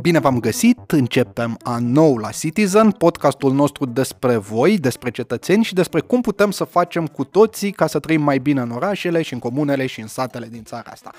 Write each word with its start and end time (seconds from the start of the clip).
Bine 0.00 0.18
v-am 0.18 0.40
găsit! 0.40 0.90
Începem 0.90 1.56
a 1.62 1.78
nou 1.78 2.16
la 2.16 2.30
Citizen, 2.30 2.90
podcastul 2.90 3.52
nostru 3.52 3.86
despre 3.86 4.36
voi, 4.36 4.78
despre 4.78 5.10
cetățeni 5.10 5.64
și 5.64 5.74
despre 5.74 6.00
cum 6.00 6.20
putem 6.20 6.50
să 6.50 6.64
facem 6.64 7.06
cu 7.06 7.24
toții 7.24 7.70
ca 7.70 7.86
să 7.86 7.98
trăim 7.98 8.22
mai 8.22 8.38
bine 8.38 8.60
în 8.60 8.70
orașele 8.70 9.22
și 9.22 9.32
în 9.32 9.38
comunele 9.38 9.86
și 9.86 10.00
în 10.00 10.06
satele 10.06 10.46
din 10.50 10.62
țara 10.64 10.90
asta. 10.90 11.10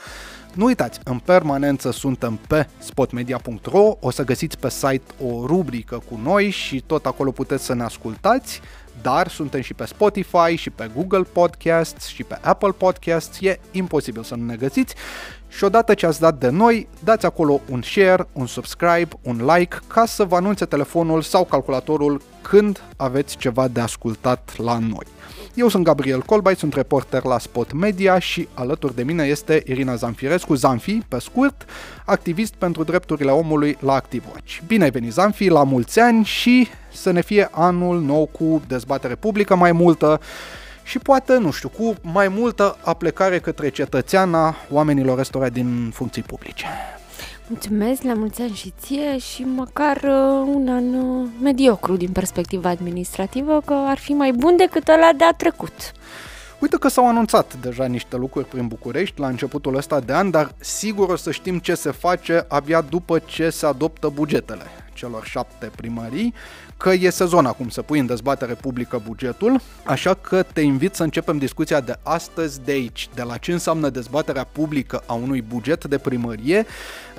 Nu 0.54 0.66
uitați, 0.66 1.00
în 1.04 1.20
permanență 1.20 1.92
suntem 1.92 2.40
pe 2.48 2.68
spotmedia.ro, 2.78 3.98
o 4.00 4.12
să 4.12 4.24
găsiți 4.24 4.58
pe 4.58 4.70
site 4.70 5.14
o 5.26 5.46
rubrică 5.46 6.02
cu 6.10 6.20
noi 6.24 6.50
și 6.50 6.84
tot 6.86 7.06
acolo 7.06 7.32
puteți 7.32 7.66
să 7.66 7.74
ne 7.74 7.84
ascultați 7.84 8.62
dar 9.02 9.28
suntem 9.28 9.62
și 9.62 9.74
pe 9.74 9.86
Spotify, 9.86 10.56
și 10.56 10.70
pe 10.70 10.90
Google 10.96 11.24
Podcasts, 11.34 12.08
și 12.08 12.24
pe 12.24 12.38
Apple 12.42 12.72
Podcasts, 12.72 13.42
e 13.42 13.60
imposibil 13.72 14.24
să 14.24 14.36
nu 14.36 14.46
ne 14.46 14.56
găsiți 14.56 14.96
și 15.48 15.64
odată 15.64 15.94
ce 15.94 16.06
ați 16.06 16.20
dat 16.20 16.38
de 16.38 16.50
noi, 16.50 16.88
dați 17.04 17.26
acolo 17.26 17.62
un 17.70 17.82
share, 17.82 18.28
un 18.32 18.46
subscribe, 18.46 19.08
un 19.22 19.46
like 19.46 19.78
ca 19.88 20.06
să 20.06 20.24
vă 20.24 20.36
anunțe 20.36 20.66
telefonul 20.66 21.22
sau 21.22 21.46
calculatorul 21.46 22.22
când 22.42 22.84
aveți 22.98 23.38
ceva 23.38 23.68
de 23.68 23.80
ascultat 23.80 24.54
la 24.58 24.78
noi. 24.78 25.06
Eu 25.56 25.68
sunt 25.68 25.84
Gabriel 25.84 26.22
Colbai, 26.22 26.56
sunt 26.56 26.74
reporter 26.74 27.24
la 27.24 27.40
Spot 27.40 27.72
Media 27.72 28.20
și 28.20 28.48
alături 28.54 28.96
de 28.96 29.04
mine 29.04 29.24
este 29.24 29.64
Irina 29.68 29.96
Zanfirescu, 29.96 30.54
Zanfi, 30.54 30.98
pe 31.08 31.20
scurt, 31.20 31.66
activist 32.06 32.54
pentru 32.54 32.84
drepturile 32.84 33.32
omului 33.32 33.78
la 33.80 33.94
ActiveWatch. 33.94 34.58
Bine 34.68 34.84
ai 34.84 34.90
venit, 34.90 35.12
Zanfi, 35.12 35.48
la 35.48 35.64
mulți 35.64 36.00
ani 36.00 36.24
și 36.24 36.68
să 36.94 37.12
ne 37.12 37.22
fie 37.22 37.48
anul 37.52 38.02
nou 38.02 38.26
cu 38.26 38.62
dezbatere 38.68 39.16
publică 39.16 39.56
mai 39.56 39.72
multă 39.72 40.20
și 40.84 41.00
poate, 41.00 41.38
nu 41.38 41.52
știu, 41.52 41.70
cu 41.70 41.96
mai 42.02 42.28
multă 42.28 42.78
aplecare 42.82 43.40
către 43.40 43.70
cetățeana 43.70 44.56
oamenilor 44.70 45.20
ăstora 45.20 45.50
din 45.50 45.92
funcții 45.94 46.22
publice. 46.22 46.66
Mulțumesc, 47.48 48.02
la 48.02 48.14
mulți 48.14 48.42
ani 48.42 48.54
și 48.54 48.74
ție 48.80 49.18
și 49.18 49.44
măcar 49.44 49.98
uh, 49.98 50.54
un 50.54 50.68
an 50.68 50.94
uh, 50.94 51.30
mediocru 51.42 51.96
din 51.96 52.12
perspectiva 52.12 52.70
administrativă, 52.70 53.62
că 53.66 53.74
ar 53.74 53.98
fi 53.98 54.14
mai 54.14 54.32
bun 54.32 54.58
decât 54.58 54.88
ăla 54.88 55.12
de 55.18 55.24
a 55.24 55.32
trecut. 55.32 55.92
Uite 56.60 56.78
că 56.78 56.88
s-au 56.88 57.08
anunțat 57.08 57.56
deja 57.62 57.86
niște 57.86 58.16
lucruri 58.16 58.48
prin 58.48 58.68
București 58.68 59.20
la 59.20 59.28
începutul 59.28 59.76
ăsta 59.76 60.00
de 60.00 60.14
an, 60.14 60.32
dar 60.32 60.52
sigur 60.58 61.10
o 61.10 61.16
să 61.16 61.32
știm 61.32 61.60
ce 61.60 61.76
se 61.76 61.92
face 61.92 62.46
abia 62.48 62.82
după 62.82 63.20
ce 63.20 63.50
se 63.50 63.66
adoptă 63.66 64.12
bugetele 64.14 64.66
celor 64.96 65.26
șapte 65.26 65.72
primării, 65.76 66.34
că 66.78 66.92
e 66.92 67.10
sezon 67.10 67.46
acum 67.46 67.70
să 67.70 67.82
pui 67.82 68.00
în 68.00 68.06
dezbatere 68.06 68.54
publică 68.54 69.02
bugetul, 69.06 69.62
așa 69.84 70.14
că 70.14 70.44
te 70.54 70.62
invit 70.62 70.96
să 70.96 71.04
începem 71.04 71.38
discuția 71.38 71.80
de 71.80 71.96
astăzi 72.04 72.62
de 72.66 72.72
aici, 72.72 73.10
de 73.14 73.22
la 73.22 73.38
ce 73.38 73.52
înseamnă 73.52 73.90
dezbaterea 73.90 74.44
publică 74.44 75.04
a 75.06 75.14
unui 75.14 75.42
buget 75.42 75.86
de 75.86 75.98
primărie 75.98 76.66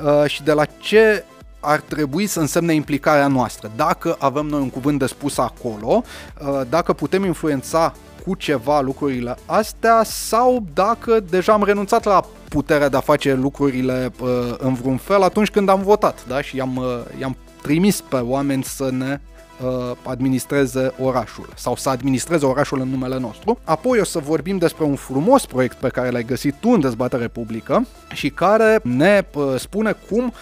uh, 0.03 0.31
și 0.31 0.43
de 0.43 0.53
la 0.53 0.65
ce 0.65 1.25
ar 1.61 1.81
trebui 1.81 2.27
să 2.27 2.41
însemne 2.41 2.75
implicarea 2.75 3.27
noastră. 3.27 3.71
Dacă 3.77 4.17
avem 4.19 4.47
noi 4.47 4.61
un 4.61 4.71
cuvânt 4.71 4.99
de 4.99 5.07
spus 5.07 5.39
acolo, 5.39 6.03
uh, 6.41 6.61
dacă 6.69 6.93
putem 6.93 7.25
influența 7.25 7.95
cu 8.27 8.34
ceva 8.34 8.81
lucrurile 8.81 9.37
astea 9.47 10.03
sau 10.05 10.65
dacă 10.75 11.21
deja 11.21 11.53
am 11.53 11.65
renunțat 11.65 12.05
la 12.05 12.25
puterea 12.49 12.89
de 12.89 12.97
a 12.97 13.01
face 13.01 13.34
lucrurile 13.34 14.12
uh, 14.21 14.29
în 14.59 14.75
vreun 14.75 14.97
fel 14.97 15.23
atunci 15.23 15.51
când 15.51 15.69
am 15.69 15.83
votat 15.83 16.27
da? 16.27 16.41
și 16.41 16.57
i-am, 16.57 16.81
i-am 17.21 17.37
trimis 17.62 18.01
pe 18.01 18.17
oameni 18.17 18.65
să 18.65 18.91
ne 18.91 19.21
uh, 19.62 19.97
administreze 20.03 20.93
orașul 21.01 21.49
sau 21.55 21.77
să 21.77 21.89
administreze 21.89 22.47
orașul 22.47 22.81
în 22.81 22.89
numele 22.89 23.19
nostru. 23.19 23.59
Apoi 23.65 23.99
o 24.01 24.05
să 24.05 24.19
vorbim 24.19 24.59
despre 24.59 24.85
un 24.85 24.95
frumos 24.95 25.47
proiect 25.47 25.77
pe 25.77 25.89
care 25.89 26.11
l-ai 26.11 26.25
găsit 26.25 26.55
tu 26.61 26.69
în 26.69 26.81
dezbatere 26.81 27.29
publică 27.29 27.87
și 28.12 28.31
care 28.31 28.81
ne 28.83 29.25
uh, 29.34 29.55
spune 29.59 29.97
cum 30.09 30.25
uh, 30.25 30.33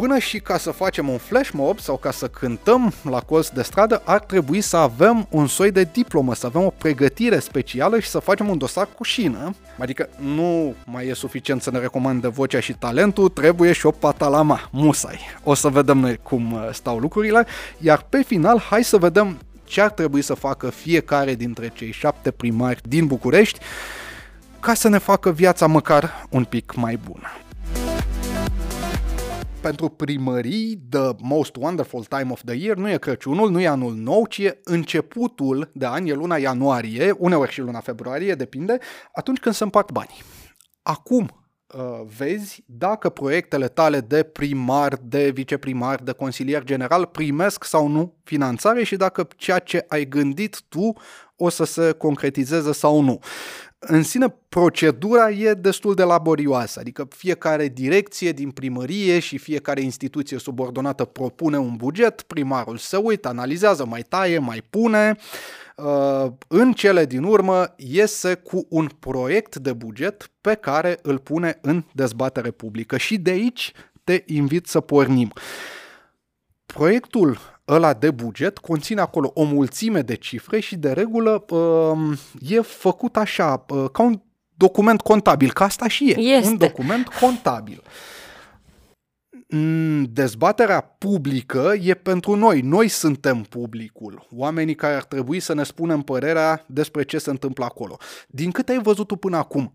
Până 0.00 0.18
și 0.18 0.38
ca 0.38 0.58
să 0.58 0.70
facem 0.70 1.08
un 1.08 1.18
flash 1.18 1.50
mob 1.50 1.78
sau 1.78 1.96
ca 1.96 2.10
să 2.10 2.28
cântăm 2.28 2.92
la 3.02 3.20
colț 3.20 3.48
de 3.48 3.62
stradă, 3.62 4.02
ar 4.04 4.20
trebui 4.20 4.60
să 4.60 4.76
avem 4.76 5.26
un 5.30 5.46
soi 5.46 5.70
de 5.70 5.88
diplomă, 5.92 6.34
să 6.34 6.46
avem 6.46 6.62
o 6.62 6.70
pregătire 6.78 7.38
specială 7.38 7.98
și 7.98 8.08
să 8.08 8.18
facem 8.18 8.48
un 8.48 8.58
dosar 8.58 8.88
cu 8.96 9.02
șină. 9.02 9.54
Adică 9.78 10.08
nu 10.16 10.74
mai 10.84 11.06
e 11.06 11.14
suficient 11.14 11.62
să 11.62 11.70
ne 11.70 11.78
recomande 11.78 12.28
vocea 12.28 12.60
și 12.60 12.72
talentul, 12.72 13.28
trebuie 13.28 13.72
și 13.72 13.86
o 13.86 13.90
patalama, 13.90 14.68
musai. 14.72 15.18
O 15.44 15.54
să 15.54 15.68
vedem 15.68 15.98
noi 15.98 16.16
cum 16.22 16.52
uh, 16.52 16.68
stau 16.72 16.98
lucrurile, 16.98 17.46
iar 17.78 18.06
pe 18.08 18.22
final 18.22 18.58
hai 18.58 18.84
să 18.84 18.98
vedem 18.98 19.38
ce 19.64 19.80
ar 19.80 19.90
trebui 19.90 20.22
să 20.22 20.34
facă 20.34 20.70
fiecare 20.70 21.34
dintre 21.34 21.72
cei 21.74 21.92
șapte 21.92 22.30
primari 22.30 22.80
din 22.88 23.06
București 23.06 23.58
ca 24.60 24.74
să 24.74 24.88
ne 24.88 24.98
facă 24.98 25.32
viața 25.32 25.66
măcar 25.66 26.26
un 26.30 26.44
pic 26.44 26.74
mai 26.74 26.98
bună 27.08 27.28
pentru 29.60 29.88
primării, 29.88 30.86
The 30.88 31.10
Most 31.18 31.56
Wonderful 31.56 32.04
Time 32.04 32.30
of 32.30 32.42
the 32.44 32.54
Year 32.54 32.76
nu 32.76 32.90
e 32.90 32.96
Crăciunul, 32.96 33.50
nu 33.50 33.60
e 33.60 33.66
anul 33.66 33.94
nou, 33.94 34.26
ci 34.26 34.38
e 34.38 34.60
începutul 34.64 35.70
de 35.74 35.86
an, 35.86 36.06
e 36.06 36.12
luna 36.12 36.36
ianuarie, 36.36 37.14
uneori 37.18 37.52
și 37.52 37.60
luna 37.60 37.80
februarie, 37.80 38.34
depinde, 38.34 38.78
atunci 39.12 39.38
când 39.38 39.54
se 39.54 39.64
împart 39.64 39.92
banii. 39.92 40.22
Acum 40.82 41.30
uh, 41.74 41.80
vezi 42.16 42.64
dacă 42.66 43.08
proiectele 43.08 43.68
tale 43.68 44.00
de 44.00 44.22
primar, 44.22 44.98
de 45.02 45.30
viceprimar, 45.30 46.00
de 46.02 46.12
consilier 46.12 46.64
general 46.64 47.06
primesc 47.06 47.64
sau 47.64 47.88
nu 47.88 48.14
finanțare 48.24 48.84
și 48.84 48.96
dacă 48.96 49.28
ceea 49.36 49.58
ce 49.58 49.84
ai 49.88 50.04
gândit 50.04 50.62
tu 50.68 50.92
o 51.36 51.48
să 51.48 51.64
se 51.64 51.92
concretizeze 51.92 52.72
sau 52.72 53.00
nu 53.00 53.20
în 53.82 54.02
sine 54.02 54.34
procedura 54.48 55.30
e 55.30 55.54
destul 55.54 55.94
de 55.94 56.02
laborioasă, 56.02 56.80
adică 56.80 57.08
fiecare 57.10 57.68
direcție 57.68 58.32
din 58.32 58.50
primărie 58.50 59.18
și 59.18 59.38
fiecare 59.38 59.80
instituție 59.80 60.38
subordonată 60.38 61.04
propune 61.04 61.58
un 61.58 61.76
buget, 61.76 62.22
primarul 62.22 62.76
se 62.76 62.96
uită, 62.96 63.28
analizează, 63.28 63.84
mai 63.84 64.02
taie, 64.02 64.38
mai 64.38 64.62
pune, 64.70 65.16
uh, 65.76 66.26
în 66.48 66.72
cele 66.72 67.04
din 67.04 67.22
urmă 67.22 67.74
iese 67.76 68.34
cu 68.34 68.66
un 68.68 68.88
proiect 68.98 69.56
de 69.56 69.72
buget 69.72 70.30
pe 70.40 70.54
care 70.54 70.98
îl 71.02 71.18
pune 71.18 71.58
în 71.62 71.84
dezbatere 71.92 72.50
publică 72.50 72.96
și 72.96 73.18
de 73.18 73.30
aici 73.30 73.72
te 74.04 74.22
invit 74.26 74.66
să 74.66 74.80
pornim. 74.80 75.32
Proiectul 76.66 77.38
ăla 77.68 77.92
de 77.92 78.10
buget 78.10 78.58
conține 78.58 79.00
acolo 79.00 79.30
o 79.34 79.42
mulțime 79.42 80.00
de 80.00 80.14
cifre 80.14 80.60
și 80.60 80.76
de 80.76 80.92
regulă 80.92 81.44
um, 81.48 82.16
e 82.40 82.60
făcut 82.60 83.16
așa, 83.16 83.64
uh, 83.68 83.84
ca 83.92 84.02
un 84.02 84.20
document 84.54 85.00
contabil, 85.00 85.52
că 85.52 85.62
asta 85.62 85.88
și 85.88 86.10
e, 86.10 86.18
este. 86.18 86.48
un 86.48 86.56
document 86.56 87.08
contabil. 87.08 87.82
Mm, 89.48 90.04
dezbaterea 90.04 90.80
publică 90.80 91.72
e 91.82 91.94
pentru 91.94 92.34
noi. 92.34 92.60
Noi 92.60 92.88
suntem 92.88 93.42
publicul, 93.42 94.26
oamenii 94.36 94.74
care 94.74 94.94
ar 94.94 95.04
trebui 95.04 95.40
să 95.40 95.54
ne 95.54 95.62
spunem 95.62 96.02
părerea 96.02 96.64
despre 96.66 97.02
ce 97.02 97.18
se 97.18 97.30
întâmplă 97.30 97.64
acolo. 97.64 97.96
Din 98.28 98.50
cât 98.50 98.68
ai 98.68 98.80
văzut 98.82 99.06
tu 99.06 99.16
până 99.16 99.36
acum, 99.36 99.74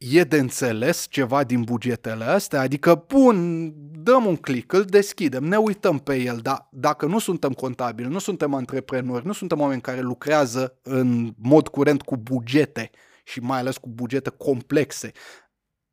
e 0.00 0.24
de 0.24 0.38
înțeles 0.38 1.06
ceva 1.10 1.44
din 1.44 1.62
bugetele 1.62 2.24
astea? 2.24 2.60
Adică, 2.60 3.04
bun, 3.06 3.72
dăm 4.02 4.26
un 4.26 4.36
click, 4.36 4.72
îl 4.72 4.84
deschidem, 4.84 5.44
ne 5.44 5.56
uităm 5.56 5.98
pe 5.98 6.16
el, 6.16 6.38
dar 6.38 6.68
dacă 6.70 7.06
nu 7.06 7.18
suntem 7.18 7.52
contabili, 7.52 8.08
nu 8.08 8.18
suntem 8.18 8.54
antreprenori, 8.54 9.26
nu 9.26 9.32
suntem 9.32 9.60
oameni 9.60 9.80
care 9.80 10.00
lucrează 10.00 10.78
în 10.82 11.34
mod 11.42 11.68
curent 11.68 12.02
cu 12.02 12.16
bugete 12.16 12.90
și 13.24 13.40
mai 13.40 13.58
ales 13.58 13.76
cu 13.76 13.88
bugete 13.88 14.30
complexe, 14.30 15.12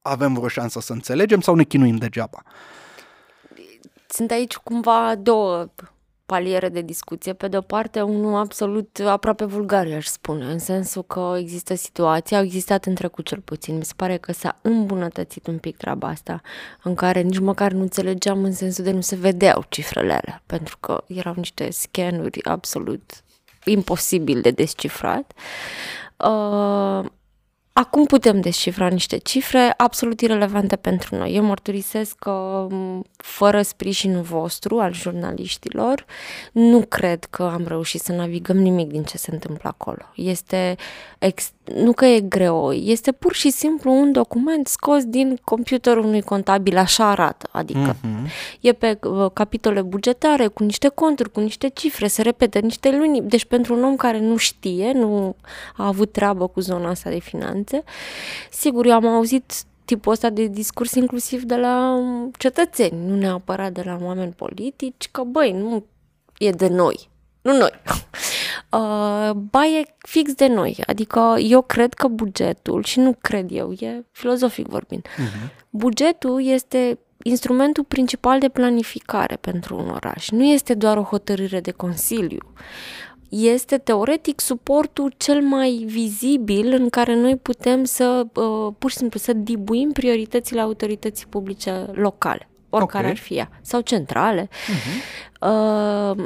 avem 0.02 0.34
vreo 0.34 0.48
șansă 0.48 0.80
să 0.80 0.94
înțelegem 0.94 1.42
sau 1.42 1.56
ne 1.56 1.64
chinuim 1.64 1.96
degeaba? 1.96 2.44
Sunt 4.10 4.32
aici 4.32 4.56
cumva 4.56 5.16
două 5.16 5.68
paliere 6.28 6.70
de 6.70 6.82
discuție. 6.82 7.34
Pe 7.34 7.48
de-o 7.48 7.62
parte, 7.62 8.02
unul 8.02 8.36
absolut 8.36 9.00
aproape 9.06 9.46
vulgar, 9.46 9.88
aș 9.94 10.06
spune, 10.06 10.46
în 10.46 10.60
sensul 10.60 11.04
că 11.04 11.36
există 11.40 11.76
situații, 11.76 12.36
au 12.36 12.44
existat 12.44 12.86
în 12.86 12.96
trecut 12.96 13.26
cel 13.26 13.40
puțin. 13.40 13.78
Mi 13.78 13.86
se 13.86 13.94
pare 13.96 14.18
că 14.18 14.32
s-a 14.32 14.58
îmbunătățit 14.62 15.48
un 15.48 15.58
pic 15.58 15.78
treaba 15.78 16.08
asta, 16.08 16.42
în 16.84 16.96
care 16.96 17.22
nici 17.22 17.40
măcar 17.40 17.72
nu 17.72 17.82
înțelegeam 17.82 18.44
în 18.44 18.54
sensul 18.54 18.84
de 18.84 18.92
nu 18.92 19.02
se 19.02 19.16
vedeau 19.16 19.66
cifrele 19.70 20.14
alea, 20.14 20.44
pentru 20.46 20.78
că 20.80 21.04
erau 21.08 21.34
niște 21.36 21.70
scanuri 21.72 22.44
absolut 22.44 23.12
imposibil 23.66 24.42
de 24.42 24.52
descifrat. 24.52 25.32
Uh, 26.18 27.06
Acum 27.80 28.06
putem 28.06 28.42
descifra 28.42 28.88
niște 28.88 29.18
cifre 29.18 29.74
absolut 29.78 30.22
irelevante 30.22 30.76
pentru 30.76 31.16
noi. 31.16 31.36
Eu 31.36 31.44
mărturisesc 31.44 32.16
că 32.16 32.68
fără 33.18 33.62
sprijinul 33.62 34.22
vostru 34.22 34.80
al 34.80 34.94
jurnaliștilor, 34.94 36.06
nu 36.52 36.86
cred 36.90 37.24
că 37.24 37.44
am 37.44 37.66
reușit 37.68 38.02
să 38.02 38.12
navigăm 38.12 38.58
nimic 38.58 38.90
din 38.90 39.04
ce 39.04 39.18
se 39.18 39.32
întâmplă 39.32 39.70
acolo. 39.70 40.02
Este 40.16 40.76
ex- 41.20 41.52
nu 41.76 41.94
că 41.94 42.06
e 42.06 42.20
greu, 42.20 42.72
este 42.72 43.12
pur 43.12 43.34
și 43.34 43.50
simplu 43.50 43.92
un 43.92 44.12
document 44.12 44.68
scos 44.68 45.04
din 45.04 45.40
computerul 45.44 46.04
unui 46.04 46.22
contabil, 46.22 46.78
așa 46.78 47.10
arată, 47.10 47.50
adică 47.52 47.96
uh-huh. 47.96 48.30
e 48.60 48.74
pe 48.74 49.00
uh, 49.04 49.32
capitole 49.34 49.82
bugetare, 49.82 50.48
cu 50.48 50.64
niște 50.64 50.88
conturi, 50.88 51.32
cu 51.32 51.40
niște 51.40 51.68
cifre, 51.68 52.08
se 52.08 52.22
repete 52.22 52.60
niște 52.60 52.98
luni, 52.98 53.22
deci 53.22 53.46
pentru 53.46 53.76
un 53.76 53.84
om 53.84 53.96
care 53.96 54.20
nu 54.20 54.38
știe, 54.38 54.92
nu 54.92 55.36
a 55.76 55.88
avut 55.88 56.12
treabă 56.12 56.48
cu 56.48 56.60
zona 56.60 56.90
asta 56.90 57.10
de 57.10 57.20
finanțe, 57.20 57.67
sigur, 58.50 58.86
eu 58.86 58.94
am 58.94 59.06
auzit 59.06 59.54
tipul 59.86 60.12
ăsta 60.12 60.30
de 60.30 60.46
discurs 60.48 60.94
inclusiv 60.94 61.44
de 61.44 61.56
la 61.56 62.00
cetățeni, 62.38 63.06
nu 63.06 63.16
neapărat 63.16 63.72
de 63.72 63.82
la 63.86 63.98
oameni 64.02 64.32
politici, 64.32 65.10
că 65.12 65.24
băi, 65.24 65.52
nu 65.52 65.86
e 66.38 66.50
de 66.50 66.68
noi, 66.68 67.10
nu 67.42 67.58
noi. 67.58 67.72
Uh, 68.72 69.32
ba 69.32 69.66
e 69.66 69.96
fix 69.98 70.34
de 70.34 70.48
noi, 70.48 70.78
adică 70.86 71.36
eu 71.40 71.62
cred 71.62 71.94
că 71.94 72.08
bugetul, 72.08 72.84
și 72.84 73.00
nu 73.00 73.16
cred 73.22 73.52
eu, 73.52 73.72
e 73.72 74.06
filozofic 74.12 74.68
vorbind, 74.68 75.08
uh-huh. 75.08 75.50
bugetul 75.70 76.46
este 76.46 77.00
instrumentul 77.24 77.84
principal 77.84 78.40
de 78.40 78.50
planificare 78.50 79.36
pentru 79.36 79.78
un 79.78 79.90
oraș. 79.90 80.30
Nu 80.30 80.44
este 80.44 80.74
doar 80.74 80.98
o 80.98 81.02
hotărâre 81.02 81.60
de 81.60 81.72
consiliu. 81.72 82.54
Este 83.30 83.78
teoretic 83.78 84.40
suportul 84.40 85.14
cel 85.18 85.42
mai 85.42 85.84
vizibil 85.86 86.74
în 86.74 86.90
care 86.90 87.16
noi 87.16 87.36
putem 87.36 87.84
să, 87.84 88.28
uh, 88.34 88.74
pur 88.78 88.92
și 88.92 88.98
simplu, 88.98 89.20
să 89.20 89.34
dibuim 89.34 89.92
prioritățile 89.92 90.62
autorității 90.62 91.28
publice 91.28 91.86
locale, 91.92 92.50
oricare 92.70 93.04
okay. 93.04 93.12
ar 93.12 93.18
fi 93.18 93.34
ea, 93.34 93.50
sau 93.62 93.82
centrale. 93.82 94.50
Uh-huh. 94.50 95.16
Uh, 95.42 96.26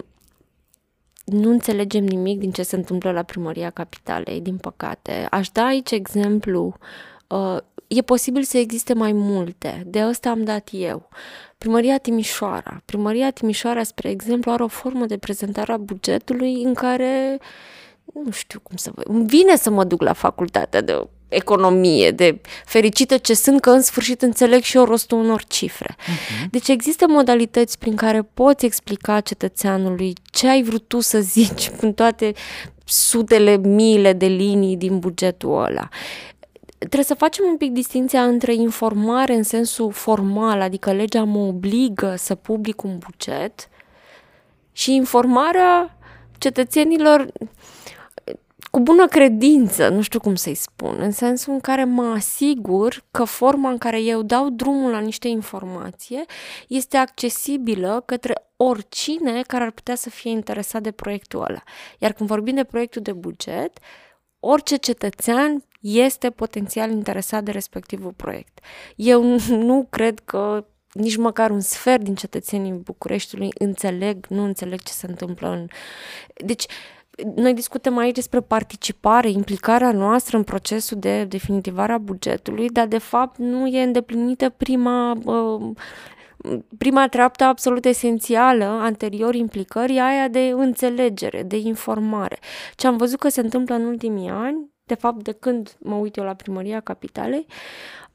nu 1.25 1.49
înțelegem 1.49 2.03
nimic 2.03 2.39
din 2.39 2.51
ce 2.51 2.63
se 2.63 2.75
întâmplă 2.75 3.11
la 3.11 3.23
primăria 3.23 3.69
capitalei, 3.69 4.41
din 4.41 4.57
păcate. 4.57 5.27
Aș 5.29 5.49
da 5.49 5.63
aici 5.65 5.91
exemplu 5.91 6.75
uh, 7.27 7.57
e 7.97 8.01
posibil 8.01 8.43
să 8.43 8.57
existe 8.57 8.93
mai 8.93 9.11
multe. 9.11 9.83
De 9.85 9.99
asta 9.99 10.29
am 10.29 10.43
dat 10.43 10.69
eu. 10.71 11.09
Primăria 11.57 11.97
Timișoara. 11.97 12.81
Primăria 12.85 13.31
Timișoara, 13.31 13.83
spre 13.83 14.09
exemplu, 14.09 14.51
are 14.51 14.63
o 14.63 14.67
formă 14.67 15.05
de 15.05 15.17
prezentare 15.17 15.71
a 15.71 15.77
bugetului 15.77 16.63
în 16.63 16.73
care 16.73 17.39
nu 18.13 18.31
știu 18.31 18.59
cum 18.59 18.77
să 18.77 18.91
vă... 18.95 19.01
Îmi 19.05 19.25
vine 19.25 19.55
să 19.55 19.69
mă 19.69 19.83
duc 19.83 20.01
la 20.01 20.13
facultatea 20.13 20.81
de 20.81 21.07
economie, 21.27 22.11
de 22.11 22.41
fericită 22.65 23.17
ce 23.17 23.33
sunt 23.33 23.61
că 23.61 23.69
în 23.69 23.81
sfârșit 23.81 24.21
înțeleg 24.21 24.61
și 24.61 24.77
eu 24.77 24.83
rostul 24.83 25.17
unor 25.17 25.43
cifre. 25.43 25.95
Uh-huh. 25.95 26.49
Deci 26.49 26.67
există 26.67 27.05
modalități 27.07 27.77
prin 27.77 27.95
care 27.95 28.21
poți 28.33 28.65
explica 28.65 29.19
cetățeanului 29.19 30.13
ce 30.31 30.47
ai 30.47 30.63
vrut 30.63 30.87
tu 30.87 30.99
să 30.99 31.19
zici 31.19 31.71
în 31.81 31.93
toate 31.93 32.33
sutele, 32.85 33.57
miile 33.57 34.13
de 34.13 34.25
linii 34.25 34.77
din 34.77 34.99
bugetul 34.99 35.63
ăla 35.63 35.89
trebuie 36.89 37.03
să 37.03 37.13
facem 37.13 37.45
un 37.47 37.57
pic 37.57 37.71
distinția 37.71 38.23
între 38.23 38.53
informare 38.53 39.33
în 39.33 39.43
sensul 39.43 39.91
formal, 39.91 40.61
adică 40.61 40.93
legea 40.93 41.23
mă 41.23 41.39
obligă 41.39 42.15
să 42.17 42.35
public 42.35 42.83
un 42.83 42.97
buget, 42.97 43.69
și 44.71 44.95
informarea 44.95 45.97
cetățenilor 46.37 47.31
cu 48.71 48.79
bună 48.79 49.07
credință, 49.07 49.89
nu 49.89 50.01
știu 50.01 50.19
cum 50.19 50.35
să-i 50.35 50.55
spun, 50.55 50.95
în 50.99 51.11
sensul 51.11 51.53
în 51.53 51.59
care 51.59 51.83
mă 51.83 52.03
asigur 52.03 53.03
că 53.11 53.23
forma 53.23 53.69
în 53.69 53.77
care 53.77 54.01
eu 54.01 54.21
dau 54.21 54.49
drumul 54.49 54.91
la 54.91 54.99
niște 54.99 55.27
informație 55.27 56.25
este 56.67 56.97
accesibilă 56.97 58.03
către 58.05 58.33
oricine 58.57 59.41
care 59.41 59.63
ar 59.63 59.71
putea 59.71 59.95
să 59.95 60.09
fie 60.09 60.31
interesat 60.31 60.81
de 60.81 60.91
proiectul 60.91 61.39
ăla. 61.41 61.63
Iar 61.97 62.13
când 62.13 62.29
vorbim 62.29 62.55
de 62.55 62.63
proiectul 62.63 63.01
de 63.01 63.13
buget, 63.13 63.77
orice 64.39 64.75
cetățean 64.75 65.63
este 65.81 66.29
potențial 66.29 66.91
interesat 66.91 67.43
de 67.43 67.51
respectivul 67.51 68.13
proiect. 68.15 68.59
Eu 68.95 69.23
nu 69.69 69.87
cred 69.89 70.19
că 70.19 70.65
nici 70.93 71.15
măcar 71.15 71.51
un 71.51 71.59
sfert 71.59 72.03
din 72.03 72.15
cetățenii 72.15 72.71
Bucureștiului 72.71 73.49
înțeleg, 73.57 74.25
nu 74.29 74.43
înțeleg 74.43 74.81
ce 74.81 74.91
se 74.91 75.05
întâmplă 75.09 75.49
în... 75.49 75.67
Deci, 76.45 76.65
noi 77.35 77.53
discutăm 77.53 77.97
aici 77.97 78.15
despre 78.15 78.39
participare, 78.39 79.29
implicarea 79.29 79.91
noastră 79.91 80.37
în 80.37 80.43
procesul 80.43 80.99
de 80.99 81.23
definitivare 81.23 81.91
a 81.91 81.97
bugetului, 81.97 82.69
dar 82.69 82.87
de 82.87 82.97
fapt 82.97 83.37
nu 83.37 83.67
e 83.67 83.83
îndeplinită 83.83 84.49
prima, 84.49 85.17
prima 86.77 87.07
treaptă 87.07 87.43
absolut 87.43 87.85
esențială 87.85 88.65
anterior 88.65 89.35
implicării, 89.35 89.99
aia 89.99 90.27
de 90.27 90.53
înțelegere, 90.55 91.43
de 91.43 91.57
informare. 91.57 92.39
Ce 92.75 92.87
am 92.87 92.97
văzut 92.97 93.19
că 93.19 93.29
se 93.29 93.41
întâmplă 93.41 93.75
în 93.75 93.85
ultimii 93.85 94.29
ani 94.29 94.70
de 94.93 94.97
fapt, 94.99 95.23
de 95.23 95.31
când 95.31 95.75
mă 95.79 95.95
uit 95.95 96.15
eu 96.15 96.23
la 96.23 96.33
primăria 96.33 96.79
capitalei, 96.79 97.45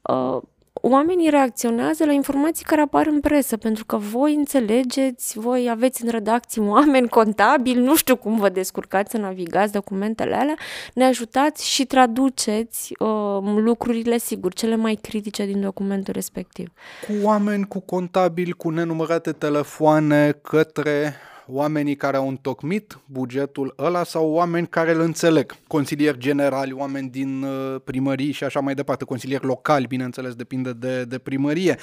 uh, 0.01 0.41
oamenii 0.73 1.29
reacționează 1.29 2.05
la 2.05 2.11
informații 2.11 2.65
care 2.65 2.81
apar 2.81 3.07
în 3.07 3.19
presă, 3.19 3.57
pentru 3.57 3.85
că 3.85 3.97
voi 3.97 4.33
înțelegeți, 4.35 5.39
voi 5.39 5.67
aveți 5.69 6.03
în 6.03 6.09
redacții 6.09 6.61
oameni 6.61 7.07
contabili, 7.07 7.79
nu 7.79 7.95
știu 7.95 8.15
cum 8.15 8.39
vă 8.39 8.49
descurcați 8.49 9.11
să 9.11 9.17
navigați 9.17 9.71
documentele 9.71 10.35
alea, 10.35 10.55
ne 10.93 11.05
ajutați 11.05 11.69
și 11.69 11.85
traduceți 11.85 12.93
uh, 12.99 13.07
lucrurile, 13.55 14.17
sigur, 14.17 14.53
cele 14.53 14.75
mai 14.75 14.95
critice 15.01 15.45
din 15.45 15.61
documentul 15.61 16.13
respectiv. 16.13 16.71
Cu 17.07 17.13
oameni, 17.25 17.67
cu 17.67 17.79
contabili, 17.79 18.51
cu 18.51 18.69
nenumărate 18.69 19.31
telefoane 19.31 20.31
către 20.41 21.15
oamenii 21.47 21.95
care 21.95 22.17
au 22.17 22.27
întocmit 22.27 22.99
bugetul 23.05 23.73
ăla 23.77 24.03
sau 24.03 24.29
oameni 24.29 24.67
care 24.67 24.91
îl 24.91 24.99
înțeleg. 24.99 25.55
Consilieri 25.67 26.17
generali, 26.17 26.71
oameni 26.71 27.09
din 27.09 27.43
uh, 27.43 27.81
primării 27.83 28.31
și 28.31 28.43
așa 28.43 28.59
mai 28.59 28.73
departe, 28.73 29.05
consilieri 29.05 29.45
locali, 29.45 29.87
bineînțeles, 29.87 30.33
depinde 30.33 30.73
de, 30.73 31.03
de 31.03 31.17
primărie. 31.17 31.77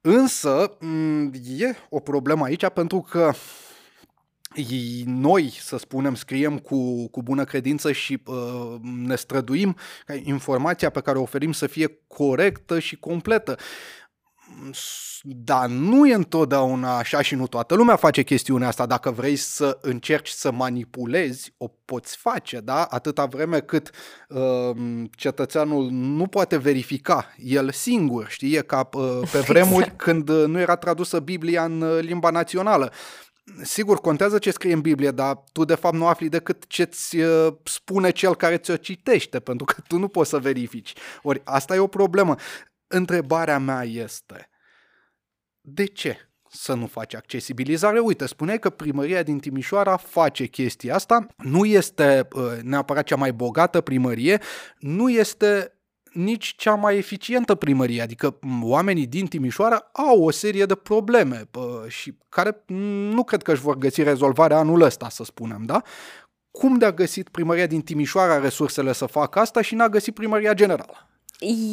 Însă 0.00 0.76
mm, 0.80 1.32
e 1.58 1.76
o 1.88 2.00
problemă 2.00 2.44
aici 2.44 2.68
pentru 2.68 3.06
că 3.10 3.32
noi, 5.04 5.56
să 5.60 5.76
spunem, 5.76 6.14
scriem 6.14 6.58
cu, 6.58 7.08
cu 7.08 7.22
bună 7.22 7.44
credință 7.44 7.92
și 7.92 8.22
uh, 8.26 8.74
ne 8.82 9.16
străduim 9.16 9.76
ca 10.06 10.14
informația 10.22 10.90
pe 10.90 11.00
care 11.00 11.18
o 11.18 11.22
oferim 11.22 11.52
să 11.52 11.66
fie 11.66 11.98
corectă 12.06 12.78
și 12.78 12.96
completă. 12.96 13.56
Dar 15.22 15.68
nu 15.68 16.06
e 16.06 16.14
întotdeauna 16.14 16.96
așa 16.96 17.22
și 17.22 17.34
nu 17.34 17.46
toată 17.46 17.74
lumea 17.74 17.96
face 17.96 18.22
chestiunea 18.22 18.68
asta. 18.68 18.86
Dacă 18.86 19.10
vrei 19.10 19.36
să 19.36 19.78
încerci 19.80 20.28
să 20.28 20.52
manipulezi, 20.52 21.54
o 21.56 21.68
poți 21.84 22.16
face, 22.16 22.60
da? 22.60 22.82
Atâta 22.82 23.24
vreme 23.24 23.60
cât 23.60 23.90
uh, 24.28 24.76
cetățeanul 25.16 25.90
nu 25.90 26.26
poate 26.26 26.56
verifica 26.56 27.34
el 27.36 27.70
singur, 27.70 28.28
știi? 28.28 28.54
E 28.54 28.60
ca 28.60 28.88
uh, 28.92 29.20
pe 29.32 29.38
vremuri 29.38 29.82
exact. 29.82 30.00
când 30.00 30.28
uh, 30.28 30.44
nu 30.46 30.58
era 30.58 30.76
tradusă 30.76 31.18
Biblia 31.18 31.64
în 31.64 31.80
uh, 31.80 32.00
limba 32.00 32.30
națională. 32.30 32.92
Sigur, 33.62 34.00
contează 34.00 34.38
ce 34.38 34.50
scrie 34.50 34.72
în 34.72 34.80
Biblie, 34.80 35.10
dar 35.10 35.44
tu 35.52 35.64
de 35.64 35.74
fapt 35.74 35.94
nu 35.94 36.06
afli 36.06 36.28
decât 36.28 36.66
ce-ți 36.66 37.16
uh, 37.16 37.54
spune 37.64 38.10
cel 38.10 38.34
care 38.34 38.56
ți-o 38.56 38.76
citește, 38.76 39.40
pentru 39.40 39.64
că 39.64 39.74
tu 39.88 39.98
nu 39.98 40.08
poți 40.08 40.30
să 40.30 40.38
verifici. 40.38 40.92
Ori 41.22 41.40
asta 41.44 41.74
e 41.74 41.78
o 41.78 41.86
problemă. 41.86 42.36
Întrebarea 42.96 43.58
mea 43.58 43.84
este, 43.84 44.48
de 45.60 45.84
ce 45.84 46.16
să 46.50 46.74
nu 46.74 46.86
faci 46.86 47.14
accesibilizare? 47.14 47.98
Uite, 47.98 48.26
spuneai 48.26 48.58
că 48.58 48.70
primăria 48.70 49.22
din 49.22 49.38
Timișoara 49.38 49.96
face 49.96 50.46
chestia 50.46 50.94
asta, 50.94 51.26
nu 51.36 51.64
este 51.64 52.28
uh, 52.32 52.42
neapărat 52.62 53.04
cea 53.04 53.16
mai 53.16 53.32
bogată 53.32 53.80
primărie, 53.80 54.40
nu 54.78 55.10
este 55.10 55.78
nici 56.12 56.54
cea 56.56 56.74
mai 56.74 56.96
eficientă 56.96 57.54
primărie, 57.54 58.02
adică 58.02 58.38
oamenii 58.62 59.06
din 59.06 59.26
Timișoara 59.26 59.90
au 59.92 60.22
o 60.22 60.30
serie 60.30 60.66
de 60.66 60.74
probleme 60.74 61.48
și 61.88 62.18
care 62.28 62.64
nu 63.14 63.24
cred 63.24 63.42
că 63.42 63.52
își 63.52 63.62
vor 63.62 63.76
găsi 63.76 64.02
rezolvarea 64.02 64.58
anul 64.58 64.80
ăsta, 64.80 65.08
să 65.08 65.24
spunem, 65.24 65.62
da? 65.64 65.82
Cum 66.50 66.78
de-a 66.78 66.92
găsit 66.92 67.28
primăria 67.28 67.66
din 67.66 67.82
Timișoara 67.82 68.38
resursele 68.38 68.92
să 68.92 69.06
facă 69.06 69.38
asta 69.38 69.60
și 69.60 69.74
n-a 69.74 69.88
găsit 69.88 70.14
primăria 70.14 70.54
generală? 70.54 71.08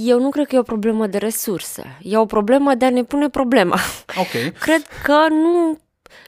Eu 0.06 0.20
nu 0.20 0.30
cred 0.30 0.48
că 0.48 0.56
e 0.56 0.60
o 0.60 0.64
problemă 0.64 1.08
de 1.08 1.18
resurse. 1.18 1.98
E 2.02 2.18
o 2.18 2.26
problemă 2.26 2.76
de 2.76 2.86
a 2.86 2.90
ne 2.90 3.04
pune 3.04 3.30
problema. 3.30 3.80
Ok. 4.20 4.54
Cred 4.66 4.86
că 5.04 5.26
nu, 5.30 5.78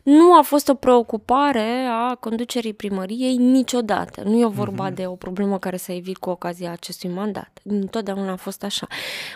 nu 0.03 0.37
a 0.37 0.41
fost 0.41 0.69
o 0.69 0.73
preocupare 0.73 1.87
a 1.89 2.15
conducerii 2.15 2.73
primăriei 2.73 3.35
niciodată. 3.35 4.21
Nu 4.25 4.39
e 4.39 4.45
vorba 4.45 4.91
mm-hmm. 4.91 4.95
de 4.95 5.05
o 5.05 5.15
problemă 5.15 5.59
care 5.59 5.77
s-a 5.77 5.93
evit 5.93 6.17
cu 6.17 6.29
ocazia 6.29 6.71
acestui 6.71 7.09
mandat. 7.09 7.59
Întotdeauna 7.63 8.31
a 8.31 8.35
fost 8.35 8.63
așa. 8.63 8.87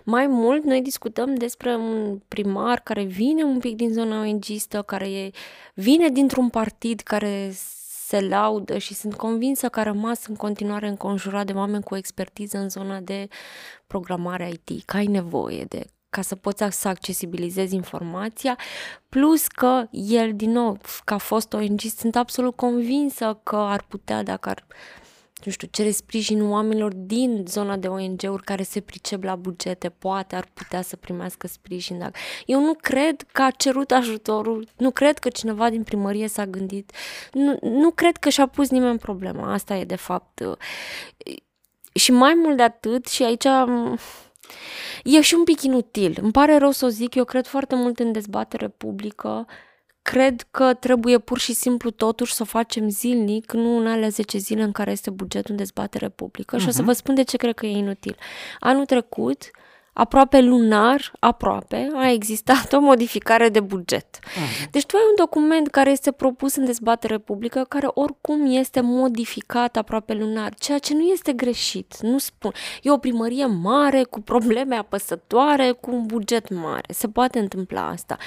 Mai 0.03 0.27
mult, 0.27 0.63
noi 0.63 0.81
discutăm 0.81 1.35
despre 1.35 1.75
un 1.75 2.19
primar 2.27 2.79
care 2.79 3.03
vine 3.03 3.43
un 3.43 3.59
pic 3.59 3.75
din 3.75 3.91
zona 3.91 4.19
ong 4.19 4.43
care 4.85 5.09
e, 5.09 5.31
vine 5.73 6.09
dintr-un 6.09 6.49
partid 6.49 6.99
care 6.99 7.51
se 8.07 8.19
laudă 8.19 8.77
și 8.77 8.93
sunt 8.93 9.15
convinsă 9.15 9.69
că 9.69 9.79
a 9.79 9.83
rămas 9.83 10.25
în 10.25 10.35
continuare 10.35 10.87
înconjurat 10.87 11.45
de 11.45 11.53
oameni 11.53 11.83
cu 11.83 11.95
expertiză 11.95 12.57
în 12.57 12.69
zona 12.69 12.99
de 12.99 13.27
programare 13.87 14.49
IT, 14.49 14.85
că 14.85 14.97
ai 14.97 15.05
nevoie 15.05 15.63
de 15.63 15.85
ca 16.09 16.21
să 16.21 16.35
poți 16.35 16.63
să 16.69 16.87
accesibilizezi 16.87 17.75
informația, 17.75 18.57
plus 19.09 19.47
că 19.47 19.87
el, 19.91 20.35
din 20.35 20.51
nou, 20.51 20.77
ca 21.05 21.17
fost 21.17 21.53
ONG, 21.53 21.79
sunt 21.79 22.15
absolut 22.15 22.55
convinsă 22.55 23.39
că 23.43 23.55
ar 23.55 23.85
putea, 23.87 24.23
dacă 24.23 24.49
ar 24.49 24.65
nu 25.43 25.51
știu, 25.51 25.67
cere 25.71 25.91
sprijin 25.91 26.49
oamenilor 26.49 26.93
din 26.93 27.43
zona 27.47 27.77
de 27.77 27.87
ONG-uri 27.87 28.43
care 28.43 28.63
se 28.63 28.81
pricep 28.81 29.23
la 29.23 29.35
bugete, 29.35 29.89
poate 29.89 30.35
ar 30.35 30.47
putea 30.53 30.81
să 30.81 30.95
primească 30.95 31.47
sprijin. 31.47 31.97
Dacă... 31.97 32.17
Eu 32.45 32.61
nu 32.61 32.73
cred 32.73 33.21
că 33.31 33.41
a 33.41 33.51
cerut 33.51 33.91
ajutorul, 33.91 34.67
nu 34.77 34.91
cred 34.91 35.17
că 35.17 35.29
cineva 35.29 35.69
din 35.69 35.83
primărie 35.83 36.27
s-a 36.27 36.45
gândit, 36.45 36.91
nu, 37.31 37.57
nu 37.61 37.91
cred 37.91 38.17
că 38.17 38.29
și-a 38.29 38.47
pus 38.47 38.69
nimeni 38.69 38.99
problema. 38.99 39.53
Asta 39.53 39.75
e 39.75 39.83
de 39.83 39.95
fapt. 39.95 40.43
Și 41.93 42.11
mai 42.11 42.33
mult 42.33 42.57
de 42.57 42.63
atât, 42.63 43.07
și 43.07 43.23
aici 43.23 43.45
E 45.03 45.21
și 45.21 45.33
un 45.33 45.43
pic 45.43 45.61
inutil. 45.61 46.17
Îmi 46.21 46.31
pare 46.31 46.57
rău 46.57 46.71
să 46.71 46.85
o 46.85 46.87
zic, 46.87 47.15
eu 47.15 47.23
cred 47.23 47.45
foarte 47.45 47.75
mult 47.75 47.99
în 47.99 48.11
dezbatere 48.11 48.67
publică. 48.67 49.45
Cred 50.11 50.47
că 50.51 50.73
trebuie 50.73 51.19
pur 51.19 51.39
și 51.39 51.53
simplu 51.53 51.89
totuși 51.89 52.33
să 52.33 52.41
o 52.41 52.45
facem 52.45 52.89
zilnic, 52.89 53.51
nu 53.51 53.77
în 53.77 53.87
alea 53.87 54.09
10 54.09 54.37
zile 54.37 54.63
în 54.63 54.71
care 54.71 54.91
este 54.91 55.09
bugetul 55.09 55.51
în 55.51 55.57
dezbatere 55.57 56.09
publică. 56.09 56.55
Uh-huh. 56.55 56.59
Și 56.59 56.67
o 56.67 56.71
să 56.71 56.77
mhm. 56.77 56.85
vă 56.85 56.93
spun 56.93 57.15
de 57.15 57.23
ce 57.23 57.37
cred 57.37 57.53
că 57.53 57.65
e 57.65 57.77
inutil. 57.77 58.15
Anul 58.59 58.85
trecut, 58.85 59.41
uh, 59.41 59.66
aproape 59.97 60.41
lunar, 60.41 61.11
aproape, 61.19 61.89
a 61.95 62.11
existat 62.11 62.73
o 62.73 62.79
modificare 62.79 63.49
de 63.49 63.59
buget. 63.59 64.19
Uh-huh. 64.19 64.69
Deci 64.71 64.85
tu 64.85 64.95
ai 64.95 65.01
un 65.09 65.15
document 65.15 65.67
care 65.67 65.91
este 65.91 66.11
propus 66.11 66.55
în 66.55 66.65
dezbatere 66.65 67.17
publică, 67.17 67.65
care 67.69 67.87
oricum 67.93 68.45
este 68.45 68.81
modificat 68.81 69.77
aproape 69.77 70.13
lunar, 70.13 70.53
ceea 70.55 70.77
ce 70.77 70.93
nu 70.93 71.01
este 71.01 71.33
greșit. 71.33 71.97
Nu 72.01 72.17
spun. 72.17 72.51
E 72.81 72.91
o 72.91 72.97
primărie 72.97 73.45
mare, 73.45 74.03
cu 74.03 74.21
probleme 74.21 74.75
apăsătoare, 74.75 75.71
cu 75.71 75.91
un 75.91 76.05
buget 76.05 76.49
mare. 76.49 76.93
Se 76.93 77.07
poate 77.07 77.39
întâmpla 77.39 77.87
asta. 77.87 78.17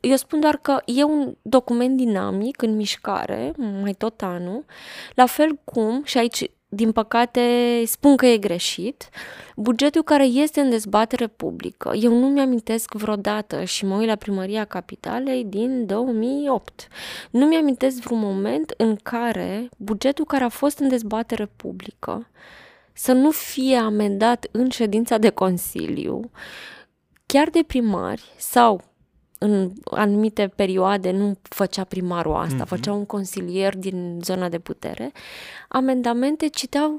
Eu 0.00 0.16
spun 0.16 0.40
doar 0.40 0.56
că 0.56 0.82
e 0.84 1.02
un 1.02 1.34
document 1.42 1.96
dinamic, 1.96 2.62
în 2.62 2.76
mișcare, 2.76 3.52
mai 3.82 3.92
tot 3.92 4.22
anul, 4.22 4.64
la 5.14 5.26
fel 5.26 5.58
cum, 5.64 6.02
și 6.04 6.18
aici 6.18 6.50
din 6.72 6.92
păcate, 6.92 7.42
spun 7.86 8.16
că 8.16 8.26
e 8.26 8.38
greșit. 8.38 9.08
Bugetul 9.56 10.02
care 10.02 10.24
este 10.24 10.60
în 10.60 10.70
dezbatere 10.70 11.26
publică, 11.26 11.92
eu 11.94 12.18
nu 12.18 12.28
mi-amintesc 12.28 12.92
vreodată 12.92 13.64
și 13.64 13.84
mă 13.84 13.96
uit 13.96 14.06
la 14.06 14.14
Primăria 14.14 14.64
Capitalei 14.64 15.44
din 15.44 15.86
2008. 15.86 16.88
Nu 17.30 17.46
mi-amintesc 17.46 18.02
vreun 18.02 18.20
moment 18.20 18.74
în 18.76 18.96
care 18.96 19.68
bugetul 19.76 20.24
care 20.24 20.44
a 20.44 20.48
fost 20.48 20.78
în 20.78 20.88
dezbatere 20.88 21.50
publică 21.56 22.28
să 22.92 23.12
nu 23.12 23.30
fie 23.30 23.76
amendat 23.76 24.46
în 24.50 24.68
ședința 24.68 25.18
de 25.18 25.30
Consiliu, 25.30 26.30
chiar 27.26 27.48
de 27.48 27.62
primari 27.66 28.22
sau 28.36 28.89
în 29.42 29.72
anumite 29.84 30.52
perioade 30.56 31.10
nu 31.10 31.38
făcea 31.42 31.84
primarul 31.84 32.34
asta, 32.34 32.64
mm-hmm. 32.64 32.68
făcea 32.68 32.92
un 32.92 33.06
consilier 33.06 33.76
din 33.76 34.18
zona 34.22 34.48
de 34.48 34.58
putere, 34.58 35.12
amendamente 35.68 36.48
citeau 36.48 36.98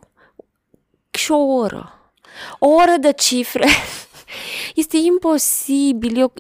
și 1.11 1.31
o 1.31 1.37
oră. 1.37 2.13
O 2.59 2.67
oră 2.67 2.95
de 2.99 3.13
cifre. 3.13 3.67
Este 4.75 4.97
imposibil, 4.97 6.17
eu 6.17 6.33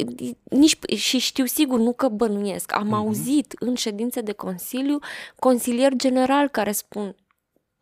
nici, 0.43 0.77
și 0.95 1.17
știu 1.17 1.45
sigur, 1.45 1.79
nu 1.79 1.93
că 1.93 2.07
bănuiesc, 2.07 2.75
am 2.75 2.87
mm-hmm. 2.87 2.95
auzit 2.95 3.55
în 3.59 3.75
ședințe 3.75 4.21
de 4.21 4.31
consiliu 4.31 4.99
consilier 5.39 5.93
general 5.93 6.47
care 6.47 6.71
spun 6.71 7.15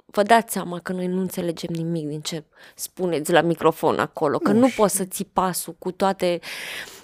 vă 0.05 0.23
dați 0.23 0.53
seama 0.53 0.79
că 0.79 0.93
noi 0.93 1.07
nu 1.07 1.19
înțelegem 1.19 1.69
nimic 1.73 2.07
din 2.07 2.21
ce 2.21 2.43
spuneți 2.75 3.31
la 3.31 3.41
microfon 3.41 3.99
acolo, 3.99 4.37
că 4.37 4.51
nu, 4.51 4.59
nu 4.59 4.69
poți 4.75 4.95
să 4.95 5.03
ții 5.03 5.25
pasul 5.25 5.75
cu 5.79 5.91
toate 5.91 6.39
uh, 6.41 6.98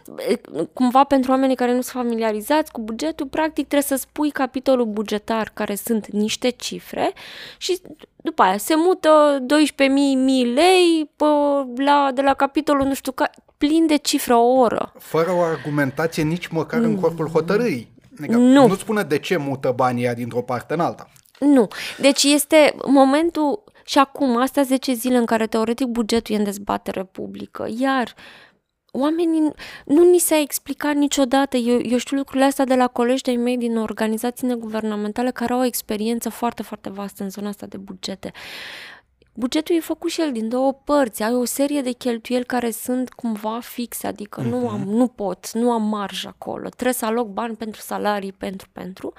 cumva 0.74 1.04
pentru 1.04 1.32
oamenii 1.32 1.56
care 1.56 1.74
nu 1.74 1.82
sunt 1.82 2.04
familiarizați 2.06 2.72
cu 2.72 2.82
bugetul, 2.82 3.28
practic 3.28 3.68
trebuie 3.68 3.90
să 3.90 3.96
spui 3.96 4.32
capitolul 4.32 4.86
bugetar 4.86 5.52
care 5.54 5.76
sunt 5.76 6.08
niște 6.08 6.50
cifre 6.50 7.14
și 7.58 7.80
după 8.16 8.42
aia 8.42 8.58
se 8.58 8.74
mută 8.76 9.40
12.000 9.40 10.54
lei 10.54 11.12
pe, 11.16 11.26
la, 11.84 12.12
de 12.14 12.22
la 12.22 12.34
capitolul 12.34 12.88
nu 12.88 12.94
știu 12.94 13.12
ca, 13.12 13.30
plin 13.58 13.88
de 13.88 13.96
cifre 13.96 14.34
o 14.34 14.60
oră. 14.60 14.94
Fără 15.00 15.32
o 15.32 15.42
argumentație 15.42 16.24
nici 16.24 16.48
măcar 16.48 16.82
în 16.82 16.96
corpul 16.96 17.28
hotărâi. 17.28 17.94
Adică 18.20 18.38
nu. 18.38 18.68
nu 18.68 18.76
spune 18.76 19.04
de 19.04 19.20
ce 19.20 19.38
mută 19.38 19.74
banii 19.76 20.14
dintr-o 20.14 20.42
parte 20.42 20.74
în 20.74 20.80
alta. 20.80 21.10
Nu. 21.40 21.68
Deci 21.98 22.24
este 22.24 22.76
momentul 22.88 23.64
și 23.86 23.98
acum, 23.98 24.38
astea 24.38 24.64
10 24.64 24.94
zile 24.94 25.18
în 25.18 25.26
care 25.26 25.48
teoretic 25.48 25.88
bugetul 25.88 26.36
e 26.36 26.38
în 26.38 26.44
dezbatere 26.44 27.04
publică, 27.04 27.68
iar 27.78 28.14
uh, 28.18 28.46
oamenii, 29.00 29.52
nu 29.86 30.10
ni 30.10 30.18
s-a 30.18 30.40
explicat 30.40 30.96
niciodată, 30.96 31.58
eu, 31.58 31.80
eu 31.84 31.98
știu 31.98 32.18
lucrurile 32.18 32.46
astea 32.46 32.66
de 32.66 32.76
la 32.76 32.88
colegi 32.88 33.22
de 33.22 33.32
mei 33.32 33.58
din 33.58 33.78
organizații 33.78 34.48
neguvernamentale 34.48 35.32
care 35.32 35.54
au 35.54 35.60
o 35.60 35.66
experiență 35.66 36.30
foarte, 36.30 36.64
foarte 36.64 36.90
vastă 36.90 37.24
în 37.24 37.30
zona 37.30 37.48
asta 37.48 37.66
de 37.66 37.78
bugete. 37.78 38.32
Bugetul 39.34 39.76
e 39.76 39.80
făcut 39.80 40.10
și 40.10 40.22
el 40.22 40.32
din 40.32 40.50
două 40.50 40.74
părți, 40.74 41.24
ai 41.24 41.34
o 41.34 41.46
serie 41.46 41.82
de 41.82 41.92
cheltuieli 41.92 42.46
care 42.46 42.72
sunt 42.72 43.10
cumva 43.10 43.60
fixe, 43.60 44.08
adică 44.08 44.42
uh-huh. 44.42 44.50
nu, 44.50 44.58
mhm. 44.58 44.68
am, 44.68 44.82
nu 44.82 45.08
pot, 45.08 45.52
nu 45.52 45.72
am 45.72 45.84
marjă 45.84 46.28
acolo, 46.28 46.70
trebuie 46.70 46.94
să 46.94 47.06
aloc 47.06 47.28
bani 47.28 47.56
pentru 47.56 47.82
salarii, 47.82 48.32
pentru, 48.32 48.68
pentru. 48.72 49.14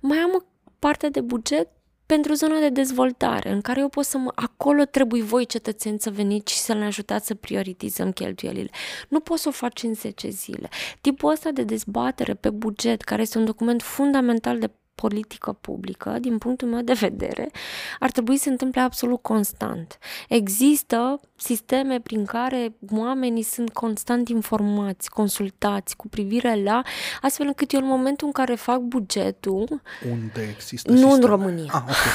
Mai 0.00 0.18
am 0.18 0.30
o 0.34 0.44
parte 0.78 1.08
de 1.08 1.20
buget 1.20 1.68
pentru 2.14 2.32
zona 2.32 2.58
de 2.58 2.68
dezvoltare, 2.68 3.50
în 3.50 3.60
care 3.60 3.80
eu 3.80 3.88
pot 3.88 4.04
să 4.04 4.18
mă... 4.18 4.32
Acolo 4.34 4.84
trebuie 4.84 5.22
voi, 5.22 5.46
cetățeni, 5.46 6.00
să 6.00 6.10
veniți 6.10 6.52
și 6.52 6.58
să 6.58 6.74
ne 6.74 6.84
ajutați 6.84 7.26
să 7.26 7.34
prioritizăm 7.34 8.12
cheltuielile. 8.12 8.70
Nu 9.08 9.20
poți 9.20 9.42
să 9.42 9.48
o 9.48 9.52
faci 9.52 9.82
în 9.82 9.94
10 9.94 10.28
zile. 10.28 10.68
Tipul 11.00 11.30
ăsta 11.30 11.50
de 11.50 11.62
dezbatere 11.62 12.34
pe 12.34 12.50
buget, 12.50 13.02
care 13.02 13.22
este 13.22 13.38
un 13.38 13.44
document 13.44 13.82
fundamental 13.82 14.58
de 14.58 14.70
politică 15.00 15.52
publică, 15.60 16.16
din 16.20 16.38
punctul 16.38 16.68
meu 16.68 16.80
de 16.82 16.92
vedere, 16.92 17.50
ar 17.98 18.10
trebui 18.10 18.36
să 18.36 18.42
se 18.42 18.50
întâmple 18.50 18.80
absolut 18.80 19.22
constant. 19.22 19.98
Există 20.28 21.20
sisteme 21.36 22.00
prin 22.00 22.24
care 22.24 22.76
oamenii 22.90 23.42
sunt 23.42 23.72
constant 23.72 24.28
informați, 24.28 25.10
consultați 25.10 25.96
cu 25.96 26.08
privire 26.08 26.62
la, 26.62 26.82
astfel 27.20 27.46
încât 27.46 27.72
eu 27.72 27.80
în 27.80 27.86
momentul 27.86 28.26
în 28.26 28.32
care 28.32 28.54
fac 28.54 28.78
bugetul... 28.78 29.80
Unde 30.10 30.54
există 30.54 30.90
Nu 30.90 30.96
sisteme? 30.96 31.14
în 31.14 31.28
România. 31.28 31.70
Ah, 31.72 31.82
okay. 31.82 32.12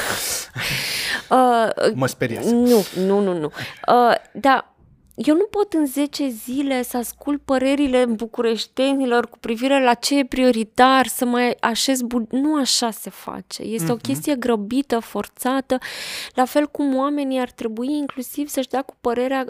uh, 1.88 1.92
mă 1.94 2.06
speriați. 2.06 2.52
Nu, 2.52 2.84
nu, 2.96 3.20
nu, 3.20 3.38
nu. 3.38 3.50
Uh, 3.88 4.14
da, 4.32 4.73
eu 5.14 5.36
nu 5.36 5.44
pot 5.44 5.72
în 5.72 5.86
10 5.86 6.28
zile 6.28 6.82
să 6.82 6.96
ascult 6.96 7.42
părerile 7.42 8.04
bucureștenilor 8.04 9.28
cu 9.28 9.38
privire 9.38 9.82
la 9.82 9.94
ce 9.94 10.18
e 10.18 10.24
prioritar, 10.24 11.06
să 11.06 11.24
mai 11.24 11.56
așez... 11.60 12.02
Bu- 12.02 12.26
nu 12.30 12.56
așa 12.56 12.90
se 12.90 13.10
face. 13.10 13.62
Este 13.62 13.86
uh-huh. 13.86 13.90
o 13.90 13.94
mhm. 13.94 14.02
chestie 14.02 14.34
grăbită, 14.34 14.98
forțată, 14.98 15.78
la 16.34 16.44
fel 16.44 16.66
cum 16.66 16.96
oamenii 16.96 17.40
ar 17.40 17.50
trebui 17.50 17.92
inclusiv 17.92 18.48
să-și 18.48 18.68
dea 18.68 18.82
cu 18.82 18.94
părerea... 19.00 19.44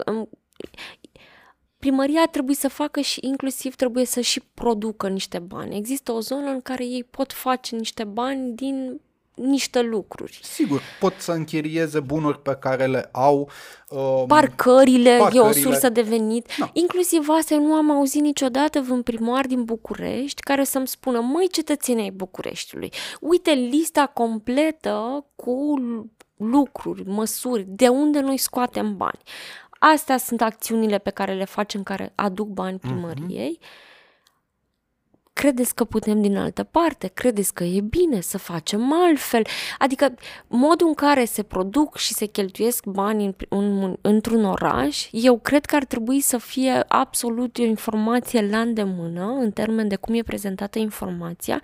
Primăria 1.77 2.25
trebuie 2.25 2.55
să 2.55 2.67
facă 2.67 3.01
și 3.01 3.19
inclusiv 3.21 3.75
trebuie 3.75 4.05
să 4.05 4.21
și 4.21 4.41
producă 4.53 5.07
niște 5.07 5.39
bani. 5.39 5.77
Există 5.77 6.11
o 6.11 6.19
zonă 6.19 6.49
în 6.49 6.61
care 6.61 6.85
ei 6.85 7.03
pot 7.03 7.33
face 7.33 7.75
niște 7.75 8.03
bani 8.03 8.55
din 8.55 9.01
niște 9.35 9.81
lucruri. 9.81 10.39
Sigur, 10.43 10.81
pot 10.99 11.13
să 11.17 11.31
închirieze 11.31 11.99
bunuri 11.99 12.41
pe 12.41 12.57
care 12.59 12.85
le 12.85 13.09
au. 13.11 13.49
Um, 13.89 14.25
parcările, 14.27 15.17
parcările, 15.17 15.39
e 15.39 15.49
o 15.49 15.51
sursă 15.51 15.89
de 15.89 16.01
venit. 16.01 16.57
No. 16.57 16.65
Inclusiv 16.73 17.27
asta 17.29 17.55
nu 17.55 17.73
am 17.73 17.91
auzit 17.91 18.21
niciodată 18.21 18.79
vreun 18.81 19.01
primar 19.01 19.45
din 19.45 19.63
București 19.63 20.41
care 20.41 20.63
să-mi 20.63 20.87
spună, 20.87 21.19
măi 21.19 21.47
cetățenii 21.51 22.03
ai 22.03 22.11
Bucureștiului, 22.11 22.91
uite 23.19 23.51
lista 23.51 24.05
completă 24.05 25.25
cu 25.35 25.73
lucruri, 26.37 27.03
măsuri, 27.05 27.65
de 27.67 27.87
unde 27.87 28.19
noi 28.19 28.37
scoatem 28.37 28.97
bani. 28.97 29.19
Astea 29.79 30.17
sunt 30.17 30.41
acțiunile 30.41 30.97
pe 30.97 31.09
care 31.09 31.33
le 31.33 31.45
facem 31.45 31.83
care 31.83 32.11
aduc 32.15 32.47
bani 32.47 32.79
mhm. 32.81 32.91
primăriei. 32.91 33.59
Uh-huh 33.61 33.84
credeți 35.35 35.75
că 35.75 35.83
putem 35.83 36.21
din 36.21 36.37
altă 36.37 36.63
parte, 36.63 37.11
credeți 37.13 37.53
că 37.53 37.63
e 37.63 37.81
bine 37.81 38.21
să 38.21 38.37
facem 38.37 38.93
altfel. 38.93 39.41
Adică 39.77 40.13
modul 40.47 40.87
în 40.87 40.93
care 40.93 41.25
se 41.25 41.43
produc 41.43 41.97
și 41.97 42.13
se 42.13 42.25
cheltuiesc 42.25 42.85
bani 42.85 43.25
în, 43.25 43.33
în, 43.49 43.95
într-un 44.01 44.45
oraș, 44.45 45.07
eu 45.11 45.39
cred 45.39 45.65
că 45.65 45.75
ar 45.75 45.85
trebui 45.85 46.21
să 46.21 46.37
fie 46.37 46.83
absolut 46.87 47.57
o 47.57 47.63
informație 47.63 48.47
la 48.49 48.59
îndemână, 48.59 49.37
în 49.39 49.51
termen 49.51 49.87
de 49.87 49.95
cum 49.95 50.13
e 50.13 50.21
prezentată 50.21 50.79
informația 50.79 51.61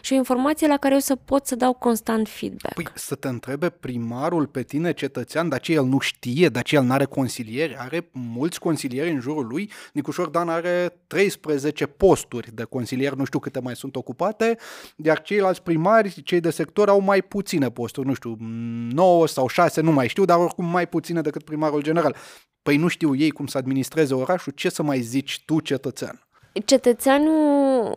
și 0.00 0.12
o 0.12 0.16
informație 0.16 0.66
la 0.66 0.76
care 0.76 0.94
eu 0.94 1.00
să 1.00 1.16
pot 1.16 1.46
să 1.46 1.56
dau 1.56 1.72
constant 1.72 2.28
feedback. 2.28 2.74
Păi 2.74 2.88
să 2.94 3.14
te 3.14 3.28
întrebe 3.28 3.68
primarul 3.68 4.46
pe 4.46 4.62
tine, 4.62 4.92
cetățean, 4.92 5.48
dar 5.48 5.60
ce 5.60 5.72
el 5.72 5.84
nu 5.84 5.98
știe, 5.98 6.48
dar 6.48 6.62
ce 6.62 6.76
el 6.76 6.82
nu 6.82 6.92
are 6.92 7.04
consilieri, 7.04 7.76
are 7.78 8.08
mulți 8.12 8.60
consilieri 8.60 9.10
în 9.10 9.20
jurul 9.20 9.46
lui. 9.46 9.70
Nicușor 9.92 10.28
Dan 10.28 10.48
are 10.48 10.96
13 11.06 11.86
posturi 11.86 12.54
de 12.54 12.62
consilier 12.62 13.12
nu 13.16 13.24
știu 13.24 13.38
câte 13.38 13.60
mai 13.60 13.76
sunt 13.76 13.96
ocupate, 13.96 14.58
iar 14.96 15.22
ceilalți 15.22 15.62
primari, 15.62 16.22
cei 16.22 16.40
de 16.40 16.50
sector, 16.50 16.88
au 16.88 17.00
mai 17.00 17.22
puține 17.22 17.70
posturi, 17.70 18.06
nu 18.06 18.14
știu, 18.14 18.36
9 18.38 19.26
sau 19.26 19.46
6, 19.46 19.80
nu 19.80 19.92
mai 19.92 20.08
știu, 20.08 20.24
dar 20.24 20.38
oricum 20.38 20.64
mai 20.64 20.88
puține 20.88 21.20
decât 21.20 21.44
primarul 21.44 21.82
general. 21.82 22.16
Păi 22.62 22.76
nu 22.76 22.88
știu 22.88 23.14
ei 23.14 23.30
cum 23.30 23.46
să 23.46 23.58
administreze 23.58 24.14
orașul, 24.14 24.52
ce 24.52 24.68
să 24.68 24.82
mai 24.82 25.00
zici 25.00 25.42
tu, 25.44 25.60
cetățean? 25.60 26.26
Cetățeanul, 26.64 27.92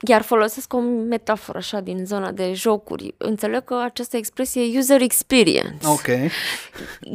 iar 0.00 0.22
folosesc 0.22 0.72
o 0.72 0.80
metaforă 0.80 1.58
așa 1.58 1.80
din 1.80 2.04
zona 2.04 2.30
de 2.30 2.52
jocuri, 2.52 3.14
înțeleg 3.16 3.64
că 3.64 3.80
această 3.84 4.16
expresie 4.16 4.62
e 4.62 4.78
user 4.78 5.00
experience. 5.00 5.86
Ok. 5.86 6.06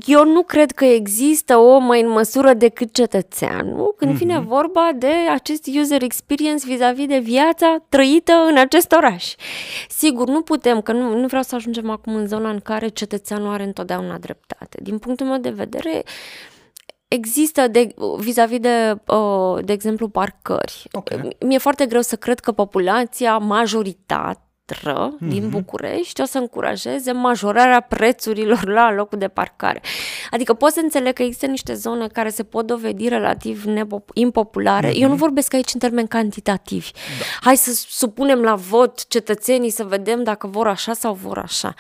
Eu 0.06 0.26
nu 0.26 0.42
cred 0.42 0.72
că 0.72 0.86
există 0.86 1.58
o 1.58 1.78
mai 1.78 2.02
în 2.02 2.10
măsură 2.10 2.54
decât 2.54 2.94
cetățeanul 2.94 3.94
când 3.98 4.14
mm-hmm. 4.14 4.18
vine 4.18 4.40
vorba 4.40 4.90
de 4.96 5.14
acest 5.32 5.68
user 5.76 6.02
experience 6.02 6.66
vis-a-vis 6.66 7.08
de 7.08 7.20
viața 7.20 7.84
trăită 7.90 8.34
în 8.48 8.58
acest 8.58 8.92
oraș. 8.92 9.36
Sigur, 9.90 10.28
nu 10.28 10.42
putem, 10.42 10.82
că 10.82 10.92
nu, 10.92 11.20
nu 11.20 11.28
vreau 11.28 11.44
să 11.44 11.56
ajungem 11.56 11.90
acum 11.90 12.16
în 12.16 12.28
zona 12.28 12.50
în 12.50 12.60
care 12.60 12.88
cetățeanul 12.88 13.54
are 13.54 13.64
întotdeauna 13.64 14.18
dreptate. 14.18 14.78
Din 14.82 14.98
punctul 14.98 15.26
meu 15.26 15.38
de 15.38 15.50
vedere, 15.50 16.04
există 17.14 17.68
de, 17.68 17.94
vis-a-vis 18.18 18.60
de, 18.60 18.96
uh, 19.08 19.64
de 19.66 19.74
exemplu, 19.74 20.08
parcări. 20.08 20.88
Ok. 20.92 21.10
Mi-e 21.46 21.58
foarte 21.58 21.86
greu 21.86 22.02
să 22.02 22.16
cred 22.16 22.40
că 22.40 22.52
populația 22.52 23.38
majoritate 23.38 24.46
Mhm. 24.80 25.28
din 25.30 25.50
București 25.50 26.22
o 26.22 26.26
să 26.26 26.38
încurajeze 26.38 27.12
majorarea 27.12 27.80
prețurilor 27.80 28.66
la 28.68 28.92
locul 28.94 29.18
de 29.18 29.28
parcare. 29.28 29.82
Adică 30.30 30.54
pot 30.54 30.72
să 30.72 30.80
înțeleg 30.84 31.14
că 31.14 31.24
există 31.24 31.46
niște 31.46 31.74
zone 31.74 32.08
care 32.08 32.30
se 32.30 32.44
pot 32.44 32.66
dovedi 32.66 33.08
relativ 33.08 33.64
nepop- 33.66 34.14
impopulare. 34.14 34.98
Eu 34.98 35.10
nu 35.10 35.16
vorbesc 35.16 35.54
aici 35.54 35.74
în 35.74 35.80
termeni 35.80 36.08
cantitativi. 36.08 36.92
Da. 36.92 37.00
Hai 37.42 37.56
să 37.58 37.86
supunem 37.90 38.42
la 38.42 38.56
vot 38.56 39.08
cetățenii 39.08 39.70
să 39.70 39.84
vedem 39.84 40.24
dacă 40.24 40.48
vor 40.48 40.68
așa 40.68 40.94
sau 40.94 41.14
vor 41.14 41.38
așa. 41.38 41.74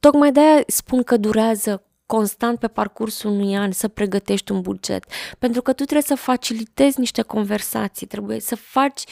Tocmai 0.00 0.32
de-aia 0.32 0.62
spun 0.66 1.02
că 1.02 1.16
durează 1.16 1.82
constant 2.08 2.58
pe 2.58 2.68
parcursul 2.68 3.30
unui 3.30 3.56
an 3.56 3.72
să 3.72 3.88
pregătești 3.88 4.52
un 4.52 4.60
buget. 4.60 5.04
Pentru 5.38 5.62
că 5.62 5.72
tu 5.72 5.82
trebuie 5.82 6.02
să 6.02 6.14
facilitezi 6.14 6.98
niște 6.98 7.22
conversații, 7.22 8.06
trebuie 8.06 8.40
să 8.40 8.56
faci 8.56 9.04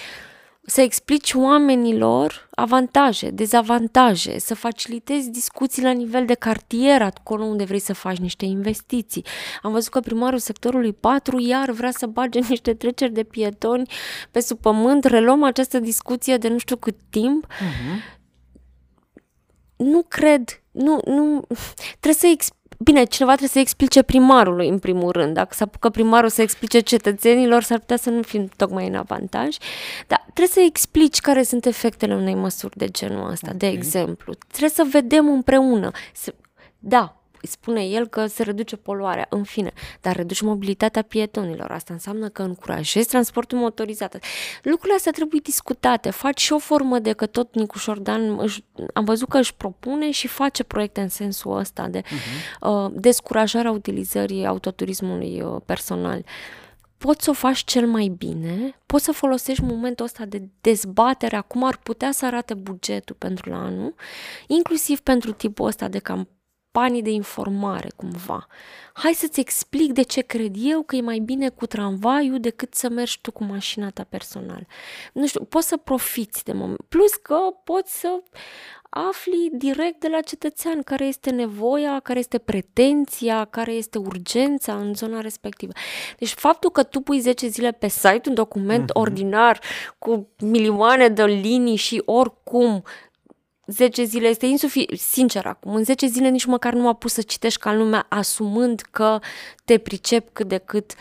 să 0.69 0.81
explici 0.81 1.33
oamenilor 1.35 2.49
avantaje, 2.51 3.31
dezavantaje, 3.31 4.39
să 4.39 4.55
facilitezi 4.55 5.31
discuții 5.31 5.83
la 5.83 5.91
nivel 5.91 6.27
de 6.27 6.35
cartier, 6.35 7.03
acolo 7.03 7.45
unde 7.45 7.65
vrei 7.65 7.79
să 7.79 7.93
faci 7.93 8.17
niște 8.17 8.45
investiții. 8.45 9.25
Am 9.63 9.73
văzut 9.73 9.91
că 9.93 10.01
primarul 10.01 10.39
sectorului 10.39 10.93
4 10.93 11.41
iar 11.41 11.71
vrea 11.71 11.91
să 11.91 12.07
bage 12.07 12.39
niște 12.49 12.75
treceri 12.75 13.13
de 13.13 13.23
pietoni 13.23 13.91
pe 14.31 14.41
sub 14.41 14.59
pământ, 14.59 15.05
reluăm 15.05 15.43
această 15.43 15.79
discuție 15.79 16.37
de 16.37 16.49
nu 16.49 16.59
știu 16.59 16.77
cât 16.77 16.97
timp. 17.11 17.47
Nu 19.77 20.03
cred, 20.09 20.63
nu, 20.71 21.01
nu, 21.05 21.43
trebuie 22.01 22.15
să 22.15 22.37
exp- 22.37 22.66
Bine, 22.79 23.05
cineva 23.05 23.31
trebuie 23.35 23.53
să 23.53 23.59
explice 23.59 24.03
primarului, 24.03 24.69
în 24.69 24.79
primul 24.79 25.11
rând. 25.11 25.35
Dacă 25.35 25.55
se 25.55 25.63
apucă 25.63 25.89
primarul 25.91 26.29
să 26.29 26.43
explice 26.43 26.81
cetățenilor, 26.81 27.63
s-ar 27.63 27.79
putea 27.79 27.97
să 27.97 28.11
nu 28.11 28.23
fim 28.23 28.49
tocmai 28.57 28.87
în 28.89 28.95
avantaj. 28.95 29.57
Dar 30.07 30.21
trebuie 30.25 30.47
să 30.47 30.61
explici 30.61 31.19
care 31.21 31.43
sunt 31.43 31.67
efectele 31.67 32.15
unei 32.15 32.35
măsuri 32.35 32.77
de 32.77 32.87
genul 32.89 33.31
ăsta, 33.31 33.53
de 33.53 33.67
exemplu. 33.67 34.35
Trebuie 34.49 34.71
să 34.71 34.87
vedem 34.91 35.29
împreună. 35.29 35.91
Să- 36.15 36.35
Da, 36.79 37.17
spune 37.47 37.85
el 37.85 38.09
că 38.09 38.27
se 38.27 38.43
reduce 38.43 38.77
poluarea, 38.77 39.27
în 39.29 39.43
fine, 39.43 39.73
dar 40.01 40.17
reduci 40.17 40.41
mobilitatea 40.41 41.03
pietonilor. 41.03 41.71
Asta 41.71 41.93
înseamnă 41.93 42.29
că 42.29 42.43
încurajezi 42.43 43.09
transportul 43.09 43.59
motorizat. 43.59 44.19
Lucrurile 44.63 44.95
astea 44.95 45.13
trebuie 45.13 45.41
discutate. 45.45 46.11
Faci 46.11 46.41
și 46.41 46.53
o 46.53 46.59
formă 46.59 46.99
de 46.99 47.13
că 47.13 47.27
tot 47.27 47.55
Nicu 47.55 47.79
Șordan 47.79 48.39
își, 48.41 48.65
am 48.93 49.05
văzut 49.05 49.29
că 49.29 49.39
își 49.39 49.55
propune 49.55 50.11
și 50.11 50.27
face 50.27 50.65
proiecte 50.65 51.01
în 51.01 51.09
sensul 51.09 51.57
ăsta 51.57 51.89
de 51.89 52.03
uh, 52.61 52.87
descurajarea 52.93 53.71
utilizării 53.71 54.47
autoturismului 54.47 55.41
uh, 55.41 55.61
personal 55.67 56.25
poți 56.99 57.25
să 57.25 57.31
o 57.31 57.33
faci 57.33 57.65
cel 57.65 57.87
mai 57.87 58.09
bine, 58.09 58.81
poți 58.87 59.05
să 59.05 59.13
folosești 59.13 59.63
momentul 59.63 60.05
ăsta 60.05 60.25
de 60.25 60.49
dezbatere 60.61 61.37
a 61.37 61.41
cum 61.41 61.65
ar 61.65 61.77
putea 61.77 62.13
să 62.13 62.27
arate 62.27 62.55
bugetul 62.55 63.17
pentru 63.19 63.51
la 63.51 63.65
anul, 63.65 63.95
inclusiv 64.47 65.01
pentru 65.01 65.33
tipul 65.33 65.67
ăsta 65.67 65.89
de 65.89 65.99
campanii 66.77 67.03
de 67.03 67.11
informare, 67.11 67.89
cumva. 67.97 68.47
Hai 68.93 69.13
să-ți 69.13 69.41
explic 69.41 69.93
de 69.93 70.03
ce 70.03 70.21
cred 70.21 70.55
eu 70.59 70.83
că 70.83 70.97
e 70.97 71.01
mai 71.01 71.19
bine 71.19 71.49
cu 71.49 71.67
tramvaiul 71.67 72.41
decât 72.41 72.75
să 72.75 72.89
mergi 72.89 73.21
tu 73.21 73.33
cu 73.33 73.45
mașina 73.45 73.91
ta 73.91 74.07
personală. 74.09 74.67
Nu 75.13 75.27
știu, 75.27 75.45
poți 75.45 75.69
să 75.69 75.77
profiți 75.77 76.45
de 76.45 76.53
moment. 76.53 76.81
Plus 76.89 77.15
că 77.15 77.37
poți 77.65 78.01
să 78.01 78.23
afli 78.91 79.51
direct 79.53 80.01
de 80.01 80.09
la 80.09 80.21
cetățean 80.21 80.83
care 80.83 81.05
este 81.05 81.31
nevoia, 81.31 82.01
care 82.01 82.19
este 82.19 82.39
pretenția, 82.39 83.45
care 83.45 83.73
este 83.73 83.99
urgența 83.99 84.75
în 84.75 84.95
zona 84.95 85.21
respectivă. 85.21 85.73
Deci 86.19 86.33
faptul 86.33 86.71
că 86.71 86.83
tu 86.83 87.01
pui 87.01 87.19
10 87.19 87.47
zile 87.47 87.73
pe 87.73 87.89
site 87.89 88.29
un 88.29 88.35
document 88.35 88.91
uh-huh. 88.91 89.01
ordinar 89.01 89.61
cu 89.99 90.29
milioane 90.41 91.09
de 91.09 91.25
linii 91.25 91.77
și 91.77 92.03
oricum 92.05 92.85
10 93.67 94.05
zile 94.05 94.29
este 94.29 94.47
insuficient, 94.47 95.01
sincer 95.01 95.47
acum, 95.47 95.75
în 95.75 95.85
10 95.85 96.07
zile 96.07 96.29
nici 96.29 96.45
măcar 96.45 96.73
nu 96.73 96.83
m-a 96.83 96.93
pus 96.93 97.13
să 97.13 97.23
citești 97.23 97.61
ca 97.61 97.75
lumea 97.75 98.07
asumând 98.09 98.81
că 98.91 99.19
te 99.65 99.79
pricep 99.79 100.33
cât 100.33 100.49
de 100.49 100.59
cât 100.59 100.95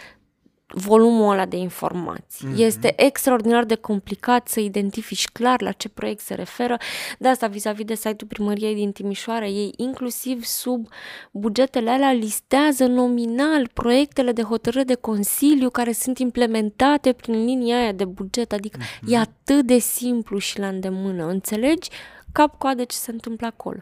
volumul 0.67 1.31
ăla 1.31 1.45
de 1.45 1.57
informații. 1.57 2.47
Mm-hmm. 2.47 2.59
Este 2.59 2.93
extraordinar 3.03 3.63
de 3.63 3.75
complicat 3.75 4.47
să 4.47 4.59
identifici 4.59 5.27
clar 5.27 5.61
la 5.61 5.71
ce 5.71 5.89
proiect 5.89 6.21
se 6.21 6.33
referă. 6.33 6.77
De 7.19 7.27
asta, 7.27 7.47
vis-a-vis 7.47 7.85
de 7.85 7.95
site-ul 7.95 8.27
primăriei 8.27 8.75
din 8.75 8.91
Timișoara, 8.91 9.45
ei 9.45 9.73
inclusiv 9.77 10.43
sub 10.43 10.87
bugetele 11.31 11.89
alea 11.89 12.11
listează 12.11 12.85
nominal 12.85 13.67
proiectele 13.73 14.31
de 14.31 14.41
hotărâre 14.41 14.83
de 14.83 14.95
consiliu 14.95 15.69
care 15.69 15.91
sunt 15.91 16.19
implementate 16.19 17.13
prin 17.13 17.45
linia 17.45 17.77
aia 17.77 17.91
de 17.91 18.05
buget. 18.05 18.53
Adică 18.53 18.79
mm-hmm. 18.79 19.07
e 19.07 19.17
atât 19.17 19.65
de 19.65 19.77
simplu 19.77 20.37
și 20.37 20.59
la 20.59 20.67
îndemână. 20.67 21.25
Înțelegi 21.25 21.89
cap-coadă 22.35 22.83
ce 22.83 22.97
se 22.97 23.11
întâmplă 23.11 23.47
acolo. 23.47 23.79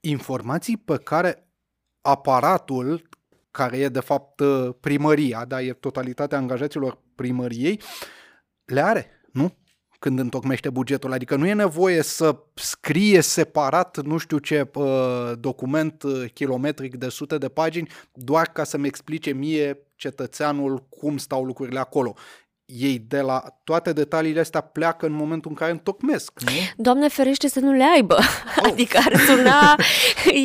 Informații 0.00 0.76
pe 0.76 0.96
care 0.96 1.48
aparatul 2.00 3.08
care 3.50 3.76
e 3.76 3.88
de 3.88 4.00
fapt 4.00 4.42
primăria, 4.80 5.44
da, 5.44 5.62
e 5.62 5.72
totalitatea 5.72 6.38
angajaților 6.38 6.98
primăriei, 7.14 7.80
le 8.64 8.80
are, 8.80 9.10
nu? 9.32 9.52
Când 9.98 10.18
întocmește 10.18 10.70
bugetul. 10.70 11.12
Adică 11.12 11.36
nu 11.36 11.46
e 11.46 11.52
nevoie 11.52 12.02
să 12.02 12.38
scrie 12.54 13.20
separat 13.20 13.96
nu 14.04 14.16
știu 14.16 14.38
ce 14.38 14.70
uh, 14.74 15.32
document 15.38 16.02
uh, 16.02 16.30
kilometric 16.32 16.96
de 16.96 17.08
sute 17.08 17.38
de 17.38 17.48
pagini 17.48 17.88
doar 18.12 18.46
ca 18.46 18.64
să-mi 18.64 18.86
explice 18.86 19.32
mie 19.32 19.78
cetățeanul 19.94 20.86
cum 20.88 21.16
stau 21.16 21.44
lucrurile 21.44 21.78
acolo 21.78 22.14
ei 22.66 22.98
de 22.98 23.20
la 23.20 23.42
toate 23.64 23.92
detaliile 23.92 24.40
astea 24.40 24.60
pleacă 24.60 25.06
în 25.06 25.12
momentul 25.12 25.50
în 25.50 25.56
care 25.56 25.70
întocmesc, 25.70 26.40
nu? 26.40 26.50
Doamne 26.76 27.08
ferește 27.08 27.48
să 27.48 27.60
nu 27.60 27.72
le 27.72 27.84
aibă. 27.94 28.14
Oh. 28.14 28.66
Adică 28.70 28.98
ar 29.04 29.16
suna, 29.16 29.76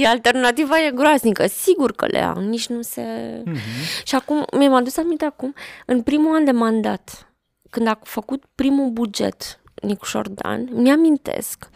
e 0.02 0.08
alternativa 0.08 0.86
e 0.86 0.92
groaznică. 0.92 1.48
Sigur 1.48 1.92
că 1.92 2.06
le 2.06 2.20
au, 2.20 2.42
nici 2.42 2.68
nu 2.68 2.82
se... 2.82 3.04
Mm-hmm. 3.46 4.04
Și 4.04 4.16
acum, 4.16 4.46
mi-am 4.58 4.74
adus 4.74 4.98
aminte 4.98 5.26
acum, 5.26 5.54
în 5.86 6.02
primul 6.02 6.36
an 6.36 6.46
de 6.46 6.52
mandat, 6.52 7.34
când 7.70 7.88
a 7.88 8.00
făcut 8.04 8.44
primul 8.56 8.90
buget 8.90 9.62
Nicu 9.82 10.06
Șordan, 10.06 10.68
mi-amintesc 10.72 11.70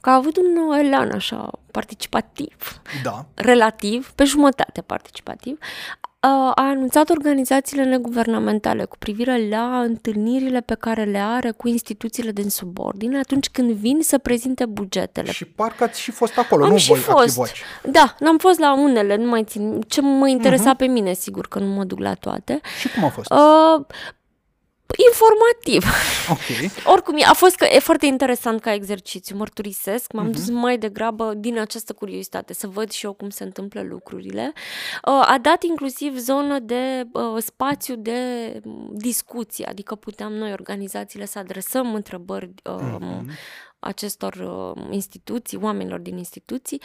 că 0.00 0.10
a 0.10 0.14
avut 0.14 0.36
un 0.36 0.72
elan 0.72 1.10
așa 1.10 1.50
participativ, 1.70 2.80
da. 3.02 3.26
relativ, 3.34 4.12
pe 4.14 4.24
jumătate 4.24 4.80
participativ, 4.80 5.58
a 6.20 6.52
anunțat 6.54 7.10
organizațiile 7.10 7.84
neguvernamentale 7.84 8.84
cu 8.84 8.96
privire 8.98 9.48
la 9.48 9.80
întâlnirile 9.80 10.60
pe 10.60 10.74
care 10.74 11.04
le 11.04 11.18
are 11.18 11.50
cu 11.50 11.68
instituțiile 11.68 12.30
din 12.30 12.50
subordine 12.50 13.18
atunci 13.18 13.48
când 13.48 13.70
vin 13.70 13.98
să 14.00 14.18
prezinte 14.18 14.66
bugetele. 14.66 15.30
Și 15.30 15.44
parcă 15.44 15.84
ați 15.84 16.00
și 16.00 16.10
fost 16.10 16.38
acolo, 16.38 16.64
Am 16.64 16.70
nu 16.70 16.76
și 16.76 16.88
voi 16.88 16.98
fost. 16.98 17.18
activoci. 17.18 17.62
Da, 17.82 18.14
n-am 18.18 18.38
fost 18.38 18.58
la 18.58 18.74
unele, 18.74 19.16
nu 19.16 19.28
mai 19.28 19.44
țin. 19.44 19.80
Ce 19.88 20.00
mă 20.00 20.28
interesa 20.28 20.74
uh-huh. 20.74 20.78
pe 20.78 20.86
mine, 20.86 21.12
sigur 21.12 21.48
că 21.48 21.58
nu 21.58 21.66
mă 21.66 21.84
duc 21.84 21.98
la 21.98 22.14
toate. 22.14 22.60
Și 22.80 22.88
cum 22.88 23.04
a 23.04 23.08
fost? 23.08 23.30
Uh, 23.32 23.86
informativ. 24.96 25.84
Ok. 26.30 26.72
Oricum, 26.94 27.14
a 27.24 27.32
fost 27.32 27.56
că 27.56 27.64
e 27.64 27.78
foarte 27.78 28.06
interesant 28.06 28.60
ca 28.60 28.72
exercițiu, 28.72 29.36
mărturisesc. 29.36 30.12
M-am 30.12 30.28
uh-huh. 30.28 30.34
dus 30.34 30.48
mai 30.50 30.78
degrabă 30.78 31.34
din 31.36 31.58
această 31.58 31.92
curiozitate 31.92 32.54
să 32.54 32.66
văd 32.66 32.90
și 32.90 33.04
eu 33.04 33.12
cum 33.12 33.30
se 33.30 33.44
întâmplă 33.44 33.82
lucrurile. 33.82 34.52
Uh, 35.06 35.12
a 35.12 35.38
dat 35.42 35.62
inclusiv 35.62 36.18
zonă 36.18 36.58
de 36.58 37.04
uh, 37.12 37.42
spațiu 37.42 37.96
de 37.96 38.20
discuție, 38.92 39.66
adică 39.66 39.94
puteam 39.94 40.32
noi, 40.32 40.52
organizațiile, 40.52 41.26
să 41.26 41.38
adresăm 41.38 41.94
întrebări 41.94 42.54
uh, 42.64 42.98
uh-huh. 42.98 43.24
acestor 43.78 44.34
uh, 44.34 44.84
instituții, 44.90 45.58
oamenilor 45.62 45.98
din 45.98 46.16
instituții. 46.16 46.80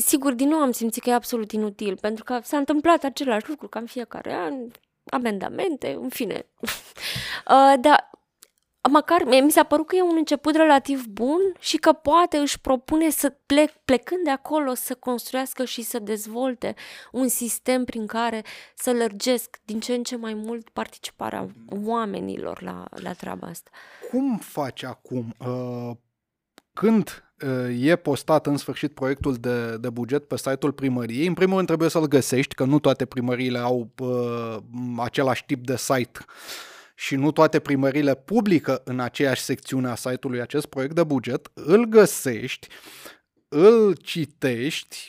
Sigur, 0.00 0.32
din 0.32 0.48
nou 0.48 0.58
am 0.58 0.70
simțit 0.70 1.02
că 1.02 1.10
e 1.10 1.14
absolut 1.14 1.52
inutil, 1.52 1.96
pentru 2.00 2.24
că 2.24 2.38
s-a 2.42 2.56
întâmplat 2.56 3.04
același 3.04 3.48
lucru 3.48 3.68
ca 3.68 3.78
în 3.78 3.86
fiecare 3.86 4.32
an, 4.32 4.54
amendamente, 5.10 5.98
în 6.00 6.08
fine. 6.08 6.46
Uh, 7.50 7.74
dar 7.80 8.10
măcar 8.90 9.24
mi 9.24 9.50
s-a 9.50 9.62
părut 9.62 9.86
că 9.86 9.96
e 9.96 10.02
un 10.02 10.16
început 10.16 10.54
relativ 10.54 11.06
bun 11.06 11.40
și 11.58 11.76
că 11.76 11.92
poate 11.92 12.36
își 12.36 12.60
propune 12.60 13.10
să 13.10 13.30
plec, 13.46 13.70
plecând 13.84 14.24
de 14.24 14.30
acolo 14.30 14.74
să 14.74 14.94
construiască 14.94 15.64
și 15.64 15.82
să 15.82 15.98
dezvolte 15.98 16.74
un 17.12 17.28
sistem 17.28 17.84
prin 17.84 18.06
care 18.06 18.42
să 18.74 18.92
lărgesc 18.92 19.60
din 19.64 19.80
ce 19.80 19.94
în 19.94 20.02
ce 20.02 20.16
mai 20.16 20.34
mult 20.34 20.68
participarea 20.68 21.48
oamenilor 21.84 22.62
la, 22.62 22.84
la 22.90 23.12
treaba 23.12 23.46
asta. 23.46 23.70
Cum 24.10 24.38
faci 24.38 24.82
acum? 24.82 25.34
Uh, 25.38 25.96
când 26.72 27.32
e 27.80 27.96
postat 27.96 28.46
în 28.46 28.56
sfârșit 28.56 28.92
proiectul 28.92 29.34
de, 29.34 29.76
de 29.76 29.90
buget 29.90 30.24
pe 30.24 30.36
site-ul 30.36 30.72
primăriei, 30.72 31.26
în 31.26 31.34
primul 31.34 31.54
rând 31.54 31.66
trebuie 31.66 31.88
să-l 31.88 32.06
găsești, 32.06 32.54
că 32.54 32.64
nu 32.64 32.78
toate 32.78 33.04
primăriile 33.04 33.58
au 33.58 33.90
uh, 33.98 34.56
același 34.96 35.44
tip 35.46 35.66
de 35.66 35.76
site. 35.76 36.18
Și 36.94 37.14
nu 37.14 37.32
toate 37.32 37.58
primăriile 37.58 38.14
publică 38.14 38.82
în 38.84 39.00
aceeași 39.00 39.42
secțiune 39.42 39.88
a 39.88 39.94
site-ului 39.94 40.40
acest 40.40 40.66
proiect 40.66 40.94
de 40.94 41.04
buget, 41.04 41.50
îl 41.54 41.84
găsești, 41.84 42.66
îl 43.48 43.96
citești, 44.02 45.08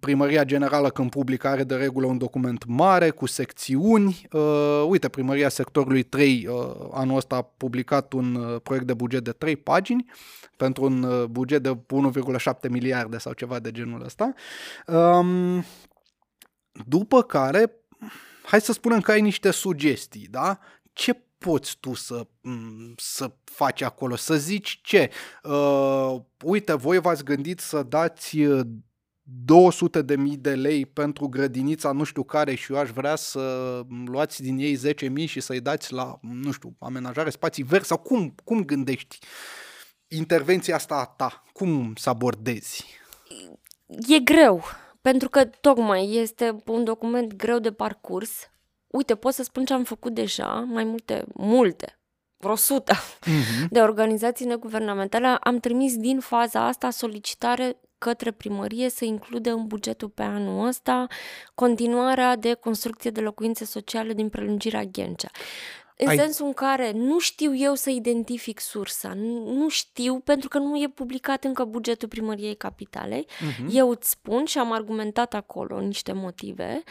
Primăria 0.00 0.44
Generală 0.44 0.90
când 0.90 1.10
publică 1.10 1.48
are 1.48 1.64
de 1.64 1.74
regulă 1.74 2.06
un 2.06 2.18
document 2.18 2.64
mare 2.66 3.10
cu 3.10 3.26
secțiuni. 3.26 4.26
Uh, 4.32 4.84
uite, 4.88 5.08
Primăria 5.08 5.48
Sectorului 5.48 6.02
3 6.02 6.46
uh, 6.46 6.88
anul 6.92 7.16
ăsta 7.16 7.36
a 7.36 7.42
publicat 7.42 8.12
un 8.12 8.34
uh, 8.34 8.60
proiect 8.62 8.86
de 8.86 8.94
buget 8.94 9.24
de 9.24 9.30
3 9.30 9.56
pagini 9.56 10.10
pentru 10.56 10.84
un 10.84 11.02
uh, 11.02 11.24
buget 11.24 11.62
de 11.62 11.76
1,7 11.76 12.68
miliarde 12.68 13.18
sau 13.18 13.32
ceva 13.32 13.58
de 13.58 13.70
genul 13.70 14.04
ăsta. 14.04 14.32
Um, 14.86 15.64
după 16.86 17.22
care, 17.22 17.72
hai 18.42 18.60
să 18.60 18.72
spunem 18.72 19.00
că 19.00 19.10
ai 19.10 19.20
niște 19.20 19.50
sugestii, 19.50 20.28
da? 20.30 20.58
Ce 20.92 21.22
poți 21.38 21.76
tu 21.80 21.94
să, 21.94 22.26
să 22.96 23.32
faci 23.44 23.82
acolo? 23.82 24.16
Să 24.16 24.36
zici 24.36 24.80
ce? 24.82 25.10
Uh, 25.42 26.16
uite, 26.44 26.74
voi 26.74 26.98
v-ați 26.98 27.24
gândit 27.24 27.60
să 27.60 27.82
dați 27.82 28.38
200 29.28 30.02
de 30.02 30.16
mii 30.16 30.36
de 30.36 30.54
lei 30.54 30.86
pentru 30.86 31.28
grădinița 31.28 31.92
nu 31.92 32.04
știu 32.04 32.22
care 32.22 32.54
și 32.54 32.72
eu 32.72 32.78
aș 32.78 32.90
vrea 32.90 33.16
să 33.16 33.80
luați 34.04 34.42
din 34.42 34.58
ei 34.58 34.74
10 34.74 35.08
mii 35.08 35.26
și 35.26 35.40
să-i 35.40 35.60
dați 35.60 35.92
la, 35.92 36.18
nu 36.20 36.50
știu, 36.50 36.76
amenajare 36.78 37.30
spații 37.30 37.62
verzi 37.62 37.86
sau 37.86 37.98
cum, 37.98 38.34
cum 38.44 38.64
gândești 38.64 39.18
intervenția 40.08 40.74
asta 40.74 40.94
a 40.94 41.04
ta? 41.04 41.44
Cum 41.52 41.92
să 41.96 42.08
abordezi? 42.08 42.84
E 44.08 44.18
greu, 44.18 44.62
pentru 45.00 45.28
că 45.28 45.44
tocmai 45.44 46.14
este 46.14 46.56
un 46.66 46.84
document 46.84 47.34
greu 47.34 47.58
de 47.58 47.72
parcurs. 47.72 48.30
Uite, 48.86 49.14
pot 49.14 49.32
să 49.32 49.42
spun 49.42 49.64
ce 49.64 49.72
am 49.72 49.84
făcut 49.84 50.14
deja, 50.14 50.48
mai 50.48 50.84
multe, 50.84 51.24
multe, 51.34 51.98
vreo 52.46 52.56
sută 52.56 52.94
uh-huh. 52.94 53.68
de 53.70 53.80
organizații 53.80 54.46
neguvernamentale. 54.46 55.26
Am 55.26 55.58
trimis 55.58 55.96
din 55.96 56.20
faza 56.20 56.66
asta 56.66 56.90
solicitare 56.90 57.76
către 57.98 58.30
primărie 58.30 58.88
să 58.88 59.04
includă 59.04 59.50
în 59.50 59.66
bugetul 59.66 60.08
pe 60.08 60.22
anul 60.22 60.66
ăsta 60.66 61.06
continuarea 61.54 62.36
de 62.36 62.52
construcție 62.54 63.10
de 63.10 63.20
locuințe 63.20 63.64
sociale 63.64 64.12
din 64.12 64.28
prelungirea 64.28 64.84
Ghencea. 64.84 65.28
În 65.98 66.08
Ai... 66.08 66.16
sensul 66.16 66.46
în 66.46 66.52
care 66.52 66.92
nu 66.92 67.18
știu 67.18 67.56
eu 67.56 67.74
să 67.74 67.90
identific 67.90 68.60
sursa, 68.60 69.12
nu 69.44 69.68
știu 69.68 70.18
pentru 70.18 70.48
că 70.48 70.58
nu 70.58 70.76
e 70.76 70.88
publicat 70.94 71.44
încă 71.44 71.64
bugetul 71.64 72.08
primăriei 72.08 72.54
capitalei. 72.54 73.26
Uh-huh. 73.26 73.66
Eu 73.70 73.90
îți 73.90 74.10
spun 74.10 74.44
și 74.44 74.58
am 74.58 74.72
argumentat 74.72 75.34
acolo 75.34 75.80
niște 75.80 76.12
motive 76.12 76.82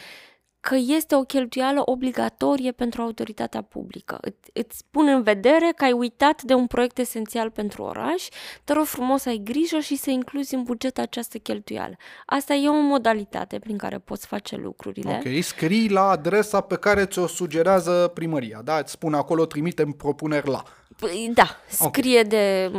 că 0.68 0.74
este 0.86 1.14
o 1.14 1.22
cheltuială 1.22 1.82
obligatorie 1.84 2.72
pentru 2.72 3.02
autoritatea 3.02 3.62
publică. 3.62 4.18
Î- 4.22 4.52
îți 4.52 4.84
pun 4.90 5.08
în 5.08 5.22
vedere 5.22 5.72
că 5.76 5.84
ai 5.84 5.92
uitat 5.92 6.42
de 6.42 6.54
un 6.54 6.66
proiect 6.66 6.98
esențial 6.98 7.50
pentru 7.50 7.82
oraș, 7.82 8.28
te 8.64 8.72
rog 8.72 8.84
frumos 8.84 9.22
să 9.22 9.28
ai 9.28 9.40
grijă 9.44 9.78
și 9.78 9.96
să 9.96 10.10
incluzi 10.10 10.54
în 10.54 10.62
buget 10.62 10.98
această 10.98 11.38
cheltuială. 11.38 11.96
Asta 12.26 12.54
e 12.54 12.68
o 12.68 12.80
modalitate 12.80 13.58
prin 13.58 13.76
care 13.76 13.98
poți 13.98 14.26
face 14.26 14.56
lucrurile. 14.56 15.22
Ok, 15.24 15.42
scrii 15.42 15.90
la 15.90 16.08
adresa 16.08 16.60
pe 16.60 16.76
care 16.76 17.06
ți-o 17.06 17.26
sugerează 17.26 18.10
primăria, 18.14 18.60
da? 18.64 18.78
Îți 18.78 18.92
spune 18.92 19.16
acolo, 19.16 19.46
trimitem 19.46 19.90
propuneri 19.90 20.48
la. 20.48 20.62
Păi, 20.96 21.30
da, 21.34 21.56
scrie 21.68 22.18
okay. 22.18 22.28
de... 22.28 22.70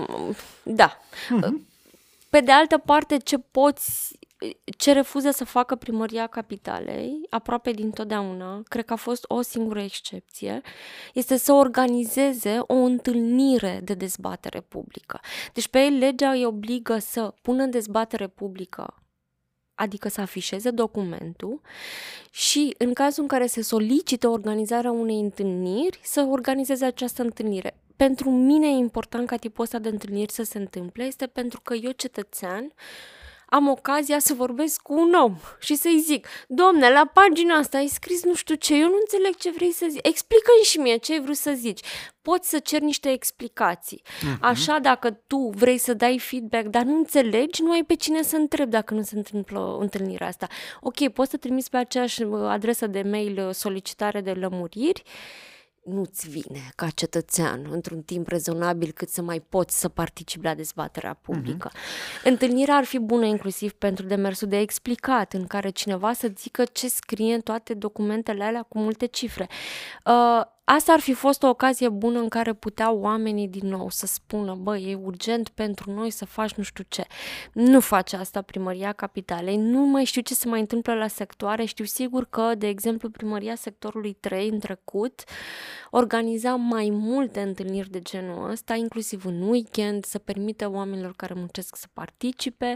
Da. 0.64 0.98
Uh-huh. 0.98 1.52
Pe 2.30 2.40
de 2.40 2.52
altă 2.52 2.78
parte, 2.78 3.18
ce 3.18 3.38
poți 3.38 4.18
ce 4.78 4.92
refuză 4.92 5.32
să 5.32 5.46
facă 5.46 5.76
primăria 5.76 6.28
capitalei, 6.28 7.22
aproape 7.30 7.72
dintotdeauna, 7.72 8.62
cred 8.68 8.86
că 8.86 8.94
a 8.94 8.96
fost 8.96 9.26
o 9.28 9.42
singură 9.42 9.82
excepție, 9.82 10.62
este 11.14 11.38
să 11.38 11.54
organizeze 11.54 12.60
o 12.62 12.74
întâlnire 12.74 13.82
de 13.84 13.94
dezbatere 13.94 14.62
publică. 14.62 15.20
Deci 15.54 15.68
pe 15.68 15.80
ei 15.80 15.98
legea 15.98 16.32
îi 16.32 16.46
obligă 16.46 16.98
să 16.98 17.34
pună 17.42 17.64
în 17.64 17.70
dezbatere 17.70 18.28
publică 18.28 19.02
adică 19.80 20.10
să 20.10 20.22
afișeze 20.22 20.70
documentul 20.70 21.62
și 22.32 22.76
în 22.78 22.94
cazul 22.94 23.22
în 23.22 23.28
care 23.30 23.46
se 23.46 23.62
solicită 23.62 24.28
organizarea 24.28 24.92
unei 24.92 25.20
întâlniri, 25.20 26.00
să 26.04 26.28
organizeze 26.30 26.86
această 26.86 27.22
întâlnire. 27.22 27.78
Pentru 27.96 28.30
mine 28.30 28.68
e 28.68 28.78
important 28.78 29.28
ca 29.28 29.36
tipul 29.36 29.64
ăsta 29.64 29.80
de 29.80 29.90
întâlniri 29.90 30.32
să 30.32 30.44
se 30.44 30.58
întâmple, 30.58 31.04
este 31.04 31.28
pentru 31.28 31.62
că 31.62 31.74
eu, 31.74 31.92
cetățean, 31.92 32.74
am 33.50 33.68
ocazia 33.68 34.20
să 34.20 34.34
vorbesc 34.34 34.82
cu 34.82 34.94
un 34.94 35.14
om 35.14 35.36
și 35.60 35.76
să-i 35.76 36.00
zic, 36.00 36.28
domne, 36.48 36.90
la 36.90 37.12
pagina 37.14 37.56
asta 37.56 37.78
ai 37.78 37.88
scris 37.88 38.24
nu 38.24 38.34
știu 38.34 38.56
ce, 38.56 38.76
eu 38.76 38.88
nu 38.88 38.98
înțeleg 39.00 39.36
ce 39.36 39.52
vrei 39.52 39.72
să 39.72 39.86
zici, 39.90 40.06
explică-mi 40.06 40.64
și 40.64 40.78
mie 40.78 40.96
ce 40.96 41.14
ai 41.14 41.22
vrut 41.22 41.36
să 41.36 41.52
zici. 41.56 41.80
Poți 42.22 42.50
să 42.50 42.60
cer 42.60 42.82
niște 42.82 43.10
explicații. 43.12 44.02
Uh-huh. 44.06 44.40
Așa, 44.42 44.80
dacă 44.80 45.12
tu 45.12 45.52
vrei 45.56 45.78
să 45.78 45.94
dai 45.94 46.20
feedback, 46.20 46.66
dar 46.66 46.84
nu 46.84 46.96
înțelegi, 46.96 47.62
nu 47.62 47.72
ai 47.72 47.84
pe 47.84 47.96
cine 47.96 48.22
să 48.22 48.36
întrebi 48.36 48.72
dacă 48.72 48.94
nu 48.94 49.02
se 49.02 49.16
întâmplă 49.16 49.78
întâlnirea 49.80 50.28
asta. 50.28 50.48
Ok, 50.82 51.08
poți 51.08 51.30
să 51.30 51.38
trimiți 51.38 51.70
pe 51.70 51.78
aceeași 51.78 52.24
uh, 52.24 52.48
adresă 52.48 52.88
de 52.88 53.02
mail 53.02 53.48
uh, 53.48 53.54
solicitare 53.54 54.22
de 54.22 54.32
lămuriri, 54.32 55.04
nu-ți 55.88 56.30
vine 56.30 56.70
ca 56.76 56.90
cetățean 56.90 57.68
într-un 57.72 58.02
timp 58.02 58.28
rezonabil 58.28 58.92
cât 58.92 59.10
să 59.10 59.22
mai 59.22 59.40
poți 59.40 59.80
să 59.80 59.90
participi 59.90 60.46
la 60.46 60.54
dezbaterea 60.54 61.14
publică. 61.14 61.70
Uh-huh. 61.70 62.24
Întâlnirea 62.24 62.76
ar 62.76 62.84
fi 62.84 63.00
bună 63.00 63.26
inclusiv 63.26 63.72
pentru 63.72 64.06
demersul 64.06 64.48
de 64.48 64.60
explicat, 64.60 65.34
în 65.34 65.48
care 65.48 65.70
cineva 65.70 66.14
să 66.14 66.32
zică 66.38 66.64
ce 66.66 66.88
scrie 66.88 67.34
în 67.34 67.42
toate 67.42 67.74
documentele 67.74 68.44
alea 68.44 68.62
cu 68.62 68.78
multe 68.78 69.06
cifre. 69.06 69.48
Uh, 70.06 70.56
Asta 70.70 70.94
ar 70.94 71.00
fi 71.00 71.14
fost 71.14 71.44
o 71.44 71.48
ocazie 71.48 71.90
bună 71.90 72.20
în 72.20 72.28
care 72.28 72.54
puteau 72.54 73.00
oamenii 73.00 73.48
din 73.48 73.68
nou 73.68 73.90
să 73.90 74.06
spună, 74.06 74.56
bă, 74.56 74.78
e 74.78 74.96
urgent 74.96 75.50
pentru 75.50 75.92
noi 75.92 76.10
să 76.10 76.26
faci 76.26 76.54
nu 76.54 76.64
știu 76.64 76.84
ce. 76.88 77.06
Nu 77.54 77.80
face 77.80 78.16
asta 78.16 78.42
primăria 78.42 78.94
capitalei, 78.94 79.58
nu 79.58 79.80
mai 79.80 80.04
știu 80.04 80.22
ce 80.22 80.34
se 80.34 80.48
mai 80.48 80.60
întâmplă 80.60 80.94
la 80.94 81.08
sectoare, 81.08 81.66
știu 81.66 81.86
sigur 81.86 82.26
că, 82.30 82.56
de 82.58 82.68
exemplu, 82.68 83.10
primăria 83.10 83.56
sectorului 83.56 84.14
3 84.14 84.50
în 84.50 84.60
trecut 84.60 85.24
organiza 85.92 86.56
mai 86.56 86.90
multe 86.92 87.42
întâlniri 87.42 87.90
de 87.90 88.00
genul 88.00 88.50
ăsta, 88.50 88.76
inclusiv 88.76 89.26
în 89.26 89.42
weekend, 89.42 90.06
să 90.06 90.18
permită 90.18 90.70
oamenilor 90.70 91.14
care 91.16 91.34
muncesc 91.34 91.76
să 91.76 91.86
participe. 91.94 92.76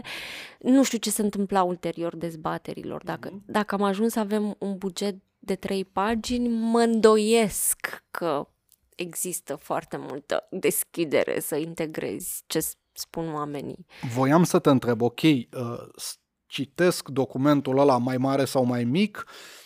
Nu 0.58 0.82
știu 0.82 0.98
ce 0.98 1.10
se 1.10 1.22
întâmpla 1.22 1.62
ulterior 1.62 2.16
dezbaterilor. 2.16 3.04
Dacă, 3.04 3.28
mhm. 3.32 3.42
dacă 3.46 3.74
am 3.74 3.82
ajuns 3.82 4.12
să 4.12 4.18
avem 4.18 4.56
un 4.58 4.76
buget 4.76 5.14
de 5.44 5.54
trei 5.54 5.84
pagini, 5.84 6.48
mă 6.48 6.80
îndoiesc 6.80 8.04
că 8.10 8.48
există 8.96 9.54
foarte 9.54 9.96
multă 9.96 10.46
deschidere 10.50 11.40
să 11.40 11.56
integrezi 11.56 12.42
ce 12.46 12.66
spun 12.92 13.34
oamenii. 13.34 13.86
Voiam 14.14 14.44
să 14.44 14.58
te 14.58 14.70
întreb, 14.70 15.00
ok, 15.00 15.20
uh, 15.22 15.42
citesc 16.46 17.08
documentul 17.08 17.78
ăla 17.78 17.98
mai 17.98 18.16
mare 18.16 18.44
sau 18.44 18.64
mai 18.64 18.84
mic, 18.84 19.24
uh, 19.26 19.61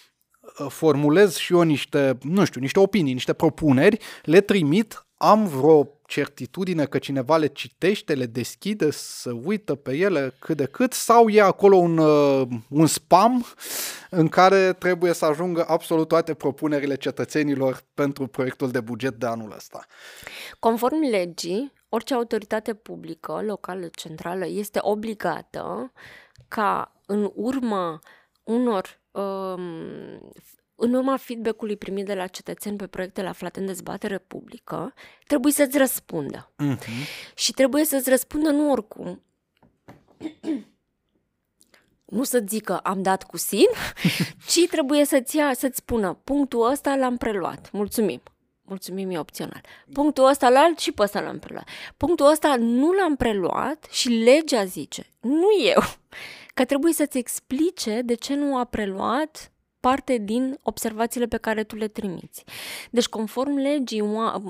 formulez 0.68 1.36
și 1.36 1.52
eu 1.52 1.60
niște, 1.60 2.18
nu 2.22 2.44
știu, 2.44 2.60
niște 2.60 2.78
opinii, 2.78 3.12
niște 3.12 3.32
propuneri, 3.32 3.98
le 4.22 4.40
trimit, 4.40 5.06
am 5.16 5.46
vreo 5.46 5.90
certitudine 6.06 6.84
că 6.84 6.98
cineva 6.98 7.36
le 7.36 7.46
citește, 7.46 8.14
le 8.14 8.26
deschide, 8.26 8.90
să 8.90 9.32
uită 9.44 9.74
pe 9.74 9.96
ele 9.96 10.34
cât 10.38 10.56
de 10.56 10.64
cât, 10.64 10.92
sau 10.92 11.28
e 11.28 11.40
acolo 11.40 11.76
un, 11.76 11.98
uh, 11.98 12.48
un 12.68 12.86
spam 12.86 13.44
în 14.10 14.28
care 14.28 14.72
trebuie 14.72 15.12
să 15.12 15.24
ajungă 15.24 15.64
absolut 15.68 16.08
toate 16.08 16.34
propunerile 16.34 16.96
cetățenilor 16.96 17.84
pentru 17.94 18.26
proiectul 18.26 18.70
de 18.70 18.80
buget 18.80 19.14
de 19.14 19.26
anul 19.26 19.52
ăsta? 19.56 19.86
Conform 20.58 21.00
legii, 21.10 21.72
orice 21.88 22.14
autoritate 22.14 22.74
publică, 22.74 23.42
locală, 23.46 23.88
centrală, 23.94 24.46
este 24.46 24.78
obligată 24.82 25.92
ca 26.48 26.92
în 27.06 27.30
urma 27.34 28.00
unor 28.42 28.84
um, 28.86 29.05
în 30.74 30.94
urma 30.94 31.16
feedback-ului 31.16 31.76
primit 31.76 32.06
de 32.06 32.14
la 32.14 32.26
cetățeni 32.26 32.76
pe 32.76 32.86
proiectele 32.86 33.28
aflate 33.28 33.60
în 33.60 33.66
dezbatere 33.66 34.18
publică, 34.18 34.94
trebuie 35.26 35.52
să-ți 35.52 35.78
răspundă. 35.78 36.52
Uh-huh. 36.62 36.78
Și 37.34 37.52
trebuie 37.52 37.84
să-ți 37.84 38.10
răspundă 38.10 38.50
nu 38.50 38.70
oricum. 38.70 39.22
nu 42.04 42.22
să-ți 42.22 42.54
zică 42.54 42.78
am 42.78 43.02
dat 43.02 43.22
cu 43.22 43.36
sin, 43.36 43.66
ci 44.48 44.66
trebuie 44.70 45.04
să-ți, 45.04 45.36
ia, 45.36 45.54
să-ți 45.54 45.76
spună 45.76 46.18
punctul 46.24 46.70
ăsta 46.70 46.94
l-am 46.94 47.16
preluat. 47.16 47.70
Mulțumim. 47.72 48.22
Mulțumim, 48.62 49.10
e 49.10 49.18
opțional. 49.18 49.60
Punctul 49.92 50.28
ăsta 50.28 50.48
la 50.48 50.60
alt 50.60 50.78
și 50.78 50.92
pe 50.92 51.02
ăsta 51.02 51.20
l-am 51.20 51.38
preluat. 51.38 51.68
Punctul 51.96 52.30
ăsta 52.30 52.56
nu 52.58 52.92
l-am 52.92 53.16
preluat 53.16 53.86
și 53.90 54.08
legea 54.08 54.64
zice, 54.64 55.06
nu 55.20 55.48
eu, 55.64 55.82
că 56.56 56.64
trebuie 56.64 56.92
să-ți 56.92 57.18
explice 57.18 58.02
de 58.04 58.14
ce 58.14 58.34
nu 58.34 58.56
a 58.56 58.64
preluat 58.64 59.52
parte 59.80 60.16
din 60.18 60.58
observațiile 60.62 61.26
pe 61.26 61.36
care 61.36 61.64
tu 61.64 61.76
le 61.76 61.88
trimiți. 61.88 62.44
Deci, 62.90 63.06
conform 63.08 63.56
legii, 63.56 64.02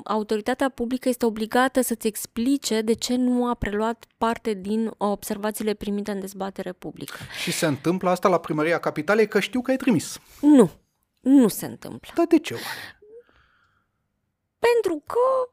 autoritatea 0.05 0.69
publică 0.69 1.09
este 1.09 1.27
obligată 1.27 1.81
să-ți 1.81 2.07
explice 2.07 2.81
de 2.81 2.93
ce 2.93 3.17
nu 3.17 3.49
a 3.49 3.55
preluat 3.55 4.07
parte 4.19 4.53
din 4.53 4.91
observațiile 4.97 5.75
primite 5.75 6.11
în 6.11 6.21
dezbatere 6.21 6.73
publică. 6.73 7.17
Și 7.43 7.53
se 7.53 7.67
întâmplă 7.67 8.11
asta 8.11 8.29
la 8.29 8.39
Primăria 8.39 8.79
Capitalei 8.79 9.29
că 9.29 9.41
știu 9.41 9.61
că 9.61 9.71
ai 9.71 9.77
trimis. 9.77 10.19
Nu, 10.41 10.71
nu 11.21 11.49
se 11.49 11.67
întâmplă. 11.67 12.13
Dar 12.15 12.27
de 12.27 12.39
ce 12.39 12.55
oare? 12.55 13.01
Pentru 14.59 15.03
că 15.07 15.51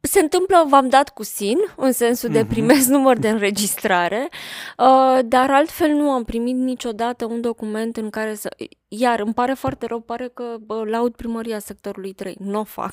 se 0.00 0.20
întâmplă, 0.20 0.64
v-am 0.68 0.88
dat 0.88 1.08
cu 1.08 1.22
SIN, 1.22 1.58
în 1.76 1.92
sensul 1.92 2.28
de 2.28 2.40
mhm. 2.40 2.48
primesc 2.48 2.88
număr 2.88 3.18
de 3.18 3.28
înregistrare, 3.28 4.28
uh, 4.78 5.18
dar 5.24 5.50
altfel 5.50 5.90
nu 5.90 6.10
am 6.10 6.24
primit 6.24 6.56
niciodată 6.56 7.24
un 7.24 7.40
document 7.40 7.96
în 7.96 8.10
care 8.10 8.34
să... 8.34 8.48
Iar 8.88 9.20
îmi 9.20 9.34
pare 9.34 9.54
foarte 9.54 9.86
rău, 9.86 10.00
pare 10.00 10.28
că 10.28 10.56
bă, 10.60 10.84
laud 10.84 11.14
primăria 11.14 11.58
sectorului 11.58 12.12
3, 12.12 12.36
nu 12.38 12.58
o 12.58 12.64
fac. 12.64 12.92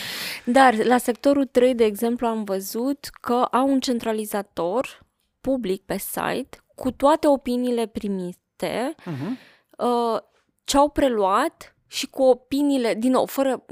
dar 0.44 0.84
la 0.84 0.98
sectorul 0.98 1.46
3, 1.46 1.74
de 1.74 1.84
exemplu, 1.84 2.26
am 2.26 2.44
văzut 2.44 3.08
că 3.20 3.34
au 3.34 3.68
un 3.68 3.80
centralizator 3.80 5.06
public 5.40 5.82
pe 5.82 5.98
site 5.98 6.58
cu 6.74 6.90
toate 6.90 7.26
opiniile 7.26 7.86
primite, 7.86 8.94
uh-huh. 9.00 9.30
uh, 9.78 10.20
ce 10.64 10.76
au 10.76 10.88
preluat 10.88 11.76
și 11.86 12.06
cu 12.06 12.22
opiniile, 12.22 12.94
din 12.94 13.10
nou, 13.10 13.26
fără 13.26 13.64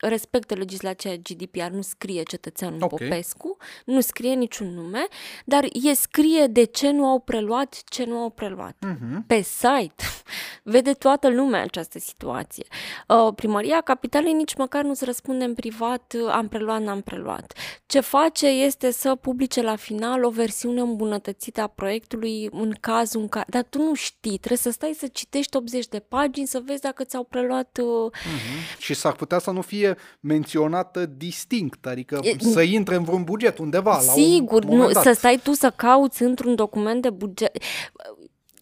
respectă 0.00 0.54
legislația 0.54 1.14
GDPR, 1.14 1.70
nu 1.70 1.82
scrie 1.82 2.22
cetățeanul 2.22 2.82
okay. 2.82 3.08
Popescu, 3.08 3.56
nu 3.84 4.00
scrie 4.00 4.34
niciun 4.34 4.74
nume, 4.74 5.06
dar 5.44 5.64
e 5.72 5.92
scrie 5.92 6.46
de 6.46 6.64
ce 6.64 6.90
nu 6.90 7.06
au 7.06 7.18
preluat, 7.18 7.82
ce 7.84 8.04
nu 8.04 8.16
au 8.16 8.30
preluat. 8.30 8.76
Uh-huh. 8.86 9.26
Pe 9.26 9.40
site 9.40 10.04
vede 10.62 10.92
toată 10.92 11.28
lumea 11.28 11.62
această 11.62 11.98
situație. 11.98 12.64
Uh, 13.08 13.34
primăria 13.34 13.80
Capitalei 13.80 14.32
nici 14.32 14.54
măcar 14.54 14.84
nu-ți 14.84 15.04
răspunde 15.04 15.44
în 15.44 15.54
privat, 15.54 16.14
uh, 16.16 16.30
am 16.30 16.48
preluat, 16.48 16.82
n-am 16.82 17.00
preluat. 17.00 17.52
Ce 17.86 18.00
face 18.00 18.46
este 18.46 18.90
să 18.90 19.14
publice 19.14 19.62
la 19.62 19.76
final 19.76 20.24
o 20.24 20.30
versiune 20.30 20.80
îmbunătățită 20.80 21.60
a 21.60 21.66
proiectului 21.66 22.48
în 22.52 22.74
cazul 22.80 23.20
în 23.20 23.28
care... 23.28 23.46
Dar 23.48 23.62
tu 23.62 23.78
nu 23.78 23.94
știi, 23.94 24.38
trebuie 24.38 24.58
să 24.58 24.70
stai 24.70 24.96
să 24.98 25.06
citești 25.06 25.56
80 25.56 25.86
de 25.86 25.98
pagini, 25.98 26.46
să 26.46 26.62
vezi 26.64 26.80
dacă 26.80 27.04
ți-au 27.04 27.24
preluat... 27.24 27.78
Uh... 27.82 28.10
Uh-huh. 28.10 28.78
Și 28.78 28.94
s-ar 28.94 29.12
putea 29.12 29.38
să 29.38 29.50
nu 29.50 29.60
fie 29.60 29.83
menționată 30.20 31.06
distinct, 31.06 31.86
adică 31.86 32.20
e, 32.22 32.36
să 32.38 32.62
intre 32.62 32.94
în 32.94 33.04
vreun 33.04 33.24
buget 33.24 33.58
undeva. 33.58 33.98
Sigur, 33.98 34.64
la 34.64 34.70
un 34.70 34.76
nu, 34.76 34.90
dat. 34.90 35.02
să 35.02 35.12
stai 35.12 35.40
tu 35.42 35.52
să 35.52 35.72
cauți 35.76 36.22
într-un 36.22 36.54
document 36.54 37.02
de 37.02 37.10
buget. 37.10 37.56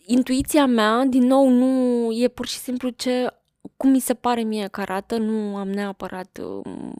Intuiția 0.06 0.66
mea, 0.66 1.04
din 1.08 1.26
nou, 1.26 1.48
nu 1.48 2.10
e 2.12 2.28
pur 2.28 2.46
și 2.46 2.58
simplu 2.58 2.88
ce, 2.88 3.26
cum 3.76 3.90
mi 3.90 4.00
se 4.00 4.14
pare 4.14 4.42
mie 4.42 4.68
că 4.70 4.80
arată, 4.80 5.16
nu 5.16 5.56
am 5.56 5.68
neapărat 5.68 6.40
um, 6.42 6.94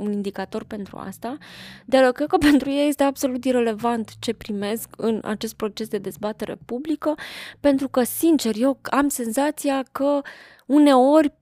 un 0.00 0.12
indicator 0.12 0.64
pentru 0.64 0.96
asta, 0.96 1.38
dar 1.84 2.12
cred 2.12 2.28
că 2.28 2.36
pentru 2.50 2.70
ei 2.70 2.88
este 2.88 3.02
absolut 3.02 3.44
irelevant 3.44 4.10
ce 4.18 4.32
primesc 4.32 4.88
în 4.96 5.20
acest 5.24 5.54
proces 5.54 5.88
de 5.88 5.98
dezbatere 5.98 6.56
publică, 6.64 7.14
pentru 7.60 7.88
că, 7.88 8.02
sincer, 8.02 8.54
eu 8.56 8.78
am 8.82 9.08
senzația 9.08 9.84
că 9.92 10.20
uneori 10.66 11.38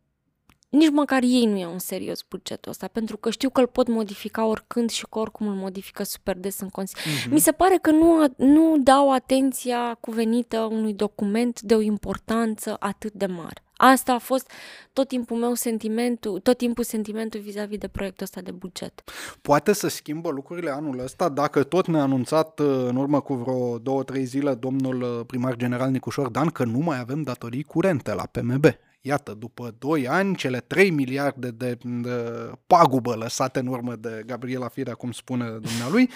nici 0.68 0.90
măcar 0.90 1.22
ei 1.22 1.46
nu 1.46 1.58
iau 1.58 1.72
în 1.72 1.78
serios 1.78 2.24
bugetul 2.28 2.70
ăsta, 2.70 2.86
pentru 2.86 3.16
că 3.16 3.30
știu 3.30 3.50
că 3.50 3.60
îl 3.60 3.66
pot 3.66 3.88
modifica 3.88 4.44
oricând 4.44 4.90
și 4.90 5.06
că 5.10 5.18
oricum 5.18 5.48
îl 5.48 5.54
modifică 5.54 6.02
super 6.02 6.36
des 6.36 6.60
în 6.60 6.68
Consiliu. 6.68 7.02
Uh-huh. 7.12 7.30
Mi 7.30 7.40
se 7.40 7.52
pare 7.52 7.78
că 7.82 7.90
nu, 7.90 8.34
nu 8.36 8.78
dau 8.78 9.12
atenția 9.12 9.96
cuvenită 10.00 10.58
unui 10.58 10.92
document 10.94 11.60
de 11.60 11.74
o 11.74 11.80
importanță 11.80 12.76
atât 12.78 13.12
de 13.12 13.26
mare. 13.26 13.62
Asta 13.80 14.12
a 14.12 14.18
fost 14.18 14.50
tot 14.92 15.08
timpul 15.08 15.36
meu 15.36 15.54
sentimentul, 15.54 16.40
tot 16.40 16.56
timpul 16.56 16.84
sentimentul 16.84 17.40
vis-a-vis 17.40 17.78
de 17.78 17.88
proiectul 17.88 18.24
ăsta 18.24 18.40
de 18.40 18.50
buget. 18.50 19.02
Poate 19.42 19.72
să 19.72 19.88
schimbă 19.88 20.30
lucrurile 20.30 20.70
anul 20.70 20.98
ăsta 20.98 21.28
dacă 21.28 21.62
tot 21.62 21.86
ne-a 21.86 22.02
anunțat 22.02 22.58
uh, 22.58 22.66
în 22.66 22.96
urmă 22.96 23.20
cu 23.20 23.34
vreo 23.34 23.78
două, 23.78 24.02
trei 24.02 24.24
zile 24.24 24.54
domnul 24.54 25.02
uh, 25.02 25.26
primar 25.26 25.56
general 25.56 25.90
Nicușor 25.90 26.28
Dan 26.28 26.48
că 26.48 26.64
nu 26.64 26.78
mai 26.78 26.98
avem 26.98 27.22
datorii 27.22 27.62
curente 27.62 28.14
la 28.14 28.28
PMB. 28.30 28.64
Iată, 29.00 29.34
după 29.34 29.74
2 29.78 30.08
ani, 30.08 30.36
cele 30.36 30.60
3 30.60 30.90
miliarde 30.90 31.50
de, 31.50 31.78
de 31.82 32.50
pagubă 32.66 33.14
lăsate 33.14 33.58
în 33.58 33.66
urmă 33.66 33.96
de 33.96 34.22
Gabriela 34.26 34.68
Firea, 34.68 34.94
cum 34.94 35.12
spune 35.12 35.48
dumnealui, 35.48 36.10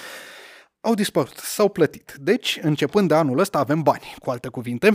au 0.81 0.95
dispărut, 0.95 1.37
s-au 1.37 1.69
plătit. 1.69 2.15
Deci, 2.21 2.59
începând 2.63 3.09
de 3.09 3.15
anul 3.15 3.39
ăsta, 3.39 3.59
avem 3.59 3.83
bani, 3.83 4.15
cu 4.19 4.31
alte 4.31 4.49
cuvinte, 4.49 4.93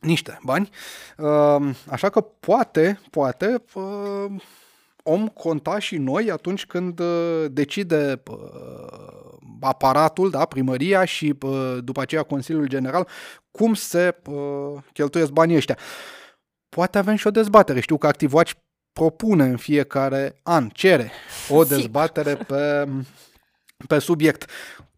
niște 0.00 0.38
bani, 0.42 0.70
uh, 1.16 1.74
așa 1.90 2.08
că 2.08 2.20
poate, 2.20 3.00
poate, 3.10 3.62
uh, 3.74 4.24
om 5.02 5.28
conta 5.28 5.78
și 5.78 5.96
noi 5.96 6.30
atunci 6.30 6.66
când 6.66 6.98
uh, 6.98 7.44
decide 7.50 8.22
aparatul, 9.60 10.30
da, 10.30 10.44
primăria 10.44 11.04
și 11.04 11.34
după 11.80 12.00
aceea 12.00 12.22
Consiliul 12.22 12.68
General 12.68 13.08
cum 13.50 13.74
se 13.74 14.16
cheltuiesc 14.92 15.30
banii 15.30 15.56
ăștia 15.56 15.78
poate 16.68 16.98
avem 16.98 17.16
și 17.16 17.26
o 17.26 17.30
dezbatere. 17.30 17.80
Știu 17.80 17.98
că 17.98 18.06
ActiveWatch 18.06 18.52
propune 18.92 19.44
în 19.44 19.56
fiecare 19.56 20.40
an, 20.42 20.68
cere 20.68 21.10
o 21.48 21.64
dezbatere 21.64 22.34
pe, 22.34 22.88
pe 23.86 23.98
subiect. 23.98 24.50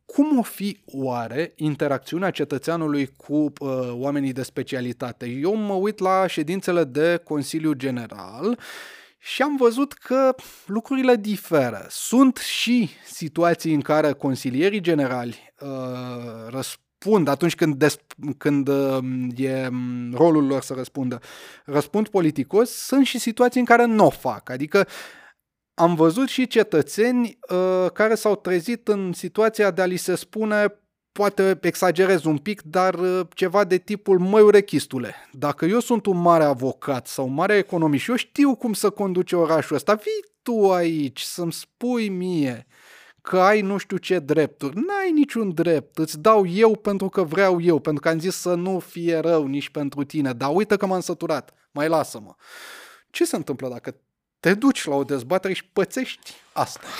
Cum 0.04 0.38
o 0.38 0.42
fi 0.42 0.81
oare 0.87 1.52
interacțiunea 1.57 2.31
cetățeanului 2.31 3.07
cu 3.16 3.35
uh, 3.35 3.52
oamenii 3.92 4.33
de 4.33 4.42
specialitate? 4.42 5.26
Eu 5.26 5.54
mă 5.54 5.72
uit 5.72 5.98
la 5.98 6.26
ședințele 6.26 6.85
de 6.85 7.20
Consiliu 7.24 7.72
General 7.72 8.59
și 9.18 9.42
am 9.42 9.57
văzut 9.57 9.92
că 9.92 10.35
lucrurile 10.66 11.16
diferă. 11.16 11.87
Sunt 11.88 12.37
și 12.37 12.90
situații 13.04 13.74
în 13.74 13.81
care 13.81 14.12
consilierii 14.12 14.81
generali 14.81 15.52
uh, 15.61 15.68
răspund 16.48 16.88
răspund 16.99 17.29
atunci 17.29 17.55
când, 17.55 17.75
des, 17.75 17.99
când 18.39 18.69
uh, 18.69 18.99
e 19.37 19.69
mm, 19.69 20.15
rolul 20.15 20.47
lor 20.47 20.63
să 20.63 20.75
răspundă, 20.75 21.21
răspund 21.65 22.09
politicos, 22.09 22.71
sunt 22.71 23.07
și 23.07 23.19
situații 23.19 23.61
în 23.61 23.67
care 23.67 23.85
nu 23.85 24.07
o 24.07 24.11
fac. 24.11 24.51
Adică 24.51 24.87
am 25.75 25.95
văzut 25.95 26.29
și 26.29 26.47
cetățeni 26.47 27.39
uh, 27.51 27.91
care 27.93 28.15
s-au 28.15 28.37
trezit 28.37 28.89
în 28.89 29.13
situația 29.13 29.71
de 29.71 29.83
a 29.83 29.85
li 29.85 29.97
se 29.97 30.15
spune 30.15 30.79
poate 31.13 31.59
exagerez 31.61 32.25
un 32.25 32.39
pic, 32.39 32.63
dar 32.63 32.95
uh, 32.95 33.21
ceva 33.35 33.65
de 33.65 33.79
tipul, 33.79 34.19
măi 34.19 34.43
urechistule, 34.43 35.15
dacă 35.33 35.65
eu 35.65 35.81
sunt 35.81 36.07
un 36.07 36.21
mare 36.21 36.45
avocat 36.45 37.07
sau 37.07 37.27
un 37.27 37.35
mare 37.35 37.57
economist 37.57 38.03
și 38.03 38.11
eu 38.11 38.17
știu 38.17 38.55
cum 38.55 38.73
să 38.73 38.91
conduce 38.91 39.37
orașul 39.37 39.77
ăsta, 39.77 39.95
vii 39.95 40.33
tu 40.43 40.73
aici 40.73 41.21
să-mi 41.21 41.53
spui 41.53 42.09
mie 42.09 42.67
că 43.29 43.41
ai 43.41 43.61
nu 43.61 43.77
știu 43.77 43.97
ce 43.97 44.19
drepturi. 44.19 44.75
N-ai 44.75 45.11
niciun 45.12 45.55
drept, 45.55 45.99
îți 45.99 46.19
dau 46.19 46.47
eu 46.47 46.77
pentru 46.77 47.09
că 47.09 47.23
vreau 47.23 47.61
eu, 47.61 47.79
pentru 47.79 48.03
că 48.03 48.09
am 48.09 48.19
zis 48.19 48.37
să 48.37 48.55
nu 48.55 48.79
fie 48.79 49.19
rău 49.19 49.47
nici 49.47 49.69
pentru 49.69 50.05
tine, 50.05 50.33
dar 50.33 50.51
uite 50.55 50.77
că 50.77 50.87
m-am 50.87 51.01
săturat, 51.01 51.55
mai 51.71 51.88
lasă-mă. 51.88 52.35
Ce 53.11 53.25
se 53.25 53.37
întâmplă 53.37 53.69
dacă 53.69 53.95
te 54.41 54.55
duci 54.55 54.85
la 54.85 54.95
o 54.95 55.05
dezbatere 55.05 55.53
și 55.53 55.64
pățești 55.64 56.33
asta? 56.53 56.81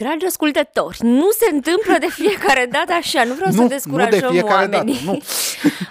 Mm, 0.00 0.06
Dragi 0.06 0.26
ascultători, 0.26 0.98
nu 1.00 1.30
se 1.30 1.54
întâmplă 1.54 1.96
de 2.00 2.06
fiecare 2.08 2.68
dată 2.70 2.92
așa, 2.92 3.24
nu 3.24 3.34
vreau 3.34 3.50
nu, 3.52 3.62
să 3.62 3.68
descurajăm 3.68 4.20
nu 4.20 4.26
de 4.26 4.32
fiecare 4.32 4.54
oamenii. 4.54 4.94
Dată, 4.94 5.10
nu. 5.10 5.18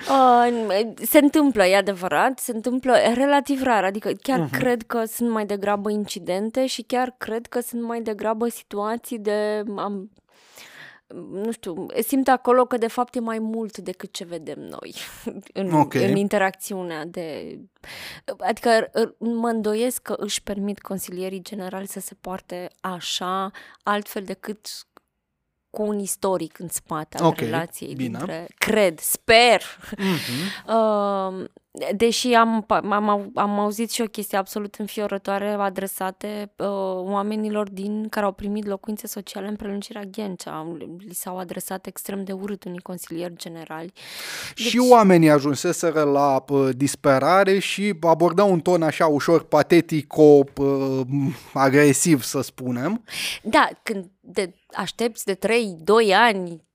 Uh, 0.09 0.79
se 1.01 1.17
întâmplă, 1.17 1.65
e 1.65 1.75
adevărat, 1.75 2.39
se 2.39 2.51
întâmplă 2.55 2.93
relativ 3.13 3.63
rar, 3.63 3.83
adică 3.83 4.11
chiar 4.21 4.47
uh-huh. 4.47 4.57
cred 4.59 4.81
că 4.87 5.03
sunt 5.05 5.29
mai 5.29 5.45
degrabă 5.45 5.89
incidente 5.89 6.65
și 6.65 6.81
chiar 6.81 7.15
cred 7.17 7.45
că 7.45 7.59
sunt 7.59 7.81
mai 7.81 8.01
degrabă 8.01 8.47
situații 8.47 9.19
de 9.19 9.63
am, 9.77 10.09
nu 11.15 11.51
știu, 11.51 11.85
simt 12.01 12.27
acolo 12.27 12.65
că 12.65 12.77
de 12.77 12.87
fapt 12.87 13.15
e 13.15 13.19
mai 13.19 13.39
mult 13.39 13.77
decât 13.77 14.13
ce 14.13 14.23
vedem 14.23 14.59
noi 14.59 14.95
în, 15.53 15.71
okay. 15.73 16.09
în 16.09 16.15
interacțiunea 16.15 17.05
de... 17.05 17.59
Adică 18.37 18.91
mă 19.17 19.47
îndoiesc 19.47 20.01
că 20.01 20.13
își 20.17 20.43
permit 20.43 20.79
consilierii 20.79 21.41
generali 21.41 21.87
să 21.87 21.99
se 21.99 22.15
poarte 22.21 22.69
așa, 22.81 23.51
altfel 23.83 24.23
decât 24.23 24.67
cu 25.69 25.81
un 25.81 25.99
istoric 25.99 26.59
în 26.59 26.67
spate 26.67 27.17
al 27.17 27.25
okay, 27.25 27.45
relației 27.45 27.95
bine. 27.95 28.17
dintre... 28.17 28.47
Cred, 28.57 28.99
sper. 28.99 29.61
Mm-hmm. 29.99 30.65
Uh, 30.67 31.45
deși 31.95 32.33
am, 32.33 32.65
am, 32.67 33.31
am 33.35 33.59
auzit 33.59 33.91
și 33.91 34.01
o 34.01 34.05
chestie 34.05 34.37
absolut 34.37 34.75
înfiorătoare 34.75 35.49
adresate 35.49 36.51
uh, 36.57 36.67
oamenilor 36.95 37.69
din 37.69 38.07
care 38.09 38.25
au 38.25 38.31
primit 38.31 38.65
locuințe 38.65 39.07
sociale 39.07 39.47
în 39.47 39.55
prelungirea 39.55 40.03
Ghencea. 40.03 40.75
Li 40.97 41.13
s-au 41.13 41.37
adresat 41.37 41.85
extrem 41.85 42.23
de 42.23 42.31
urât 42.31 42.63
unii 42.63 42.79
consilieri 42.79 43.35
generali. 43.35 43.93
Deci... 44.55 44.65
Și 44.65 44.77
oamenii 44.89 45.29
ajunseseră 45.29 46.03
la 46.03 46.43
uh, 46.49 46.69
disperare 46.75 47.59
și 47.59 47.93
abordau 48.01 48.51
un 48.51 48.59
ton 48.59 48.81
așa 48.81 49.07
ușor 49.07 49.43
patetic, 49.43 50.17
uh, 50.17 50.47
agresiv, 51.53 52.21
să 52.21 52.41
spunem. 52.41 53.03
Da, 53.43 53.69
când 53.83 54.05
de, 54.19 54.53
aștepți 54.73 55.25
de 55.25 55.35
3-2 55.35 55.39
ani 56.13 56.67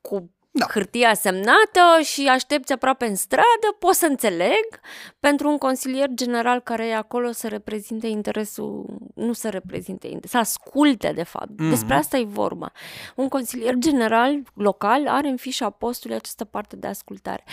cu 0.00 0.33
da. 0.58 0.66
hârtia 0.72 1.14
semnată 1.14 2.02
și 2.02 2.26
aștepți 2.26 2.72
aproape 2.72 3.06
în 3.06 3.14
stradă, 3.14 3.76
pot 3.78 3.94
să 3.94 4.06
înțeleg, 4.06 4.80
pentru 5.20 5.48
un 5.48 5.58
consilier 5.58 6.08
general 6.14 6.60
care 6.60 6.86
e 6.86 6.94
acolo 6.94 7.32
să 7.32 7.48
reprezinte 7.48 8.06
interesul, 8.06 8.98
nu 9.14 9.32
să 9.32 9.48
reprezinte, 9.48 10.18
să 10.22 10.38
asculte, 10.38 11.12
de 11.14 11.22
fapt. 11.22 11.50
Mm-hmm. 11.50 11.68
Despre 11.68 11.94
asta 11.94 12.16
e 12.16 12.24
vorba. 12.24 12.72
Un 13.16 13.28
consilier 13.28 13.74
general 13.74 14.42
local 14.54 15.08
are 15.08 15.28
în 15.28 15.36
fișa 15.36 15.70
postului 15.70 16.16
această 16.16 16.44
parte 16.44 16.76
de 16.76 16.86
ascultare. 16.86 17.44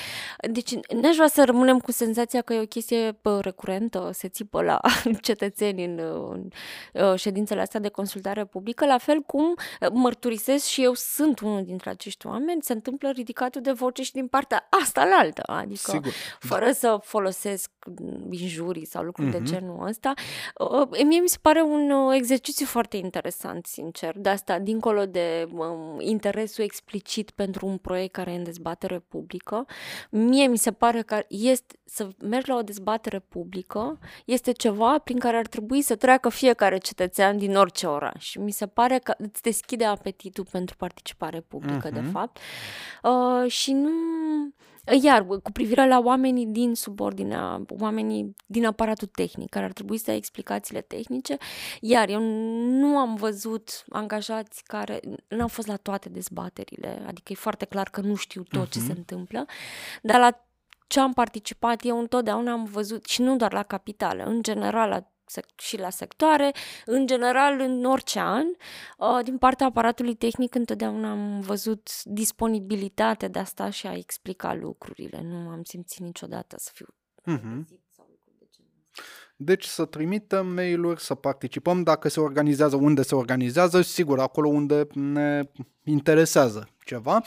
Deci, 0.52 0.74
n-aș 0.74 1.16
vrea 1.16 1.28
să 1.28 1.44
rămânem 1.44 1.80
cu 1.80 1.92
senzația 1.92 2.42
că 2.42 2.54
e 2.54 2.62
o 2.62 2.66
chestie 2.66 3.20
recurentă, 3.40 4.10
se 4.14 4.28
țipă 4.28 4.62
la 4.62 4.80
cetățeni 5.22 5.86
în, 5.86 6.00
în, 6.32 6.48
în 6.94 7.16
ședințele 7.16 7.62
astea 7.62 7.80
de 7.80 7.90
consultare 7.90 8.46
publică, 8.46 8.86
la 8.86 8.98
fel 8.98 9.20
cum 9.20 9.56
mărturisesc 9.94 10.66
și 10.66 10.84
eu 10.84 10.94
sunt 10.94 11.40
unul 11.40 11.64
dintre 11.64 11.90
acești 11.90 12.28
oameni, 12.28 12.62
se 12.62 12.74
întâmplă 12.74 12.91
ridicatul 13.00 13.62
de 13.62 13.72
voce 13.72 14.04
și 14.04 14.12
din 14.12 14.28
partea 14.28 14.68
asta 14.84 15.06
la 15.06 15.16
altă, 15.16 15.42
adică 15.46 15.92
Sigur. 15.92 16.12
fără 16.40 16.66
da. 16.66 16.72
să 16.72 17.00
folosesc 17.04 17.72
injurii 18.30 18.86
sau 18.86 19.04
lucruri 19.04 19.30
mm-hmm. 19.30 19.32
de 19.32 19.38
mhm. 19.38 19.52
genul 19.52 19.88
ăsta. 19.88 20.14
Uh, 20.58 21.04
mie 21.04 21.20
mi 21.20 21.28
se 21.28 21.38
pare 21.42 21.62
un 21.62 21.92
uh, 21.92 22.16
exercițiu 22.16 22.66
foarte 22.66 22.98
interesant, 22.98 23.66
sincer, 23.66 24.18
de 24.18 24.30
asta, 24.30 24.60
dincolo 24.60 25.06
de 25.06 25.48
um, 25.52 26.00
interesul 26.00 26.64
explicit 26.64 27.30
pentru 27.32 27.66
un 27.66 27.78
proiect 27.78 28.14
care 28.14 28.32
e 28.32 28.36
în 28.36 28.44
dezbatere 28.44 29.00
publică, 29.00 29.66
mie 30.10 30.48
mi 30.48 30.58
se 30.58 30.72
pare 30.72 31.02
că 31.02 31.26
este 31.28 31.76
să 31.94 32.08
mergi 32.24 32.50
la 32.50 32.56
o 32.56 32.62
dezbatere 32.62 33.20
publică 33.20 34.00
este 34.26 34.52
ceva 34.52 34.98
prin 34.98 35.20
care 35.20 35.38
ar 35.38 35.48
trebui 35.48 35.82
să 35.82 35.96
treacă 35.96 36.30
fiecare 36.30 36.78
cetățean 36.78 37.38
din 37.38 37.56
orice 37.56 37.88
oraș. 37.88 38.24
Și 38.24 38.40
mi 38.40 38.52
se 38.52 38.68
pare 38.68 39.00
că 39.00 39.14
îți 39.18 39.42
deschide 39.42 39.86
apetitul 39.86 40.46
pentru 40.52 40.76
participare 40.76 41.40
publică, 41.40 41.90
uh-huh. 41.90 41.94
de 41.94 42.00
mhm. 42.00 42.12
fapt. 42.12 42.40
Uh, 43.04 43.52
și 43.52 43.72
nu... 43.72 43.90
Iar, 45.02 45.26
cu 45.26 45.52
privire 45.54 45.88
la 45.88 46.00
oamenii 46.00 46.46
din 46.46 46.76
subordinea, 46.76 47.66
oamenii 47.80 48.36
din 48.46 48.66
aparatul 48.66 49.08
tehnic, 49.08 49.50
care 49.50 49.66
ar 49.66 49.72
trebui 49.72 49.98
să 49.98 50.04
dea 50.06 50.16
explicațiile 50.16 50.82
tehnice, 50.82 51.38
iar 51.82 52.10
eu 52.10 52.20
nu 52.80 52.98
am 52.98 53.16
văzut 53.16 53.84
angajați 53.90 54.64
care, 54.64 55.00
nu 55.28 55.42
au 55.42 55.48
fost 55.48 55.68
la 55.68 55.76
toate 55.76 56.10
dezbaterile, 56.10 57.04
adică 57.08 57.32
e 57.32 57.36
foarte 57.36 57.66
clar 57.66 57.90
că 57.90 58.02
nu 58.02 58.16
știu 58.16 58.44
tot 58.44 58.68
uh-huh. 58.68 58.72
ce 58.72 58.80
se 58.80 58.88
mhm. 58.88 58.98
întâmplă, 58.98 59.46
dar 60.02 60.20
la 60.20 60.46
ce 60.88 61.00
am 61.00 61.14
participat 61.14 61.86
eu 61.86 62.00
întotdeauna 62.00 62.52
am 62.52 62.64
văzut, 62.64 63.06
și 63.06 63.22
nu 63.22 63.36
doar 63.36 63.54
la 63.54 63.64
capitală, 63.64 64.24
în 64.24 64.44
general 64.44 64.90
la 64.90 65.11
și 65.58 65.78
la 65.78 65.90
sectoare, 65.90 66.52
în 66.86 67.08
general 67.08 67.60
în 67.60 67.86
orice 67.86 68.20
an. 68.20 68.46
Uh, 68.98 69.24
din 69.24 69.38
partea 69.38 69.66
aparatului 69.66 70.16
tehnic 70.16 70.56
întotdeauna 70.56 71.12
am 71.12 71.40
văzut 71.40 71.90
disponibilitate 72.04 73.28
de 73.28 73.40
asta 73.40 73.70
și 73.70 73.88
a 73.88 73.94
explica 73.94 74.54
lucrurile. 74.54 75.22
Nu 75.24 75.50
am 75.50 75.64
simțit 75.64 76.02
niciodată 76.02 76.56
să 76.60 76.72
fiu 76.74 76.88
mm-hmm. 77.28 77.80
Deci 79.36 79.66
să 79.66 79.86
trimitem 79.86 80.48
mail-uri, 80.48 81.02
să 81.02 81.16
participăm 81.16 81.84
dacă 81.84 82.10
se 82.10 82.20
organizează, 82.20 82.76
unde 82.76 83.02
se 83.02 83.16
organizează, 83.16 83.82
sigur, 83.82 84.20
acolo 84.20 84.50
unde 84.50 84.88
ne 84.94 85.50
interesează 85.84 86.70
ceva. 86.86 87.22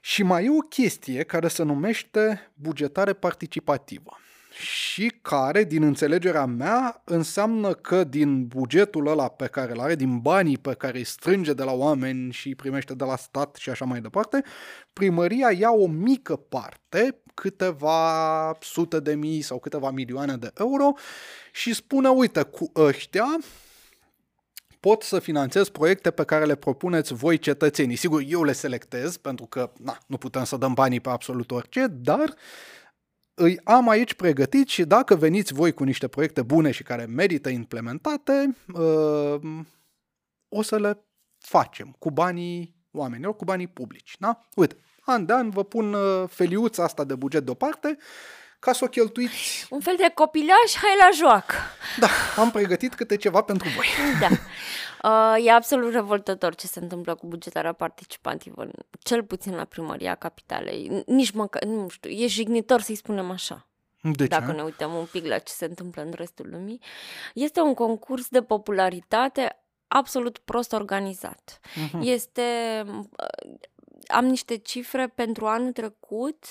Și 0.00 0.22
mai 0.22 0.44
e 0.44 0.50
o 0.50 0.58
chestie 0.58 1.22
care 1.22 1.48
se 1.48 1.62
numește 1.62 2.52
bugetare 2.54 3.12
participativă 3.12 4.10
și 4.60 5.12
care, 5.22 5.64
din 5.64 5.82
înțelegerea 5.82 6.44
mea, 6.44 7.02
înseamnă 7.04 7.74
că 7.74 8.04
din 8.04 8.46
bugetul 8.46 9.06
ăla 9.06 9.28
pe 9.28 9.46
care 9.46 9.72
îl 9.72 9.80
are, 9.80 9.94
din 9.94 10.18
banii 10.18 10.58
pe 10.58 10.74
care 10.74 10.98
îi 10.98 11.04
strânge 11.04 11.52
de 11.52 11.62
la 11.62 11.72
oameni 11.72 12.32
și 12.32 12.48
îi 12.48 12.54
primește 12.54 12.94
de 12.94 13.04
la 13.04 13.16
stat 13.16 13.56
și 13.56 13.70
așa 13.70 13.84
mai 13.84 14.00
departe, 14.00 14.44
primăria 14.92 15.50
ia 15.50 15.70
o 15.70 15.86
mică 15.86 16.36
parte, 16.36 17.20
câteva 17.34 18.58
sute 18.60 19.00
de 19.00 19.14
mii 19.14 19.40
sau 19.40 19.58
câteva 19.58 19.90
milioane 19.90 20.36
de 20.36 20.50
euro 20.58 20.92
și 21.52 21.74
spune, 21.74 22.08
uite, 22.08 22.42
cu 22.42 22.70
ăștia 22.76 23.38
pot 24.80 25.02
să 25.02 25.18
finanțez 25.18 25.68
proiecte 25.68 26.10
pe 26.10 26.24
care 26.24 26.44
le 26.44 26.54
propuneți 26.54 27.14
voi 27.14 27.38
cetățenii. 27.38 27.96
Sigur, 27.96 28.22
eu 28.26 28.42
le 28.44 28.52
selectez 28.52 29.16
pentru 29.16 29.46
că 29.46 29.72
na, 29.76 29.98
nu 30.06 30.16
putem 30.16 30.44
să 30.44 30.56
dăm 30.56 30.74
banii 30.74 31.00
pe 31.00 31.08
absolut 31.08 31.50
orice, 31.50 31.86
dar 31.86 32.34
îi 33.40 33.60
am 33.64 33.88
aici 33.88 34.14
pregătit 34.14 34.68
și 34.68 34.84
dacă 34.84 35.14
veniți 35.14 35.52
voi 35.52 35.72
cu 35.72 35.84
niște 35.84 36.08
proiecte 36.08 36.42
bune 36.42 36.70
și 36.70 36.82
care 36.82 37.04
merită 37.04 37.48
implementate, 37.48 38.56
uh, 38.72 39.40
o 40.48 40.62
să 40.62 40.78
le 40.78 41.04
facem 41.38 41.96
cu 41.98 42.10
banii 42.10 42.74
oamenilor, 42.90 43.36
cu 43.36 43.44
banii 43.44 43.66
publici. 43.66 44.16
Da? 44.18 44.40
Uite, 44.54 44.76
an 45.04 45.26
de 45.26 45.32
an 45.32 45.50
vă 45.50 45.64
pun 45.64 45.92
uh, 45.92 46.28
feliuța 46.28 46.82
asta 46.82 47.04
de 47.04 47.14
buget 47.14 47.44
deoparte 47.44 47.98
ca 48.58 48.72
să 48.72 48.84
o 48.84 48.88
cheltuiți. 48.88 49.66
Un 49.70 49.80
fel 49.80 49.94
de 49.96 50.10
copilaș, 50.14 50.74
hai 50.74 50.90
la 50.98 51.08
joacă. 51.14 51.54
Da, 51.98 52.08
am 52.36 52.50
pregătit 52.50 52.94
câte 52.94 53.16
ceva 53.16 53.42
pentru 53.42 53.68
voi. 53.68 53.86
Da. 54.20 54.28
Uh, 55.04 55.44
e 55.44 55.50
absolut 55.50 55.92
revoltător 55.92 56.54
ce 56.54 56.66
se 56.66 56.78
întâmplă 56.78 57.14
cu 57.14 57.26
bugetarea 57.26 57.72
participativă, 57.72 58.68
cel 58.98 59.24
puțin 59.24 59.54
la 59.54 59.64
primăria 59.64 60.14
capitalei. 60.14 61.02
Nici 61.06 61.30
măcar, 61.30 61.62
nu 61.62 61.88
știu, 61.88 62.10
e 62.10 62.26
jignitor 62.26 62.80
să-i 62.80 62.94
spunem 62.94 63.30
așa. 63.30 63.68
De 64.02 64.22
ce? 64.22 64.28
Dacă 64.28 64.52
ne 64.52 64.62
uităm 64.62 64.94
un 64.94 65.04
pic 65.04 65.26
la 65.26 65.38
ce 65.38 65.52
se 65.52 65.64
întâmplă 65.64 66.02
în 66.02 66.12
restul 66.14 66.48
lumii. 66.50 66.80
Este 67.34 67.60
un 67.60 67.74
concurs 67.74 68.28
de 68.28 68.42
popularitate 68.42 69.64
absolut 69.88 70.38
prost 70.38 70.72
organizat. 70.72 71.60
Uh-huh. 71.60 72.00
Este... 72.00 72.42
Uh, 72.86 73.58
am 74.06 74.24
niște 74.24 74.56
cifre 74.56 75.08
pentru 75.08 75.46
anul 75.46 75.72
trecut, 75.72 76.44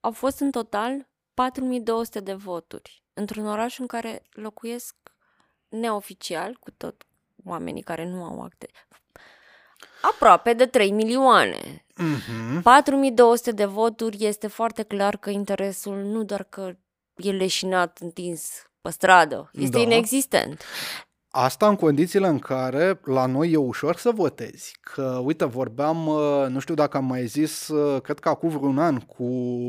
au 0.00 0.10
fost 0.10 0.40
în 0.40 0.50
total 0.50 1.08
4200 1.34 2.20
de 2.20 2.32
voturi 2.32 3.04
într-un 3.12 3.46
oraș 3.46 3.78
în 3.78 3.86
care 3.86 4.22
locuiesc 4.30 4.94
neoficial, 5.68 6.56
cu 6.60 6.70
tot 6.70 7.06
oamenii 7.46 7.82
care 7.82 8.04
nu 8.04 8.24
au 8.24 8.42
acte, 8.42 8.68
aproape 10.00 10.52
de 10.52 10.66
3 10.66 10.90
milioane. 10.90 11.84
Mm-hmm. 11.96 12.62
4200 12.62 13.50
de 13.52 13.64
voturi 13.64 14.24
este 14.24 14.46
foarte 14.46 14.82
clar 14.82 15.16
că 15.16 15.30
interesul 15.30 15.96
nu 15.96 16.22
doar 16.22 16.42
că 16.42 16.76
e 17.16 17.30
leșinat 17.30 17.98
întins 17.98 18.70
pe 18.80 18.90
stradă, 18.90 19.50
este 19.52 19.76
da. 19.76 19.82
inexistent. 19.82 20.62
Asta 21.38 21.68
în 21.68 21.76
condițiile 21.76 22.26
în 22.26 22.38
care 22.38 23.00
la 23.04 23.26
noi 23.26 23.50
e 23.50 23.56
ușor 23.56 23.96
să 23.96 24.10
votezi. 24.14 24.76
Că, 24.80 25.20
uite, 25.24 25.44
vorbeam, 25.44 26.06
uh, 26.06 26.46
nu 26.48 26.58
știu 26.58 26.74
dacă 26.74 26.96
am 26.96 27.04
mai 27.04 27.26
zis, 27.26 27.68
uh, 27.68 28.00
cred 28.00 28.18
că 28.18 28.28
acum 28.28 28.48
vreun 28.48 28.78
an, 28.78 28.98
cu 28.98 29.24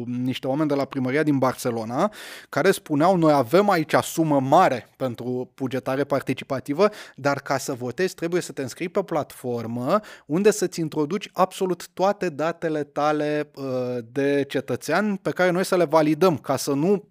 niște 0.05 0.47
oameni 0.47 0.67
de 0.67 0.75
la 0.75 0.85
primăria 0.85 1.23
din 1.23 1.37
Barcelona, 1.37 2.11
care 2.49 2.71
spuneau, 2.71 3.15
noi 3.15 3.33
avem 3.33 3.69
aici 3.69 3.95
sumă 4.01 4.39
mare 4.39 4.89
pentru 4.97 5.51
bugetare 5.55 6.03
participativă, 6.03 6.89
dar 7.15 7.39
ca 7.39 7.57
să 7.57 7.73
votezi 7.73 8.15
trebuie 8.15 8.41
să 8.41 8.51
te 8.51 8.61
înscrii 8.61 8.89
pe 8.89 9.03
platformă 9.03 9.99
unde 10.25 10.51
să-ți 10.51 10.79
introduci 10.79 11.29
absolut 11.33 11.87
toate 11.93 12.29
datele 12.29 12.83
tale 12.83 13.51
uh, 13.55 13.63
de 14.11 14.45
cetățean 14.47 15.15
pe 15.15 15.29
care 15.29 15.49
noi 15.49 15.65
să 15.65 15.75
le 15.75 15.85
validăm, 15.85 16.37
ca 16.37 16.57
să 16.57 16.71
nu 16.71 17.03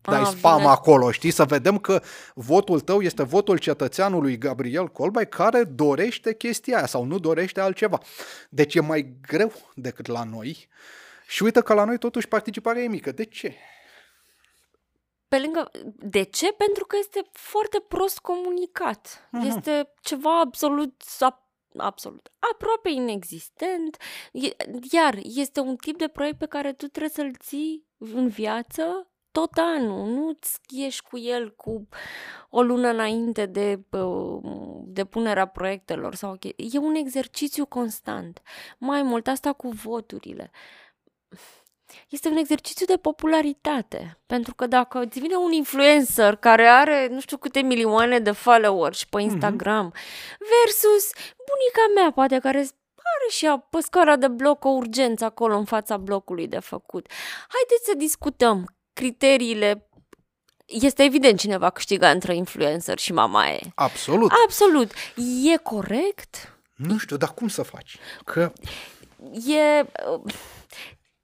dai 0.00 0.20
ah, 0.20 0.26
spam 0.36 0.56
bine. 0.56 0.68
acolo, 0.68 1.10
știi? 1.10 1.30
Să 1.30 1.44
vedem 1.44 1.78
că 1.78 2.00
votul 2.34 2.80
tău 2.80 3.00
este 3.00 3.22
votul 3.22 3.58
cetățeanului 3.58 4.38
Gabriel 4.38 4.88
Colbai 4.88 5.28
care 5.28 5.64
dorește 5.64 6.34
chestia 6.34 6.76
aia 6.76 6.86
sau 6.86 7.04
nu 7.04 7.18
dorește 7.18 7.60
altceva. 7.60 7.98
Deci 8.48 8.74
e 8.74 8.80
mai 8.80 9.16
greu 9.26 9.52
decât 9.74 10.06
la 10.06 10.24
noi. 10.24 10.68
Și 11.26 11.42
uite 11.42 11.60
că 11.60 11.74
la 11.74 11.84
noi 11.84 11.98
totuși 11.98 12.28
participarea 12.28 12.82
e 12.82 12.88
mică. 12.88 13.12
De 13.12 13.24
ce? 13.24 13.54
Pe 15.28 15.38
lângă... 15.38 15.70
De 15.96 16.22
ce? 16.22 16.52
Pentru 16.52 16.84
că 16.86 16.96
este 17.00 17.28
foarte 17.32 17.84
prost 17.88 18.18
comunicat. 18.18 19.28
Uh-huh. 19.28 19.46
Este 19.46 19.92
ceva 20.00 20.40
absolut 20.40 21.02
absolut, 21.76 22.32
aproape 22.52 22.90
inexistent. 22.90 23.96
Iar 24.90 25.18
este 25.22 25.60
un 25.60 25.76
tip 25.76 25.98
de 25.98 26.08
proiect 26.08 26.38
pe 26.38 26.46
care 26.46 26.72
tu 26.72 26.86
trebuie 26.86 27.10
să-l 27.10 27.34
ții 27.38 27.86
în 27.98 28.28
viață 28.28 29.09
tot 29.32 29.50
anul, 29.54 30.06
nu-ți 30.06 30.58
ieși 30.68 31.02
cu 31.02 31.18
el 31.18 31.54
cu 31.56 31.88
o 32.50 32.62
lună 32.62 32.88
înainte 32.88 33.46
de 33.46 33.80
depunerea 34.84 35.46
proiectelor 35.46 36.14
sau 36.14 36.38
e 36.56 36.78
un 36.78 36.94
exercițiu 36.94 37.66
constant. 37.66 38.42
Mai 38.78 39.02
mult 39.02 39.26
asta 39.26 39.52
cu 39.52 39.68
voturile. 39.68 40.50
Este 42.08 42.28
un 42.28 42.36
exercițiu 42.36 42.86
de 42.86 42.96
popularitate, 42.96 44.18
pentru 44.26 44.54
că 44.54 44.66
dacă 44.66 45.00
îți 45.00 45.20
vine 45.20 45.34
un 45.34 45.52
influencer 45.52 46.36
care 46.36 46.66
are 46.66 47.08
nu 47.10 47.20
știu 47.20 47.36
câte 47.36 47.60
milioane 47.60 48.18
de 48.18 48.30
followers 48.30 49.04
pe 49.04 49.16
mhm. 49.16 49.24
Instagram 49.24 49.92
mm-hmm. 49.92 50.38
versus 50.38 51.10
bunica 51.36 52.00
mea, 52.00 52.12
poate 52.12 52.38
care 52.38 52.58
are 52.58 53.30
și 53.30 53.44
ea 53.44 53.66
pe 53.70 53.80
scara 53.80 54.16
de 54.16 54.28
bloc 54.28 54.64
o 54.64 54.68
urgență 54.68 55.24
acolo 55.24 55.56
în 55.56 55.64
fața 55.64 55.96
blocului 55.96 56.46
de 56.46 56.58
făcut. 56.58 57.06
Haideți 57.48 57.84
să 57.84 57.94
discutăm 57.96 58.79
criteriile 58.92 59.90
este 60.70 61.02
evident 61.02 61.38
cine 61.38 61.56
va 61.56 61.70
câștiga 61.70 62.10
între 62.10 62.34
influencer 62.34 62.98
și 62.98 63.12
mama 63.12 63.48
e. 63.48 63.60
Absolut. 63.74 64.30
Absolut. 64.44 64.92
E 65.44 65.56
corect? 65.56 66.58
Nu 66.74 66.98
știu, 66.98 67.16
dar 67.16 67.34
cum 67.34 67.48
să 67.48 67.62
faci? 67.62 67.98
Că... 68.24 68.52
E... 69.46 69.86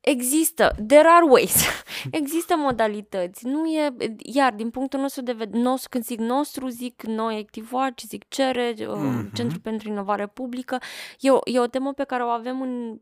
Există, 0.01 0.75
there 0.87 1.09
are 1.09 1.25
ways, 1.29 1.65
există 2.11 2.57
modalități, 2.57 3.47
nu 3.47 3.67
e, 3.67 3.95
iar 4.19 4.53
din 4.53 4.71
punctul 4.71 5.01
nostru 5.01 5.23
de 5.23 5.33
vedere, 5.33 5.63
nostru, 5.63 5.89
când 5.89 6.05
zic 6.05 6.19
nostru, 6.19 6.69
zic 6.69 7.03
noi 7.03 7.37
ActiveWatch, 7.37 8.05
zic 8.07 8.29
CERE, 8.29 8.73
mm-hmm. 8.73 9.33
Centrul 9.35 9.61
pentru 9.61 9.89
Inovare 9.89 10.27
Publică, 10.27 10.79
e 11.21 11.31
o, 11.31 11.39
e 11.45 11.61
o 11.61 11.67
temă 11.67 11.93
pe 11.93 12.05
care 12.05 12.23
o 12.23 12.29
avem 12.29 12.61
în 12.61 13.01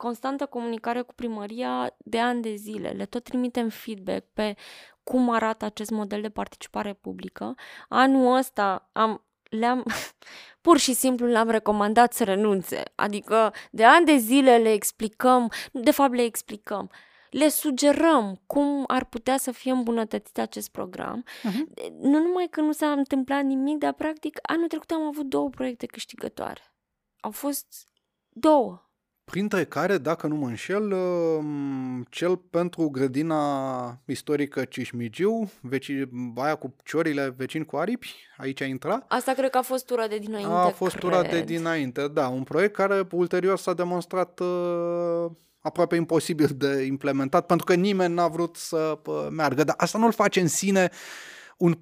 constantă 0.00 0.46
comunicare 0.46 1.00
cu 1.00 1.14
primăria 1.14 1.96
de 1.98 2.20
ani 2.20 2.42
de 2.42 2.54
zile, 2.54 2.88
le 2.88 3.06
tot 3.06 3.24
trimitem 3.24 3.68
feedback 3.68 4.26
pe 4.32 4.56
cum 5.02 5.30
arată 5.30 5.64
acest 5.64 5.90
model 5.90 6.20
de 6.20 6.28
participare 6.28 6.92
publică. 6.92 7.54
Anul 7.88 8.36
ăsta 8.36 8.88
am, 8.92 9.24
le-am, 9.42 9.84
pur 10.66 10.78
și 10.78 10.92
simplu 10.92 11.26
le-am 11.26 11.50
recomandat 11.50 12.12
să 12.12 12.24
renunțe. 12.24 12.82
Adică 12.94 13.52
de 13.70 13.84
ani 13.84 14.06
de 14.06 14.16
zile 14.16 14.56
le 14.56 14.72
explicăm, 14.72 15.50
de 15.72 15.90
fapt 15.90 16.14
le 16.14 16.22
explicăm, 16.22 16.90
le 17.30 17.48
sugerăm 17.48 18.40
cum 18.46 18.84
ar 18.86 19.04
putea 19.04 19.36
să 19.36 19.52
fie 19.52 19.72
îmbunătățit 19.72 20.38
acest 20.38 20.70
program. 20.70 21.24
Uh-huh. 21.24 21.90
Nu 22.00 22.18
numai 22.18 22.46
că 22.50 22.60
nu 22.60 22.72
s-a 22.72 22.92
întâmplat 22.92 23.44
nimic, 23.44 23.78
dar 23.78 23.92
practic 23.92 24.38
anul 24.42 24.68
trecut 24.68 24.90
am 24.90 25.02
avut 25.02 25.26
două 25.26 25.48
proiecte 25.48 25.86
câștigătoare. 25.86 26.74
Au 27.20 27.30
fost 27.30 27.88
două 28.28 28.89
printre 29.30 29.64
care, 29.64 29.98
dacă 29.98 30.26
nu 30.26 30.34
mă 30.34 30.46
înșel, 30.46 30.92
um, 30.92 32.06
cel 32.08 32.36
pentru 32.36 32.88
grădina 32.88 34.00
istorică 34.04 34.64
Cismigiu, 34.64 35.50
veci, 35.60 35.90
aia 36.36 36.54
cu 36.54 36.74
ciorile 36.84 37.34
vecini 37.36 37.64
cu 37.64 37.76
aripi, 37.76 38.14
aici 38.36 38.60
a 38.60 38.64
intrat. 38.64 39.04
Asta 39.08 39.32
cred 39.32 39.50
că 39.50 39.58
a 39.58 39.62
fost 39.62 39.86
tura 39.86 40.06
de 40.06 40.18
dinainte, 40.18 40.50
A 40.52 40.68
fost 40.68 40.96
cred. 40.96 41.02
tura 41.02 41.22
de 41.22 41.42
dinainte, 41.42 42.08
da, 42.08 42.28
un 42.28 42.42
proiect 42.42 42.74
care 42.74 43.06
ulterior 43.10 43.58
s-a 43.58 43.74
demonstrat 43.74 44.40
uh, 44.40 45.30
aproape 45.60 45.96
imposibil 45.96 46.48
de 46.56 46.82
implementat, 46.82 47.46
pentru 47.46 47.66
că 47.66 47.74
nimeni 47.74 48.14
n-a 48.14 48.28
vrut 48.28 48.56
să 48.56 48.98
uh, 49.06 49.26
meargă, 49.30 49.64
dar 49.64 49.74
asta 49.78 49.98
nu-l 49.98 50.12
face 50.12 50.40
în 50.40 50.48
sine 50.48 50.90
un 51.56 51.78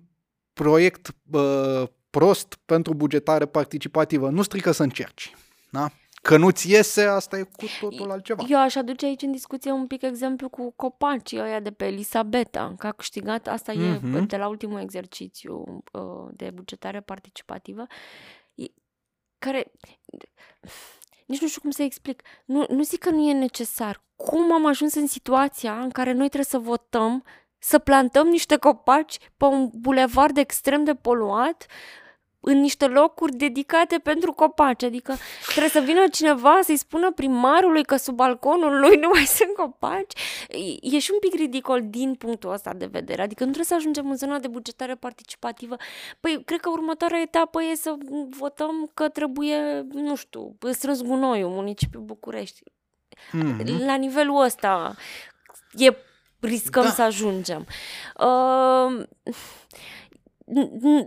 proiect 0.53 1.09
uh, 1.31 1.83
prost 2.11 2.59
pentru 2.65 2.95
bugetare 2.95 3.47
participativă. 3.47 4.29
Nu 4.29 4.43
strică 4.43 4.71
să 4.71 4.83
încerci. 4.83 5.35
Da? 5.71 5.91
Că 6.29 6.37
nu-ți 6.37 6.71
iese, 6.71 7.03
asta 7.03 7.39
e 7.39 7.43
cu 7.43 7.65
totul 7.81 8.11
altceva. 8.11 8.45
Eu 8.49 8.59
aș 8.59 8.75
aduce 8.75 9.07
aici 9.07 9.23
în 9.23 9.31
discuție 9.31 9.71
un 9.71 9.87
pic 9.87 10.03
exemplu 10.03 10.49
cu 10.49 10.73
copacii 10.77 11.41
ăia 11.41 11.61
de 11.61 11.71
pe 11.71 11.85
Elisabeta, 11.85 12.75
că 12.79 12.87
a 12.87 12.93
câștigat, 12.93 13.47
asta 13.47 13.73
mm-hmm. 13.73 14.03
e 14.03 14.07
mhm. 14.07 14.27
de 14.27 14.37
la 14.37 14.49
ultimul 14.49 14.81
exercițiu 14.81 15.83
uh, 15.93 16.29
de 16.33 16.51
bugetare 16.51 17.01
participativă, 17.01 17.87
care 19.39 19.73
nici 21.27 21.41
nu 21.41 21.49
știu 21.49 21.61
cum 21.61 21.71
să 21.71 21.83
explic. 21.83 22.23
Nu, 22.45 22.67
nu 22.69 22.83
zic 22.83 22.99
că 22.99 23.11
nu 23.11 23.29
e 23.29 23.33
necesar. 23.33 24.03
Cum 24.17 24.53
am 24.53 24.67
ajuns 24.67 24.95
în 24.95 25.07
situația 25.07 25.81
în 25.81 25.91
care 25.91 26.11
noi 26.11 26.27
trebuie 26.27 26.45
să 26.45 26.59
votăm, 26.59 27.25
să 27.59 27.79
plantăm 27.79 28.27
niște 28.27 28.57
copaci 28.57 29.19
pe 29.37 29.45
un 29.45 29.71
bulevard 29.73 30.37
extrem 30.37 30.85
de 30.85 30.95
poluat, 30.95 31.67
în 32.41 32.61
niște 32.61 32.87
locuri 32.87 33.37
dedicate 33.37 33.99
pentru 33.99 34.33
copaci. 34.33 34.83
Adică 34.83 35.15
trebuie 35.49 35.71
să 35.71 35.81
vină 35.81 36.09
cineva 36.13 36.59
să-i 36.63 36.77
spună 36.77 37.13
primarului 37.13 37.85
că 37.85 37.97
sub 37.97 38.15
balconul 38.15 38.81
lui 38.81 38.97
nu 38.97 39.09
mai 39.13 39.25
sunt 39.25 39.55
copaci. 39.57 40.13
E 40.81 40.99
și 40.99 41.11
un 41.13 41.19
pic 41.19 41.35
ridicol 41.35 41.83
din 41.89 42.15
punctul 42.15 42.53
ăsta 42.53 42.73
de 42.73 42.87
vedere. 42.87 43.23
Adică 43.23 43.45
nu 43.45 43.51
trebuie 43.51 43.65
să 43.65 43.75
ajungem 43.75 44.11
în 44.11 44.17
zona 44.17 44.39
de 44.39 44.49
bugetare 44.49 44.95
participativă. 44.95 45.77
Păi, 46.21 46.43
cred 46.45 46.61
că 46.61 46.71
următoarea 46.71 47.21
etapă 47.21 47.63
e 47.63 47.75
să 47.75 47.95
votăm 48.31 48.91
că 48.95 49.09
trebuie, 49.09 49.87
nu 49.93 50.17
știu, 50.17 50.57
strâns 50.71 51.03
gunoiul 51.03 51.51
municipiul 51.51 52.03
București. 52.03 52.63
Mm-hmm. 53.33 53.85
La 53.85 53.95
nivelul 53.95 54.43
ăsta 54.43 54.95
e 55.73 55.97
riscăm 56.41 56.83
da. 56.83 56.91
să 56.91 57.03
ajungem. 57.03 57.67
Uh, 58.17 59.07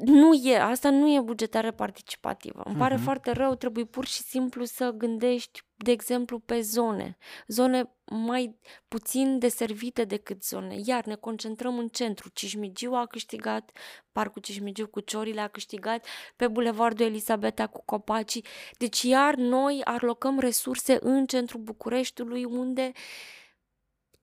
nu 0.01 0.33
e, 0.33 0.57
asta 0.59 0.89
nu 0.89 1.13
e 1.13 1.19
bugetare 1.21 1.71
participativă. 1.71 2.61
Îmi 2.65 2.75
pare 2.75 2.95
uh-huh. 2.95 3.03
foarte 3.03 3.31
rău, 3.31 3.55
trebuie 3.55 3.85
pur 3.85 4.05
și 4.05 4.21
simplu 4.21 4.63
să 4.63 4.91
gândești, 4.91 5.61
de 5.75 5.91
exemplu, 5.91 6.39
pe 6.39 6.61
zone. 6.61 7.17
Zone 7.47 7.95
mai 8.05 8.59
puțin 8.87 9.39
deservite 9.39 10.03
decât 10.03 10.43
zone. 10.43 10.75
Iar 10.85 11.05
ne 11.05 11.15
concentrăm 11.15 11.77
în 11.77 11.87
centru. 11.87 12.29
Cismigiu 12.33 12.93
a 12.93 13.05
câștigat, 13.05 13.71
Parcul 14.11 14.41
Cismigiu 14.41 14.87
cu 14.87 14.99
ciorile 14.99 15.41
a 15.41 15.47
câștigat, 15.47 16.05
pe 16.35 16.47
Bulevardul 16.47 17.05
Elisabeta 17.05 17.67
cu 17.67 17.81
copacii. 17.85 18.45
Deci 18.77 19.01
iar 19.01 19.35
noi 19.35 19.81
alocăm 19.83 20.39
resurse 20.39 20.97
în 21.01 21.25
centrul 21.25 21.61
Bucureștiului 21.61 22.43
unde 22.43 22.91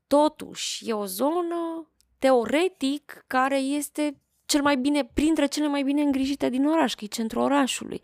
totuși 0.07 0.89
e 0.89 0.93
o 0.93 1.05
zonă 1.05 1.91
teoretic 2.19 3.25
care 3.27 3.59
este 3.59 4.23
cel 4.49 4.63
mai 4.63 4.77
bine, 4.77 5.05
printre 5.15 5.47
cele 5.47 5.67
mai 5.67 5.83
bine 5.83 6.03
îngrijite 6.03 6.49
din 6.49 6.67
oraș, 6.67 6.95
că 6.95 7.05
e 7.05 7.07
centrul 7.07 7.43
orașului. 7.43 8.01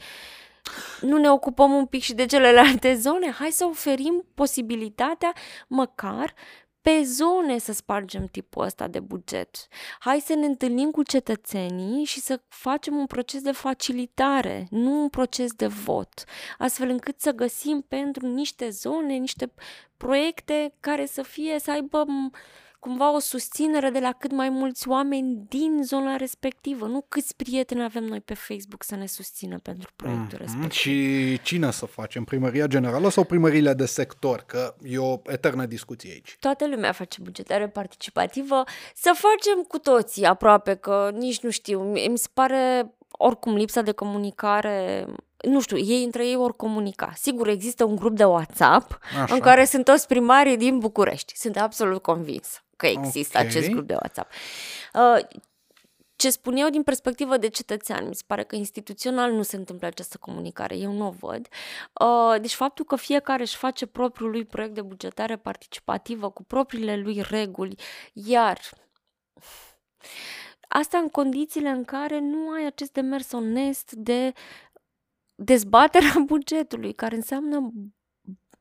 Nu 1.00 1.18
ne 1.18 1.30
ocupăm 1.30 1.72
un 1.72 1.86
pic 1.86 2.02
și 2.02 2.14
de 2.14 2.26
celelalte 2.26 2.94
zone? 3.06 3.30
Hai 3.30 3.50
să 3.50 3.64
oferim 3.64 4.24
posibilitatea, 4.34 5.32
măcar, 5.68 6.34
pe 6.80 7.02
zone 7.02 7.58
să 7.58 7.72
spargem 7.72 8.26
tipul 8.26 8.64
ăsta 8.64 8.88
de 8.88 9.00
buget. 9.00 9.68
Hai 9.98 10.20
să 10.20 10.34
ne 10.34 10.46
întâlnim 10.46 10.90
cu 10.90 11.02
cetățenii 11.02 12.04
și 12.04 12.20
să 12.20 12.40
facem 12.48 12.96
un 12.96 13.06
proces 13.06 13.42
de 13.42 13.52
facilitare, 13.52 14.66
nu 14.70 15.00
un 15.02 15.08
proces 15.08 15.52
de 15.52 15.66
vot, 15.66 16.24
astfel 16.58 16.88
încât 16.88 17.20
să 17.20 17.32
găsim 17.32 17.84
pentru 17.88 18.26
niște 18.26 18.70
zone, 18.70 19.14
niște 19.14 19.52
proiecte 19.96 20.74
care 20.80 21.06
să 21.06 21.22
fie, 21.22 21.58
să 21.58 21.70
aibă 21.70 22.04
cumva 22.84 23.14
o 23.14 23.18
susținere 23.18 23.90
de 23.90 23.98
la 23.98 24.12
cât 24.12 24.32
mai 24.32 24.48
mulți 24.48 24.88
oameni 24.88 25.44
din 25.48 25.80
zona 25.82 26.16
respectivă, 26.16 26.86
nu 26.86 27.04
câți 27.08 27.36
prieteni 27.36 27.82
avem 27.82 28.04
noi 28.04 28.20
pe 28.20 28.34
Facebook 28.34 28.82
să 28.82 28.94
ne 28.94 29.06
susțină 29.06 29.58
pentru 29.58 29.90
proiectul 29.96 30.38
mm-hmm. 30.38 30.40
respectiv. 30.40 30.70
Și 30.70 31.38
cine 31.42 31.70
să 31.70 31.86
facem? 31.86 32.24
Primăria 32.24 32.66
generală 32.66 33.08
sau 33.08 33.24
primările 33.24 33.74
de 33.74 33.86
sector? 33.86 34.42
Că 34.46 34.74
e 34.82 34.98
o 34.98 35.20
eternă 35.26 35.66
discuție 35.66 36.10
aici. 36.10 36.36
Toată 36.40 36.68
lumea 36.68 36.92
face 36.92 37.18
bugetare 37.22 37.68
participativă. 37.68 38.62
Să 38.94 39.14
facem 39.14 39.62
cu 39.68 39.78
toții 39.78 40.24
aproape, 40.24 40.74
că 40.74 41.10
nici 41.14 41.40
nu 41.40 41.50
știu. 41.50 41.80
Mi 41.80 42.18
se 42.18 42.28
pare 42.32 42.94
oricum 43.10 43.54
lipsa 43.54 43.82
de 43.82 43.92
comunicare 43.92 45.06
nu 45.42 45.60
știu, 45.60 45.76
ei 45.76 46.04
între 46.04 46.26
ei 46.26 46.36
vor 46.36 46.56
comunica. 46.56 47.12
Sigur, 47.16 47.48
există 47.48 47.84
un 47.84 47.96
grup 47.96 48.16
de 48.16 48.24
WhatsApp 48.24 48.98
Așa. 49.22 49.34
în 49.34 49.40
care 49.40 49.64
sunt 49.64 49.84
toți 49.84 50.06
primarii 50.06 50.56
din 50.56 50.78
București. 50.78 51.36
Sunt 51.36 51.56
absolut 51.56 52.02
convins 52.02 52.63
că 52.84 52.90
există 53.06 53.38
okay. 53.38 53.48
acest 53.50 53.68
grup 53.70 53.86
de 53.86 53.92
WhatsApp. 53.92 54.32
Uh, 54.94 55.40
ce 56.16 56.30
spun 56.30 56.56
eu 56.56 56.68
din 56.68 56.82
perspectivă 56.82 57.36
de 57.36 57.48
cetățean, 57.48 58.08
mi 58.08 58.14
se 58.14 58.22
pare 58.26 58.44
că 58.44 58.56
instituțional 58.56 59.32
nu 59.32 59.42
se 59.42 59.56
întâmplă 59.56 59.86
această 59.86 60.18
comunicare, 60.18 60.76
eu 60.76 60.92
nu 60.92 61.06
o 61.06 61.10
văd. 61.10 61.48
Uh, 62.00 62.40
deci 62.40 62.54
faptul 62.54 62.84
că 62.84 62.96
fiecare 62.96 63.42
își 63.42 63.56
face 63.56 63.86
propriul 63.86 64.30
lui 64.30 64.44
proiect 64.44 64.74
de 64.74 64.82
bugetare 64.82 65.36
participativă 65.36 66.30
cu 66.30 66.44
propriile 66.44 66.96
lui 66.96 67.22
reguli, 67.28 67.74
iar 68.12 68.60
asta 70.68 70.98
în 70.98 71.08
condițiile 71.08 71.68
în 71.68 71.84
care 71.84 72.18
nu 72.18 72.50
ai 72.50 72.66
acest 72.66 72.92
demers 72.92 73.32
onest 73.32 73.92
de 73.92 74.32
dezbaterea 75.34 76.14
bugetului, 76.26 76.92
care 76.92 77.14
înseamnă 77.14 77.70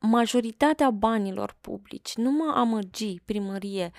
majoritatea 0.04 0.90
banilor 0.90 1.56
publici, 1.60 2.14
nu 2.16 2.30
mă 2.30 2.52
amăgi 2.54 3.20
primărie 3.24 3.90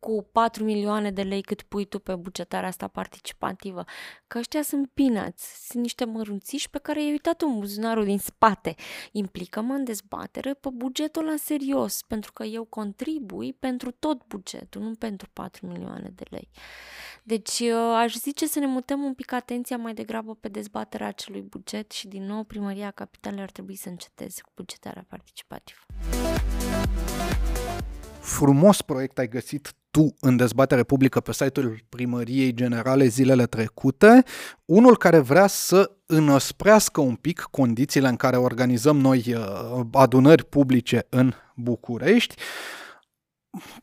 cu 0.00 0.28
4 0.32 0.64
milioane 0.64 1.10
de 1.10 1.22
lei 1.22 1.42
cât 1.42 1.62
pui 1.62 1.84
tu 1.84 1.98
pe 1.98 2.14
bugetarea 2.14 2.68
asta 2.68 2.88
participativă. 2.88 3.84
Că 4.26 4.38
ăștia 4.38 4.62
sunt 4.62 4.90
peanuts, 4.94 5.42
sunt 5.68 5.82
niște 5.82 6.04
mărunțiși 6.04 6.70
pe 6.70 6.78
care 6.78 7.02
i-ai 7.02 7.10
uitat 7.10 7.42
un 7.42 7.58
buzunarul 7.58 8.04
din 8.04 8.18
spate. 8.18 8.74
Implică-mă 9.12 9.72
în 9.72 9.84
dezbatere 9.84 10.54
pe 10.54 10.68
bugetul 10.72 11.24
la 11.24 11.36
serios, 11.36 12.02
pentru 12.02 12.32
că 12.32 12.44
eu 12.44 12.64
contribui 12.64 13.52
pentru 13.52 13.90
tot 13.90 14.26
bugetul, 14.26 14.82
nu 14.82 14.94
pentru 14.94 15.28
4 15.32 15.66
milioane 15.66 16.12
de 16.14 16.24
lei. 16.30 16.48
Deci 17.22 17.58
uh, 17.58 17.72
aș 17.94 18.14
zice 18.14 18.46
să 18.46 18.58
ne 18.58 18.66
mutăm 18.66 19.02
un 19.02 19.14
pic 19.14 19.32
atenția 19.32 19.76
mai 19.76 19.94
degrabă 19.94 20.34
pe 20.34 20.48
dezbaterea 20.48 21.06
acelui 21.06 21.42
buget 21.42 21.90
și 21.90 22.08
din 22.08 22.26
nou 22.26 22.44
Primăria 22.44 22.90
Capitalei 22.90 23.42
ar 23.42 23.50
trebui 23.50 23.76
să 23.76 23.88
înceteze 23.88 24.40
cu 24.44 24.50
bugetarea 24.54 25.04
participativă. 25.08 25.80
Frumos 28.30 28.82
proiect 28.82 29.18
ai 29.18 29.28
găsit 29.28 29.74
tu 29.90 30.14
în 30.20 30.36
dezbatere 30.36 30.82
publică 30.82 31.20
pe 31.20 31.32
site-ul 31.32 31.78
Primăriei 31.88 32.54
Generale 32.54 33.06
zilele 33.06 33.46
trecute, 33.46 34.24
unul 34.64 34.96
care 34.96 35.18
vrea 35.18 35.46
să 35.46 35.90
înăsprească 36.06 37.00
un 37.00 37.14
pic 37.14 37.46
condițiile 37.50 38.08
în 38.08 38.16
care 38.16 38.36
organizăm 38.36 38.96
noi 38.96 39.34
uh, 39.36 39.80
adunări 39.92 40.44
publice 40.44 41.06
în 41.08 41.32
București 41.56 42.34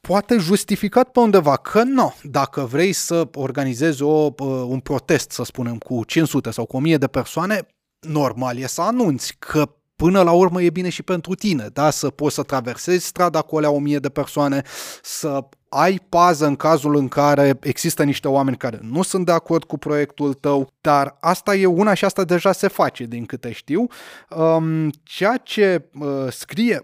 poate 0.02 0.38
justificat 0.38 1.10
pe 1.12 1.20
undeva 1.20 1.56
că 1.56 1.84
nu. 1.84 2.14
Dacă 2.24 2.62
vrei 2.62 2.94
să 2.94 3.28
organizezi 3.34 4.02
o, 4.02 4.26
uh, 4.26 4.48
un 4.68 4.80
protest, 4.80 5.32
să 5.32 5.44
spunem, 5.44 5.78
cu 5.78 6.04
500 6.04 6.52
sau 6.52 6.66
cu 6.66 6.76
1000 6.76 6.98
de 6.98 7.08
persoane, 7.08 7.68
normal 8.00 8.58
e 8.58 8.68
să 8.68 8.82
anunți 8.82 9.36
că 9.40 9.72
până 9.98 10.22
la 10.22 10.32
urmă 10.32 10.62
e 10.62 10.70
bine 10.70 10.90
și 10.90 11.04
pentru 11.04 11.36
tine, 11.36 11.70
da? 11.74 11.90
Să 11.90 12.10
poți 12.10 12.36
să 12.36 12.44
traversezi 12.44 13.06
strada 13.06 13.42
cu 13.42 13.58
alea 13.58 13.70
o 13.70 13.80
mie 13.80 14.00
de 14.00 14.10
persoane, 14.10 14.62
să 15.02 15.48
ai 15.70 16.02
pază 16.10 16.46
în 16.46 16.56
cazul 16.56 16.96
în 16.96 17.08
care 17.08 17.58
există 17.62 18.04
niște 18.04 18.28
oameni 18.28 18.58
care 18.58 18.80
nu 18.82 19.02
sunt 19.02 19.26
de 19.26 19.32
acord 19.32 19.64
cu 19.64 19.78
proiectul 19.78 20.34
tău, 20.34 20.72
dar 20.82 21.18
asta 21.20 21.56
e 21.56 21.66
una 21.66 21.94
și 21.94 22.06
asta 22.06 22.24
deja 22.24 22.52
se 22.52 22.68
face, 22.68 23.04
din 23.04 23.26
câte 23.26 23.52
știu. 23.52 23.88
Um, 24.30 24.90
ceea 25.04 25.38
ce 25.38 25.90
uh, 26.00 26.08
scrie 26.30 26.82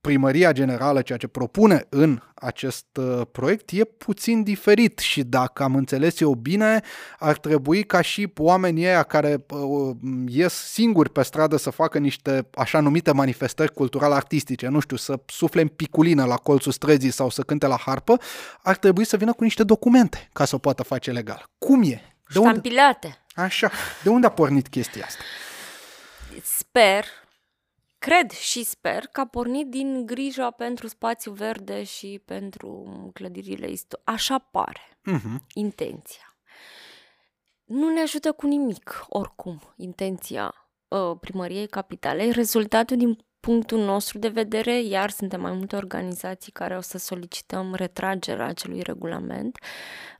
primăria 0.00 0.52
generală, 0.52 1.02
ceea 1.02 1.18
ce 1.18 1.26
propune 1.26 1.86
în 1.88 2.20
acest 2.34 2.86
uh, 2.96 3.20
proiect, 3.32 3.70
e 3.70 3.84
puțin 3.84 4.42
diferit 4.42 4.98
și 4.98 5.22
dacă 5.22 5.62
am 5.62 5.74
înțeles 5.74 6.20
eu 6.20 6.34
bine, 6.34 6.80
ar 7.18 7.38
trebui 7.38 7.82
ca 7.82 8.00
și 8.00 8.32
oamenii 8.36 8.84
ăia 8.84 9.02
care 9.02 9.44
uh, 9.48 9.96
ies 10.26 10.52
singuri 10.52 11.10
pe 11.10 11.22
stradă 11.22 11.56
să 11.56 11.70
facă 11.70 11.98
niște 11.98 12.48
așa 12.54 12.80
numite 12.80 13.12
manifestări 13.12 13.72
cultural-artistice, 13.72 14.68
nu 14.68 14.80
știu, 14.80 14.96
să 14.96 15.20
sufle 15.26 15.60
în 15.60 15.68
piculină 15.68 16.24
la 16.24 16.36
colțul 16.36 16.72
străzii 16.72 17.10
sau 17.10 17.30
să 17.30 17.42
cânte 17.42 17.66
la 17.66 17.76
harpă, 17.76 18.18
ar 18.62 18.76
trebui 18.76 19.04
să 19.04 19.16
vină 19.16 19.32
cu 19.32 19.42
niște 19.42 19.64
documente 19.64 20.28
ca 20.32 20.44
să 20.44 20.54
o 20.54 20.58
poată 20.58 20.82
face 20.82 21.10
legal. 21.10 21.44
Cum 21.58 21.82
e? 21.82 21.86
De 21.86 22.38
Ștampilate. 22.38 23.06
Unde? 23.06 23.18
Așa. 23.34 23.70
De 24.02 24.08
unde 24.08 24.26
a 24.26 24.30
pornit 24.30 24.68
chestia 24.68 25.04
asta? 25.06 25.22
Sper 26.42 27.04
Cred 28.00 28.30
și 28.30 28.64
sper 28.64 29.06
că 29.06 29.20
a 29.20 29.26
pornit 29.26 29.66
din 29.66 30.06
grija 30.06 30.50
pentru 30.50 30.86
spațiu 30.88 31.32
verde 31.32 31.82
și 31.82 32.22
pentru 32.24 33.10
clădirile 33.12 33.70
istorice. 33.70 34.10
Așa 34.10 34.38
pare 34.38 34.98
uh-huh. 35.10 35.46
intenția. 35.54 36.36
Nu 37.64 37.92
ne 37.92 38.00
ajută 38.00 38.32
cu 38.32 38.46
nimic, 38.46 39.06
oricum, 39.08 39.60
intenția 39.76 40.54
uh, 40.88 41.16
primăriei 41.20 41.66
capitalei. 41.66 42.32
Rezultatul 42.32 42.96
din 42.96 43.18
punctul 43.40 43.78
nostru 43.78 44.18
de 44.18 44.28
vedere, 44.28 44.82
iar 44.82 45.10
suntem 45.10 45.40
mai 45.40 45.52
multe 45.52 45.76
organizații 45.76 46.52
care 46.52 46.76
o 46.76 46.80
să 46.80 46.98
solicităm 46.98 47.74
retragerea 47.74 48.46
acelui 48.46 48.82
regulament, 48.82 49.58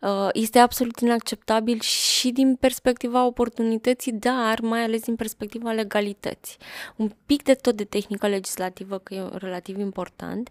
uh, 0.01 0.29
este 0.33 0.59
absolut 0.59 1.01
inacceptabil 1.01 1.81
și 1.81 2.31
din 2.31 2.57
perspectiva 2.57 3.25
oportunității, 3.25 4.13
dar 4.13 4.61
mai 4.61 4.83
ales 4.83 5.03
din 5.03 5.17
perspectiva 5.17 5.73
legalității. 5.73 6.57
Un 6.97 7.11
pic 7.27 7.43
de 7.43 7.55
tot 7.55 7.77
de 7.77 7.85
tehnică 7.85 8.29
legislativă, 8.29 8.99
că 8.99 9.15
e 9.15 9.29
relativ 9.33 9.79
important. 9.79 10.51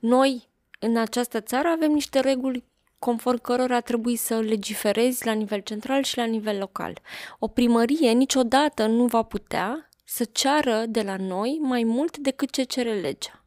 Noi, 0.00 0.48
în 0.78 0.96
această 0.96 1.40
țară, 1.40 1.68
avem 1.68 1.92
niște 1.92 2.20
reguli 2.20 2.64
conform 2.98 3.40
cărora 3.40 3.80
trebuie 3.80 4.16
să 4.16 4.40
legiferezi 4.40 5.26
la 5.26 5.32
nivel 5.32 5.60
central 5.60 6.02
și 6.02 6.16
la 6.16 6.24
nivel 6.24 6.58
local. 6.58 6.98
O 7.38 7.46
primărie 7.48 8.10
niciodată 8.10 8.86
nu 8.86 9.06
va 9.06 9.22
putea 9.22 9.89
să 10.12 10.24
ceară 10.32 10.84
de 10.88 11.02
la 11.02 11.16
noi 11.16 11.58
mai 11.62 11.84
mult 11.84 12.18
decât 12.18 12.50
ce 12.50 12.62
cere 12.62 13.00
legea. 13.00 13.42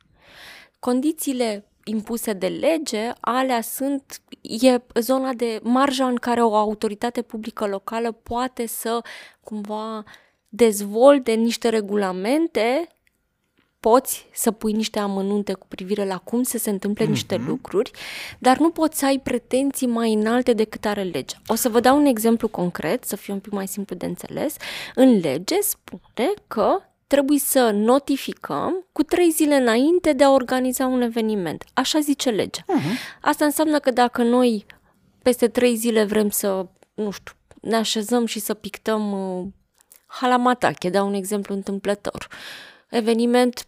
Condițiile 0.79 1.65
impuse 1.83 2.33
de 2.33 2.47
lege, 2.47 3.11
alea 3.19 3.61
sunt, 3.61 4.21
e 4.41 4.77
zona 4.99 5.33
de 5.33 5.59
marja 5.63 6.07
în 6.07 6.15
care 6.15 6.43
o 6.43 6.55
autoritate 6.55 7.21
publică 7.21 7.67
locală 7.67 8.11
poate 8.11 8.65
să 8.65 9.01
cumva 9.43 10.03
dezvolte 10.49 11.33
niște 11.33 11.69
regulamente 11.69 12.87
poți 13.83 14.27
să 14.33 14.51
pui 14.51 14.71
niște 14.71 14.99
amănunte 14.99 15.53
cu 15.53 15.67
privire 15.67 16.05
la 16.05 16.17
cum 16.17 16.43
să 16.43 16.57
se 16.57 16.69
întâmple 16.69 17.05
mm-hmm. 17.05 17.09
niște 17.09 17.37
mhm. 17.37 17.47
lucruri, 17.47 17.91
dar 18.39 18.57
nu 18.57 18.69
poți 18.69 18.99
să 18.99 19.05
ai 19.05 19.19
pretenții 19.19 19.87
mai 19.87 20.13
înalte 20.13 20.53
decât 20.53 20.85
are 20.85 21.03
legea. 21.03 21.37
O 21.47 21.55
să 21.55 21.69
vă 21.69 21.79
dau 21.79 21.97
un 21.97 22.05
exemplu 22.05 22.47
concret, 22.47 23.03
să 23.03 23.15
fie 23.15 23.33
un 23.33 23.39
pic 23.39 23.51
mai 23.51 23.67
simplu 23.67 23.95
de 23.95 24.05
înțeles. 24.05 24.55
În 24.95 25.19
lege 25.19 25.55
spune 25.61 26.33
că 26.47 26.79
trebuie 27.07 27.39
să 27.39 27.71
notificăm 27.73 28.85
cu 28.91 29.03
trei 29.03 29.31
zile 29.31 29.55
înainte 29.55 30.13
de 30.13 30.23
a 30.23 30.31
organiza 30.31 30.85
un 30.85 31.01
eveniment. 31.01 31.63
Așa 31.73 31.99
zice 31.99 32.29
legea. 32.29 32.61
Uh-huh. 32.61 33.19
Asta 33.21 33.45
înseamnă 33.45 33.79
că 33.79 33.91
dacă 33.91 34.23
noi 34.23 34.65
peste 35.21 35.47
trei 35.47 35.75
zile 35.75 36.03
vrem 36.03 36.29
să, 36.29 36.65
nu 36.93 37.11
știu, 37.11 37.33
ne 37.61 37.75
așezăm 37.75 38.25
și 38.25 38.39
să 38.39 38.53
pictăm 38.53 39.11
uh, 39.11 39.47
halamatache, 40.05 40.89
dau 40.89 41.07
un 41.07 41.13
exemplu 41.13 41.55
întâmplător. 41.55 42.27
Eveniment 42.89 43.67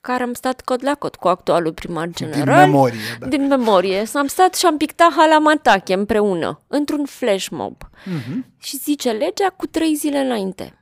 care 0.00 0.22
am 0.22 0.32
stat 0.32 0.60
cot 0.60 0.82
la 0.82 0.94
cot 0.94 1.16
cu 1.16 1.28
actualul 1.28 1.72
primar 1.72 2.08
general. 2.08 2.64
Din 2.64 2.70
memorie, 2.70 3.00
da. 3.18 3.26
Din 3.26 3.46
memorie. 3.46 4.04
Am 4.14 4.26
stat 4.26 4.54
și 4.54 4.66
am 4.66 4.76
pictat 4.76 5.12
Halamatache 5.12 5.94
împreună, 5.94 6.60
într-un 6.66 7.04
flash 7.04 7.48
mob. 7.50 7.76
Uh-huh. 7.84 8.58
Și 8.58 8.76
zice 8.76 9.10
legea 9.10 9.48
cu 9.56 9.66
trei 9.66 9.94
zile 9.94 10.18
înainte. 10.18 10.78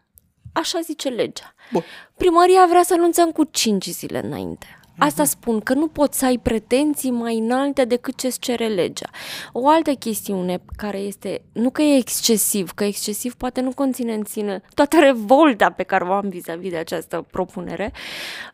Așa 0.53 0.81
zice 0.81 1.09
legea. 1.09 1.55
Bun. 1.73 1.83
Primăria 2.17 2.67
vrea 2.69 2.83
să 2.83 2.95
anunțăm 2.95 3.31
cu 3.31 3.45
cinci 3.45 3.89
zile 3.89 4.25
înainte. 4.25 4.67
Asta 4.99 5.25
spun, 5.25 5.61
că 5.61 5.75
nu 5.75 5.87
poți 5.87 6.19
să 6.19 6.25
ai 6.25 6.39
pretenții 6.39 7.11
mai 7.11 7.39
înalte 7.39 7.85
decât 7.85 8.17
ce-ți 8.17 8.39
cere 8.39 8.69
legea. 8.69 9.11
O 9.53 9.69
altă 9.69 9.93
chestiune 9.93 10.63
care 10.77 10.99
este, 10.99 11.43
nu 11.53 11.71
că 11.71 11.83
e 11.83 11.97
excesiv, 11.97 12.71
că 12.71 12.85
excesiv 12.85 13.35
poate 13.35 13.61
nu 13.61 13.73
conține 13.75 14.15
în 14.15 14.25
sine 14.25 14.63
toată 14.75 14.99
revolta 14.99 15.71
pe 15.71 15.83
care 15.83 16.05
o 16.05 16.13
am 16.13 16.29
vis-a-vis 16.29 16.71
de 16.71 16.77
această 16.77 17.27
propunere, 17.31 17.93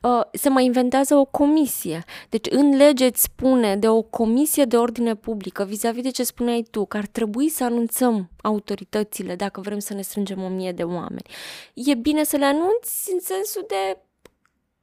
uh, 0.03 0.21
se 0.33 0.49
mai 0.49 0.65
inventează 0.65 1.15
o 1.15 1.25
comisie. 1.25 2.05
Deci 2.29 2.47
în 2.51 2.77
lege 2.77 3.05
îți 3.05 3.23
spune 3.23 3.77
de 3.77 3.89
o 3.89 4.03
comisie 4.03 4.65
de 4.65 4.77
ordine 4.77 5.15
publică 5.15 5.65
vis-a-vis 5.65 6.03
de 6.03 6.11
ce 6.11 6.23
spuneai 6.23 6.67
tu, 6.71 6.85
că 6.85 6.97
ar 6.97 7.07
trebui 7.07 7.49
să 7.49 7.65
anunțăm 7.65 8.31
autoritățile 8.43 9.35
dacă 9.35 9.61
vrem 9.61 9.79
să 9.79 9.95
ne 9.95 10.03
strângem 10.03 10.43
o 10.43 10.49
mie 10.49 10.73
de 10.73 10.83
oameni. 10.83 11.27
E 11.75 11.95
bine 11.95 12.25
să 12.25 12.37
le 12.37 12.45
anunți 12.45 13.13
în 13.13 13.21
sensul 13.21 13.65
de 13.69 13.99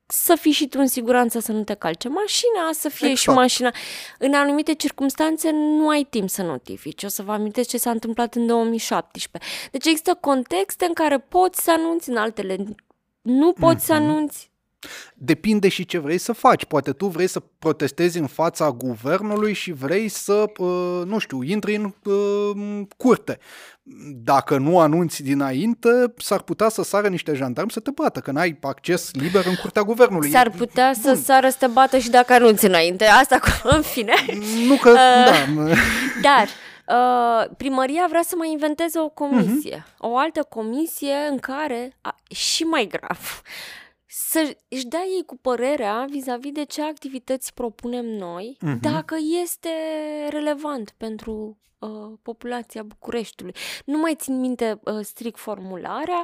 să 0.07 0.35
fii 0.35 0.51
și 0.51 0.67
tu 0.67 0.79
în 0.79 0.87
siguranță 0.87 1.39
să 1.39 1.51
nu 1.51 1.63
te 1.63 1.73
calce 1.73 2.07
mașina, 2.07 2.71
să 2.71 2.89
fie 2.89 3.09
exact. 3.09 3.21
și 3.21 3.29
mașina. 3.29 3.73
În 4.19 4.33
anumite 4.33 4.73
circunstanțe 4.73 5.51
nu 5.51 5.89
ai 5.89 6.03
timp 6.09 6.29
să 6.29 6.41
notifici. 6.43 7.03
O 7.03 7.07
să 7.07 7.23
vă 7.23 7.31
amintesc 7.31 7.69
ce 7.69 7.77
s-a 7.77 7.89
întâmplat 7.89 8.35
în 8.35 8.47
2017. 8.47 9.51
Deci 9.71 9.85
există 9.85 10.17
contexte 10.21 10.85
în 10.85 10.93
care 10.93 11.19
poți 11.19 11.63
să 11.63 11.71
anunți, 11.71 12.09
în 12.09 12.17
altele 12.17 12.57
nu 13.21 13.53
poți 13.53 13.83
mm-hmm. 13.83 13.85
să 13.85 13.93
mhm. 13.93 14.03
anunți. 14.03 14.51
Depinde 15.15 15.67
și 15.67 15.85
ce 15.85 15.97
vrei 15.97 16.17
să 16.17 16.33
faci. 16.33 16.65
Poate 16.65 16.91
tu 16.91 17.07
vrei 17.07 17.27
să 17.27 17.41
protestezi 17.59 18.17
în 18.17 18.27
fața 18.27 18.71
guvernului 18.71 19.53
și 19.53 19.71
vrei 19.71 20.07
să, 20.07 20.45
uh, 20.57 21.01
nu 21.05 21.17
știu, 21.17 21.43
intri 21.43 21.75
în 21.75 21.93
uh, 22.03 22.81
curte. 22.97 23.39
Dacă 24.23 24.57
nu 24.57 24.79
anunți 24.79 25.23
dinainte, 25.23 25.89
s-ar 26.17 26.41
putea 26.41 26.69
să 26.69 26.83
sară 26.83 27.07
niște 27.07 27.33
jandarmi 27.33 27.71
să 27.71 27.79
te 27.79 27.91
bată, 27.91 28.19
că 28.19 28.31
n-ai 28.31 28.57
acces 28.61 29.13
liber 29.13 29.45
în 29.45 29.55
curtea 29.55 29.81
guvernului. 29.81 30.29
S-ar 30.29 30.49
putea 30.49 30.91
Bun. 31.01 31.15
să 31.15 31.21
sară 31.23 31.49
să 31.49 31.55
te 31.59 31.67
bată 31.67 31.97
și 31.97 32.09
dacă 32.09 32.33
anunți 32.33 32.65
înainte. 32.65 33.05
Asta, 33.05 33.39
în 33.75 33.81
fine. 33.81 34.13
Nu 34.67 34.75
că, 34.75 34.89
uh, 34.89 34.97
da. 34.97 35.73
Dar... 36.29 36.47
Uh, 36.87 37.49
primăria 37.57 38.05
vrea 38.09 38.21
să 38.21 38.35
mai 38.37 38.51
inventeze 38.51 38.99
o 38.99 39.09
comisie, 39.09 39.85
uh-huh. 39.87 39.97
o 39.97 40.17
altă 40.17 40.45
comisie 40.49 41.13
în 41.29 41.37
care, 41.37 41.97
a, 42.01 42.15
și 42.27 42.63
mai 42.63 42.87
grav, 42.91 43.41
să 44.17 44.57
își 44.67 44.85
dea 44.85 45.03
ei 45.03 45.23
cu 45.25 45.37
părerea 45.37 46.05
vis-a-vis 46.09 46.51
de 46.51 46.63
ce 46.63 46.81
activități 46.81 47.53
propunem 47.53 48.05
noi, 48.05 48.57
uh-huh. 48.57 48.79
dacă 48.81 49.15
este 49.41 49.69
relevant 50.29 50.93
pentru 50.97 51.57
uh, 51.79 51.89
populația 52.21 52.83
Bucureștiului. 52.83 53.55
Nu 53.85 53.97
mai 53.97 54.15
țin 54.15 54.39
minte 54.39 54.79
uh, 54.83 54.99
strict 55.01 55.39
formularea, 55.39 56.23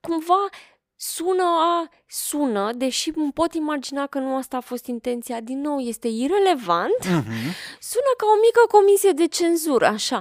cumva 0.00 0.48
sună 0.96 1.42
a 1.42 1.88
sună, 2.06 2.72
deși 2.72 3.10
îmi 3.14 3.32
pot 3.32 3.54
imagina 3.54 4.06
că 4.06 4.18
nu 4.18 4.36
asta 4.36 4.56
a 4.56 4.60
fost 4.60 4.86
intenția, 4.86 5.40
din 5.40 5.60
nou 5.60 5.78
este 5.78 6.08
irelevant, 6.08 6.98
uh-huh. 7.00 7.52
sună 7.80 8.12
ca 8.16 8.26
o 8.26 8.40
mică 8.40 8.66
comisie 8.70 9.10
de 9.10 9.26
cenzură, 9.26 9.86
așa. 9.86 10.20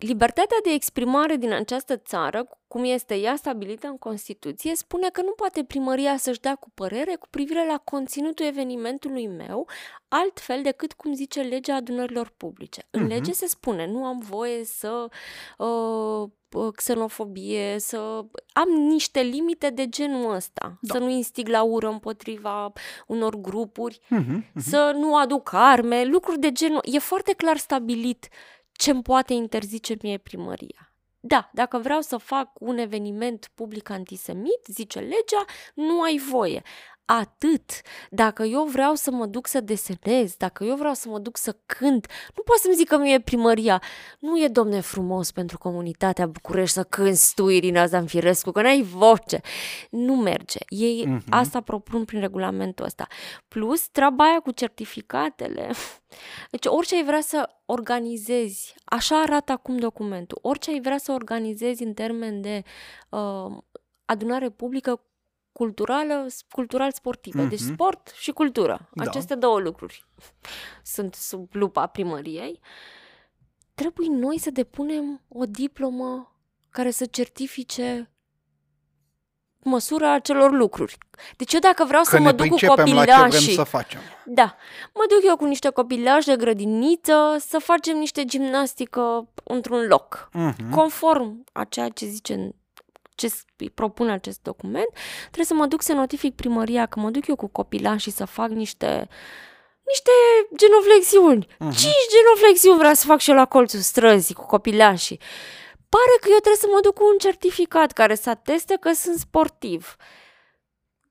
Libertatea 0.00 0.56
de 0.62 0.70
exprimare 0.70 1.36
din 1.36 1.52
această 1.52 1.96
țară, 1.96 2.48
cum 2.68 2.84
este 2.84 3.14
ea 3.14 3.36
stabilită 3.36 3.86
în 3.86 3.98
Constituție, 3.98 4.74
spune 4.74 5.08
că 5.08 5.22
nu 5.22 5.30
poate 5.30 5.64
primăria 5.64 6.16
să-și 6.16 6.40
dea 6.40 6.54
cu 6.54 6.70
părere 6.74 7.14
cu 7.14 7.26
privire 7.30 7.66
la 7.66 7.78
conținutul 7.84 8.46
evenimentului 8.46 9.26
meu, 9.26 9.68
altfel 10.08 10.62
decât 10.62 10.92
cum 10.92 11.14
zice 11.14 11.40
legea 11.40 11.74
adunărilor 11.74 12.32
publice. 12.36 12.86
În 12.90 13.04
uh-huh. 13.04 13.08
lege 13.08 13.32
se 13.32 13.46
spune, 13.46 13.86
nu 13.86 14.04
am 14.04 14.18
voie 14.18 14.64
să 14.64 15.08
uh, 15.58 16.30
xenofobie, 16.74 17.78
să 17.78 18.24
am 18.52 18.68
niște 18.68 19.20
limite 19.20 19.70
de 19.70 19.88
genul 19.88 20.34
ăsta, 20.34 20.78
da. 20.80 20.94
să 20.94 21.00
nu 21.00 21.08
instig 21.08 21.48
la 21.48 21.62
ură 21.62 21.88
împotriva 21.88 22.72
unor 23.06 23.34
grupuri, 23.34 24.00
uh-huh, 24.04 24.38
uh-huh. 24.38 24.56
să 24.56 24.92
nu 24.98 25.16
aduc 25.16 25.50
arme, 25.52 26.04
lucruri 26.04 26.38
de 26.38 26.52
genul. 26.52 26.80
E 26.82 26.98
foarte 26.98 27.32
clar 27.32 27.56
stabilit 27.56 28.28
ce 28.80 28.90
îmi 28.90 29.02
poate 29.02 29.32
interzice 29.32 29.96
mie 30.02 30.18
primăria. 30.18 30.92
Da, 31.20 31.50
dacă 31.52 31.78
vreau 31.78 32.00
să 32.00 32.16
fac 32.16 32.50
un 32.60 32.78
eveniment 32.78 33.50
public 33.54 33.90
antisemit, 33.90 34.60
zice 34.66 34.98
legea, 34.98 35.44
nu 35.74 36.02
ai 36.02 36.18
voie. 36.30 36.62
Atât. 37.18 37.80
Dacă 38.10 38.42
eu 38.42 38.64
vreau 38.64 38.94
să 38.94 39.10
mă 39.10 39.26
duc 39.26 39.46
să 39.46 39.60
desenez, 39.60 40.34
dacă 40.36 40.64
eu 40.64 40.76
vreau 40.76 40.94
să 40.94 41.08
mă 41.08 41.18
duc 41.18 41.36
să 41.36 41.56
cânt, 41.66 42.06
nu 42.36 42.42
poți 42.42 42.62
să-mi 42.62 42.74
zic 42.74 42.88
că 42.88 42.98
mie 42.98 43.20
primăria. 43.20 43.82
Nu 44.18 44.42
e, 44.42 44.48
domne, 44.48 44.80
frumos 44.80 45.30
pentru 45.30 45.58
comunitatea 45.58 46.26
București 46.26 46.74
să 46.74 46.82
cânti 46.82 47.34
tu, 47.34 47.48
Irina 47.48 47.86
Zanfirescu, 47.86 48.50
că 48.50 48.62
n-ai 48.62 48.82
voce. 48.82 49.40
Nu 49.90 50.14
merge. 50.16 50.58
Ei 50.68 51.06
uh-huh. 51.06 51.28
asta 51.30 51.60
propun 51.60 52.04
prin 52.04 52.20
regulamentul 52.20 52.84
ăsta. 52.84 53.06
Plus, 53.48 53.88
treaba 53.88 54.24
aia 54.24 54.40
cu 54.40 54.50
certificatele. 54.50 55.70
Deci 56.50 56.66
orice 56.66 56.94
ai 56.94 57.04
vrea 57.04 57.20
să 57.20 57.48
organizezi, 57.66 58.74
așa 58.84 59.20
arată 59.20 59.52
acum 59.52 59.76
documentul, 59.76 60.38
orice 60.42 60.70
ai 60.70 60.80
vrea 60.80 60.98
să 60.98 61.12
organizezi 61.12 61.82
în 61.82 61.92
termen 61.92 62.40
de 62.40 62.62
uh, 63.08 63.56
adunare 64.04 64.48
publică 64.48 65.00
culturală, 65.60 66.26
cultural-sportivă. 66.50 67.44
Mm-hmm. 67.44 67.48
Deci 67.48 67.60
mhm. 67.60 67.72
sport 67.72 68.12
și 68.14 68.30
cultură. 68.30 68.88
Da. 68.92 69.04
Aceste 69.04 69.34
două 69.34 69.58
lucruri 69.58 70.04
sunt 70.94 71.14
sub 71.14 71.48
lupa 71.52 71.86
primăriei. 71.86 72.60
Trebuie 73.74 74.08
noi 74.10 74.38
să 74.38 74.50
depunem 74.50 75.22
o 75.28 75.44
diplomă 75.44 76.36
care 76.70 76.90
să 76.90 77.04
certifice 77.04 78.10
măsura 79.62 80.12
acelor 80.12 80.52
lucruri. 80.52 80.98
Deci 81.36 81.52
eu 81.52 81.60
dacă 81.60 81.84
vreau 81.84 82.02
că 82.02 82.08
să 82.08 82.20
mă 82.20 82.32
duc 82.32 82.48
cu 82.48 82.66
copilașii... 82.66 82.94
la 82.94 83.28
ce 83.28 83.38
vrem 83.38 83.54
să 83.54 83.62
facem. 83.62 84.00
Da. 84.24 84.56
Mă 84.94 85.04
duc 85.08 85.28
eu 85.28 85.36
cu 85.36 85.44
niște 85.44 85.68
copilași 85.68 86.26
de 86.26 86.36
grădiniță 86.36 87.36
să 87.38 87.58
facem 87.58 87.96
niște 87.96 88.24
gimnastică 88.24 89.28
într-un 89.44 89.86
loc. 89.86 90.28
Uh-huh. 90.28 90.70
Conform 90.70 91.44
a 91.52 91.64
ceea 91.64 91.88
ce 91.88 92.06
zice 92.06 92.54
ce 93.28 93.70
propune 93.74 94.12
acest 94.12 94.42
document, 94.42 94.88
trebuie 95.20 95.44
să 95.44 95.54
mă 95.54 95.66
duc 95.66 95.82
să 95.82 95.92
notific 95.92 96.34
primăria 96.34 96.86
că 96.86 97.00
mă 97.00 97.10
duc 97.10 97.26
eu 97.26 97.36
cu 97.36 97.46
copilașii 97.46 98.12
să 98.12 98.24
fac 98.24 98.48
niște 98.48 99.08
niște 99.84 100.10
genoflexiuni. 100.56 101.46
Uh-huh. 101.46 101.76
Cinci 101.76 102.10
genoflexiuni 102.16 102.78
vreau 102.78 102.94
să 102.94 103.06
fac 103.06 103.18
și 103.18 103.30
eu 103.30 103.36
la 103.36 103.46
colțul 103.46 103.80
străzii 103.80 104.34
cu 104.34 104.46
copilașii 104.46 105.20
pare 105.94 106.14
că 106.20 106.28
eu 106.28 106.38
trebuie 106.44 106.64
să 106.64 106.68
mă 106.72 106.80
duc 106.80 106.94
cu 106.94 107.04
un 107.12 107.18
certificat 107.18 107.92
care 107.92 108.14
să 108.14 108.30
ateste 108.30 108.76
că 108.80 108.92
sunt 108.92 109.18
sportiv. 109.18 109.96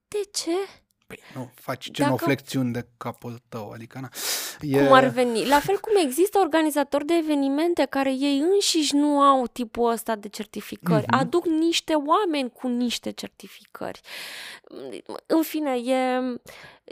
De 0.08 0.22
ce? 0.32 0.58
Păi 1.10 1.20
nu, 1.36 1.52
faci 1.56 1.92
genoflexiuni 1.92 2.72
Dacă... 2.72 2.86
de 2.86 2.92
capul 2.98 3.40
tău, 3.50 3.72
adică 3.72 4.00
na. 4.02 4.10
E... 4.62 4.84
Cum 4.84 4.94
ar 4.94 5.06
veni? 5.06 5.46
La 5.46 5.60
fel 5.60 5.80
cum 5.80 5.94
există 6.04 6.40
organizatori 6.40 7.06
de 7.06 7.14
evenimente 7.14 7.86
care 7.90 8.14
ei 8.14 8.40
înșiși 8.40 8.96
nu 8.96 9.22
au 9.22 9.48
tipul 9.48 9.92
ăsta 9.92 10.16
de 10.16 10.28
certificări. 10.28 11.04
Mm-hmm. 11.04 11.20
Aduc 11.20 11.46
niște 11.46 11.94
oameni 11.94 12.52
cu 12.52 12.68
niște 12.68 13.12
certificări. 13.12 14.02
În 15.26 15.42
fine, 15.42 15.72
e 15.72 16.20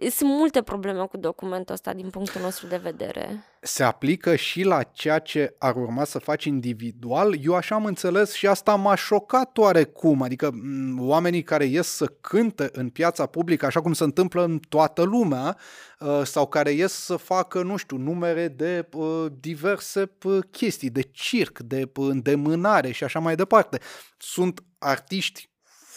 sunt 0.10 0.30
multe 0.30 0.62
probleme 0.62 1.06
cu 1.06 1.18
documentul 1.18 1.74
ăsta 1.74 1.93
din 1.93 2.10
punctul 2.10 2.41
nostru 2.41 2.68
de 2.68 2.78
vedere. 2.78 3.43
Se 3.62 3.84
aplică 3.84 4.36
și 4.36 4.64
la 4.64 4.84
ceea 4.84 5.20
ce 5.20 5.56
ar 5.58 5.76
urma 5.76 6.04
să 6.04 6.20
faci 6.20 6.43
individual? 6.43 7.36
Eu 7.43 7.56
așa 7.56 7.76
am 7.76 7.86
înțeles 7.86 8.34
și 8.34 8.48
asta 8.48 8.76
m-a 8.76 8.95
șocat 8.95 9.58
oarecum. 9.58 10.22
Adică 10.22 10.52
oamenii 11.00 11.43
care 11.43 11.66
ies 11.66 11.88
să 11.88 12.06
cânte 12.06 12.70
în 12.72 12.89
piața 12.89 13.26
publică, 13.26 13.66
așa 13.66 13.82
cum 13.82 13.93
se 13.93 14.04
întâmplă 14.04 14.43
în 14.43 14.60
toată 14.70 15.04
lumea, 15.04 15.58
ă, 16.02 16.24
sau 16.24 16.48
care 16.48 16.72
ies 16.72 16.93
să 16.93 17.16
facă, 17.16 17.62
nu 17.62 17.76
știu, 17.76 17.98
numere 17.98 18.48
de 18.48 18.88
ă, 18.93 19.30
diverse 19.39 20.12
chestii, 20.52 20.89
de 20.89 21.02
circ, 21.02 21.60
de 21.60 21.91
îndemânare 21.93 22.91
și 22.91 23.04
așa 23.04 23.20
mai 23.20 23.36
departe. 23.36 23.80
Sunt 24.18 24.64
artiști 24.78 25.47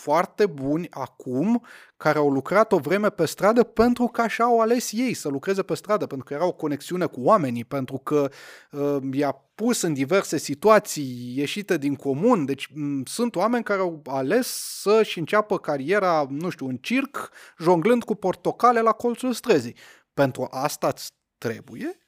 foarte 0.01 0.47
buni 0.47 0.87
acum 0.91 1.65
care 1.97 2.19
au 2.19 2.31
lucrat 2.31 2.73
o 2.73 2.79
vreme 2.79 3.11
pe 3.11 3.25
stradă 3.25 3.63
pentru 3.63 4.07
că 4.07 4.21
așa 4.21 4.45
au 4.45 4.61
ales 4.61 4.93
ei 4.93 5.15
să 5.15 5.29
lucreze 5.29 5.63
pe 5.63 5.75
stradă, 5.75 6.07
pentru 6.07 6.27
că 6.27 6.35
erau 6.35 6.53
conexiune 6.53 7.07
cu 7.07 7.21
oamenii, 7.21 7.65
pentru 7.65 7.99
că 7.99 8.31
uh, 8.71 8.97
i-a 9.13 9.33
pus 9.55 9.83
în 9.83 9.93
diverse 9.93 10.37
situații 10.37 11.33
ieșite 11.37 11.77
din 11.79 11.95
comun. 11.95 12.45
Deci 12.45 12.67
m- 12.67 13.03
sunt 13.05 13.37
oameni 13.37 13.65
care 13.65 13.81
au 13.81 14.03
ales 14.07 14.47
să-și 14.81 15.19
înceapă 15.19 15.59
cariera, 15.59 16.27
nu 16.29 16.49
știu, 16.49 16.67
în 16.67 16.77
circ, 16.77 17.31
jonglând 17.59 18.05
cu 18.05 18.15
portocale 18.15 18.81
la 18.81 18.93
colțul 18.93 19.33
străzii. 19.33 19.77
Pentru 20.15 20.49
asta 20.51 20.87
îți 20.87 21.11
trebuie? 21.39 21.99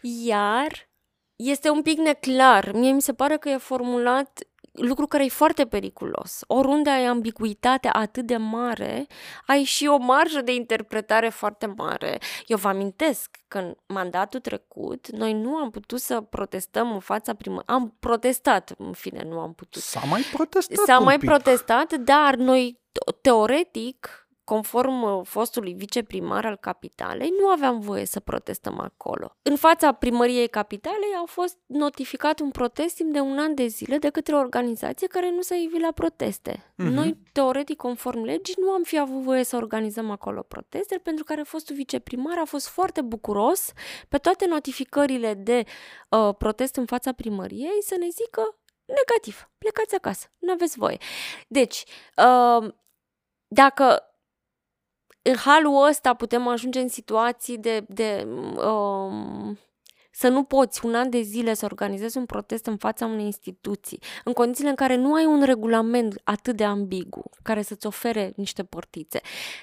Iar 0.00 0.90
este 1.36 1.70
un 1.70 1.82
pic 1.82 1.98
neclar. 1.98 2.72
Mie 2.72 2.92
mi 2.92 3.02
se 3.02 3.12
pare 3.12 3.36
că 3.36 3.48
e 3.48 3.56
formulat 3.56 4.40
lucru 4.72 5.06
care 5.06 5.24
e 5.24 5.28
foarte 5.28 5.66
periculos. 5.66 6.40
Oriunde 6.46 6.90
ai 6.90 7.04
ambiguitate 7.04 7.88
atât 7.92 8.26
de 8.26 8.36
mare, 8.36 9.06
ai 9.46 9.62
și 9.62 9.86
o 9.86 9.96
marjă 9.96 10.40
de 10.40 10.54
interpretare 10.54 11.28
foarte 11.28 11.66
mare. 11.76 12.18
Eu 12.46 12.56
vă 12.56 12.68
amintesc 12.68 13.30
că 13.48 13.58
în 13.58 13.74
mandatul 13.86 14.40
trecut 14.40 15.10
noi 15.10 15.32
nu 15.32 15.56
am 15.56 15.70
putut 15.70 16.00
să 16.00 16.20
protestăm 16.20 16.92
în 16.92 17.00
fața 17.00 17.34
primă. 17.34 17.62
Am 17.66 17.96
protestat, 18.00 18.74
în 18.78 18.92
fine, 18.92 19.22
nu 19.28 19.38
am 19.40 19.54
putut. 19.54 19.82
S-a 19.82 20.00
mai 20.00 20.22
protestat 20.32 20.86
S-a 20.86 20.98
mai 20.98 21.18
pic. 21.18 21.28
protestat, 21.28 21.92
dar 21.92 22.34
noi, 22.34 22.80
teoretic, 23.20 24.28
conform 24.50 25.02
uh, 25.02 25.20
fostului 25.24 25.72
viceprimar 25.72 26.44
al 26.46 26.56
capitalei, 26.56 27.32
nu 27.40 27.46
aveam 27.48 27.80
voie 27.80 28.04
să 28.04 28.20
protestăm 28.20 28.80
acolo. 28.80 29.36
În 29.42 29.56
fața 29.56 29.92
primăriei 29.92 30.48
capitalei 30.48 31.14
au 31.18 31.26
fost 31.26 31.58
notificat 31.66 32.40
un 32.40 32.50
protest 32.50 32.94
timp 32.96 33.12
de 33.12 33.20
un 33.20 33.38
an 33.38 33.54
de 33.54 33.66
zile 33.66 33.98
de 33.98 34.08
către 34.08 34.34
o 34.34 34.38
organizație 34.38 35.06
care 35.06 35.30
nu 35.30 35.40
s-a 35.40 35.54
ivit 35.54 35.80
la 35.80 35.92
proteste. 35.92 36.52
Uh-huh. 36.52 36.92
Noi, 36.98 37.16
teoretic, 37.32 37.76
conform 37.76 38.22
legii, 38.22 38.54
nu 38.58 38.70
am 38.70 38.82
fi 38.82 38.98
avut 38.98 39.22
voie 39.22 39.44
să 39.44 39.56
organizăm 39.56 40.10
acolo 40.10 40.42
proteste, 40.42 41.00
pentru 41.02 41.24
care 41.24 41.42
fostul 41.42 41.76
viceprimar 41.76 42.38
a 42.38 42.44
fost 42.44 42.68
foarte 42.68 43.00
bucuros 43.00 43.72
pe 44.08 44.18
toate 44.18 44.46
notificările 44.46 45.34
de 45.34 45.64
uh, 46.08 46.34
protest 46.38 46.76
în 46.76 46.86
fața 46.86 47.12
primăriei 47.12 47.82
să 47.82 47.96
ne 47.98 48.08
zică 48.08 48.58
negativ, 48.84 49.50
plecați 49.58 49.94
acasă, 49.94 50.26
nu 50.38 50.52
aveți 50.52 50.78
voie. 50.78 50.98
Deci, 51.48 51.84
uh, 52.16 52.72
dacă 53.48 54.04
în 55.22 55.36
halul 55.36 55.86
ăsta 55.88 56.14
putem 56.14 56.46
ajunge 56.46 56.80
în 56.80 56.88
situații 56.88 57.58
de, 57.58 57.84
de 57.88 58.26
um, 58.64 59.58
să 60.20 60.28
nu 60.28 60.42
poți 60.42 60.84
un 60.84 60.94
an 60.94 61.10
de 61.10 61.20
zile 61.20 61.54
să 61.54 61.64
organizezi 61.64 62.16
un 62.16 62.26
protest 62.26 62.66
în 62.66 62.76
fața 62.76 63.06
unei 63.06 63.24
instituții, 63.24 63.98
în 64.24 64.32
condițiile 64.32 64.68
în 64.68 64.74
care 64.74 64.96
nu 64.96 65.14
ai 65.14 65.24
un 65.24 65.42
regulament 65.42 66.20
atât 66.24 66.56
de 66.56 66.64
ambigu, 66.64 67.30
care 67.42 67.62
să-ți 67.62 67.86
ofere 67.86 68.32
niște 68.36 68.62
portițe. 68.62 69.20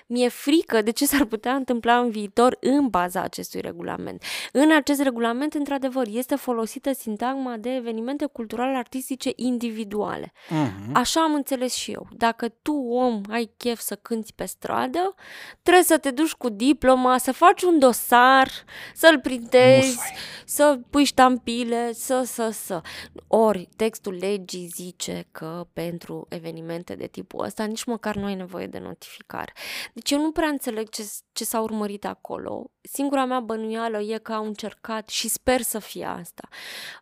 Mi-e 0.08 0.30
frică 0.30 0.82
de 0.82 0.92
ce 0.92 1.06
s-ar 1.06 1.26
putea 1.26 1.54
întâmpla 1.54 1.98
în 1.98 2.10
viitor 2.10 2.58
în 2.60 2.88
baza 2.88 3.22
acestui 3.22 3.62
regulament. 3.62 4.24
În 4.52 4.72
acest 4.72 5.02
regulament, 5.02 5.54
într-adevăr, 5.54 6.08
este 6.12 6.36
folosită 6.36 6.94
sintagma 6.94 7.58
de 7.58 7.76
evenimente 7.76 8.26
culturale 8.26 8.78
artistice 8.78 9.32
individuale. 9.36 10.34
Uh-huh. 10.34 10.92
Așa 10.94 11.22
am 11.22 11.34
înțeles 11.34 11.74
și 11.74 11.92
eu. 11.92 12.08
Dacă 12.12 12.50
tu, 12.62 12.74
om, 12.74 13.22
ai 13.30 13.52
chef 13.58 13.80
să 13.80 13.96
cânti 13.96 14.34
pe 14.34 14.46
stradă, 14.46 15.16
trebuie 15.62 15.84
să 15.84 15.98
te 15.98 16.12
duci 16.12 16.34
cu 16.34 16.50
diploma, 16.50 17.18
să 17.18 17.32
faci 17.32 17.62
un 17.62 17.80
dosar, 17.80 18.50
să-l 18.94 19.20
printezi, 19.20 19.88
Musai 19.88 20.16
să 20.50 20.80
pui 20.90 21.04
ștampile, 21.04 21.94
să, 21.94 22.24
să, 22.26 22.50
să. 22.50 22.82
Ori 23.28 23.70
textul 23.76 24.14
legii 24.14 24.68
zice 24.68 25.28
că 25.32 25.68
pentru 25.74 26.26
evenimente 26.30 26.96
de 26.96 27.08
tipul 27.08 27.44
ăsta 27.44 27.64
nici 27.64 27.84
măcar 27.84 28.16
nu 28.16 28.26
ai 28.26 28.36
nevoie 28.36 28.68
de 28.68 28.80
notificare. 28.80 29.54
Deci 29.94 30.12
eu 30.12 30.22
nu 30.22 30.32
prea 30.32 30.48
înțeleg 30.48 30.90
ce, 30.90 31.10
ce 31.32 31.44
s-a 31.44 31.62
urmărit 31.62 32.06
acolo. 32.06 32.72
Singura 32.82 33.26
mea 33.26 33.40
bănuială 33.40 34.00
e 34.00 34.18
că 34.18 34.34
au 34.34 34.46
încercat 34.46 35.10
și 35.10 35.28
sper 35.28 35.62
să 35.62 35.80
fie 35.80 36.06
asta. 36.06 36.48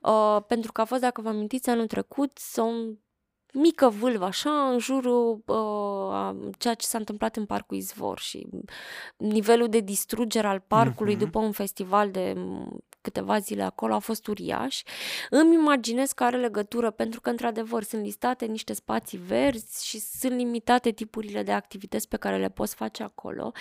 Uh, 0.02 0.44
pentru 0.48 0.72
că 0.72 0.82
a 0.82 0.86
fost, 0.86 1.02
dacă 1.02 1.22
vă 1.22 1.30
amintiți, 1.30 1.70
anul 1.70 1.88
trecut, 1.88 2.38
sunt 2.38 3.00
mică 3.54 3.90
vâlvă 3.90 4.26
așa 4.26 4.70
în 4.70 4.80
jurul 4.80 5.44
uh, 5.46 6.14
a 6.14 6.36
ceea 6.58 6.74
ce 6.74 6.86
s-a 6.86 6.98
întâmplat 6.98 7.36
în 7.36 7.46
Parcul 7.46 7.78
Izvor 7.78 8.20
și 8.20 8.48
nivelul 9.18 9.68
de 9.68 9.80
distrugere 9.80 10.48
al 10.48 10.60
parcului 10.68 11.16
uh-huh. 11.16 11.20
după 11.20 11.40
un 11.40 11.52
festival 11.52 12.12
de 12.12 12.36
câteva 13.06 13.40
zile 13.40 13.64
acolo 13.64 13.94
a 13.94 14.00
fost 14.00 14.28
uriaș. 14.28 14.82
Îmi 15.30 15.54
imaginez 15.54 16.12
că 16.12 16.24
are 16.24 16.38
legătură 16.38 16.92
pentru 16.92 17.22
că, 17.22 17.30
într-adevăr, 17.30 17.84
sunt 17.84 18.04
listate 18.04 18.46
niște 18.46 18.74
spații 18.74 19.18
verzi 19.18 19.86
și 19.88 20.00
sunt 20.00 20.34
limitate 20.34 20.92
tipurile 20.92 21.44
de 21.44 21.52
activități 21.52 22.08
pe 22.08 22.18
care 22.18 22.38
le 22.38 22.50
poți 22.50 22.76
face 22.76 23.04
acolo. 23.04 23.52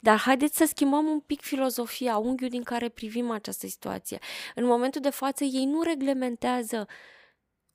Dar 0.00 0.18
haideți 0.18 0.56
să 0.56 0.64
schimbăm 0.64 1.06
un 1.06 1.20
pic 1.20 1.40
filozofia, 1.40 2.16
unghiul 2.16 2.48
din 2.48 2.62
care 2.62 2.88
privim 2.88 3.30
această 3.30 3.66
situație. 3.66 4.18
În 4.54 4.64
momentul 4.64 5.00
de 5.00 5.10
față, 5.10 5.44
ei 5.44 5.64
nu 5.64 5.82
reglementează 5.82 6.86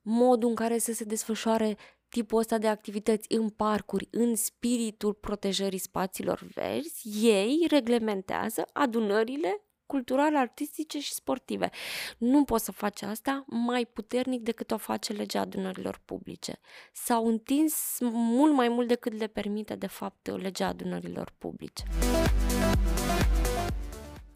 modul 0.02 0.48
în 0.48 0.54
care 0.54 0.78
să 0.78 0.92
se 0.92 1.04
desfășoare 1.04 1.76
tipul 2.08 2.38
ăsta 2.38 2.58
de 2.58 2.68
activități 2.68 3.34
în 3.34 3.48
parcuri, 3.48 4.08
în 4.10 4.36
spiritul 4.36 5.12
protejării 5.14 5.78
spațiilor 5.78 6.46
verzi, 6.54 7.26
ei 7.26 7.66
reglementează 7.68 8.64
adunările 8.72 9.62
culturale, 9.94 10.38
artistice 10.38 11.00
și 11.00 11.14
sportive. 11.14 11.70
Nu 12.18 12.44
poți 12.44 12.64
să 12.64 12.72
faci 12.72 13.02
asta 13.02 13.44
mai 13.46 13.88
puternic 13.92 14.42
decât 14.42 14.70
o 14.70 14.76
face 14.76 15.12
legea 15.12 15.40
adunărilor 15.40 16.00
publice. 16.04 16.58
S-au 16.92 17.26
întins 17.26 17.74
mult 18.00 18.54
mai 18.54 18.68
mult 18.68 18.88
decât 18.88 19.18
le 19.18 19.26
permite, 19.26 19.74
de 19.74 19.86
fapt, 19.86 20.40
legea 20.40 20.66
adunărilor 20.66 21.32
publice. 21.38 21.84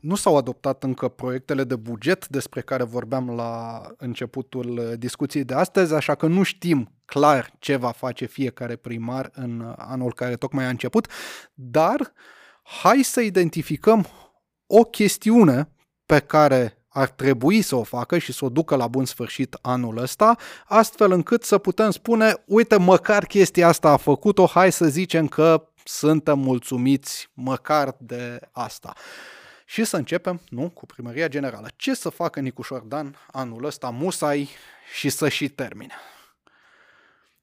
Nu 0.01 0.15
s-au 0.15 0.37
adoptat 0.37 0.83
încă 0.83 1.09
proiectele 1.09 1.65
de 1.65 1.77
buget 1.77 2.29
despre 2.29 2.61
care 2.61 2.83
vorbeam 2.83 3.31
la 3.31 3.83
începutul 3.97 4.95
discuției 4.99 5.45
de 5.45 5.55
astăzi, 5.55 5.95
așa 5.95 6.15
că 6.15 6.27
nu 6.27 6.43
știm 6.43 6.93
clar 7.05 7.51
ce 7.59 7.77
va 7.77 7.91
face 7.91 8.25
fiecare 8.25 8.77
primar 8.77 9.31
în 9.35 9.75
anul 9.77 10.15
care 10.15 10.37
tocmai 10.37 10.65
a 10.65 10.69
început, 10.69 11.07
dar 11.55 12.13
hai 12.63 13.03
să 13.03 13.21
identificăm 13.21 14.07
o 14.71 14.83
chestiune 14.83 15.69
pe 16.07 16.19
care 16.19 16.79
ar 16.89 17.09
trebui 17.09 17.63
să 17.63 17.77
o 17.77 17.83
facă 17.83 18.19
și 18.19 18.33
să 18.33 18.45
o 18.45 18.49
ducă 18.49 18.77
la 18.77 18.89
bun 18.89 19.05
sfârșit 19.05 19.57
anul 19.61 19.97
ăsta, 19.97 20.37
astfel 20.67 21.13
încât 21.13 21.45
să 21.45 21.59
putem 21.59 21.91
spune, 21.91 22.35
uite, 22.47 22.77
măcar 22.77 23.25
chestia 23.25 23.69
asta 23.69 23.91
a 23.91 23.97
făcut-o, 23.97 24.47
hai 24.47 24.73
să 24.73 24.87
zicem 24.87 25.27
că 25.27 25.69
suntem 25.85 26.39
mulțumiți 26.39 27.31
măcar 27.35 27.97
de 27.99 28.41
asta. 28.53 28.93
Și 29.67 29.85
să 29.85 29.97
începem, 29.97 30.41
nu, 30.49 30.71
cu 30.71 30.87
primăria 30.87 31.29
generală. 31.29 31.69
Ce 31.77 31.95
să 31.95 32.09
facă 32.09 32.41
Nicușor 32.41 32.81
Dan 32.81 33.17
anul 33.31 33.65
ăsta, 33.65 33.91
musai 33.91 34.49
și 34.95 35.09
să 35.09 35.29
și 35.29 35.49
termine? 35.49 35.95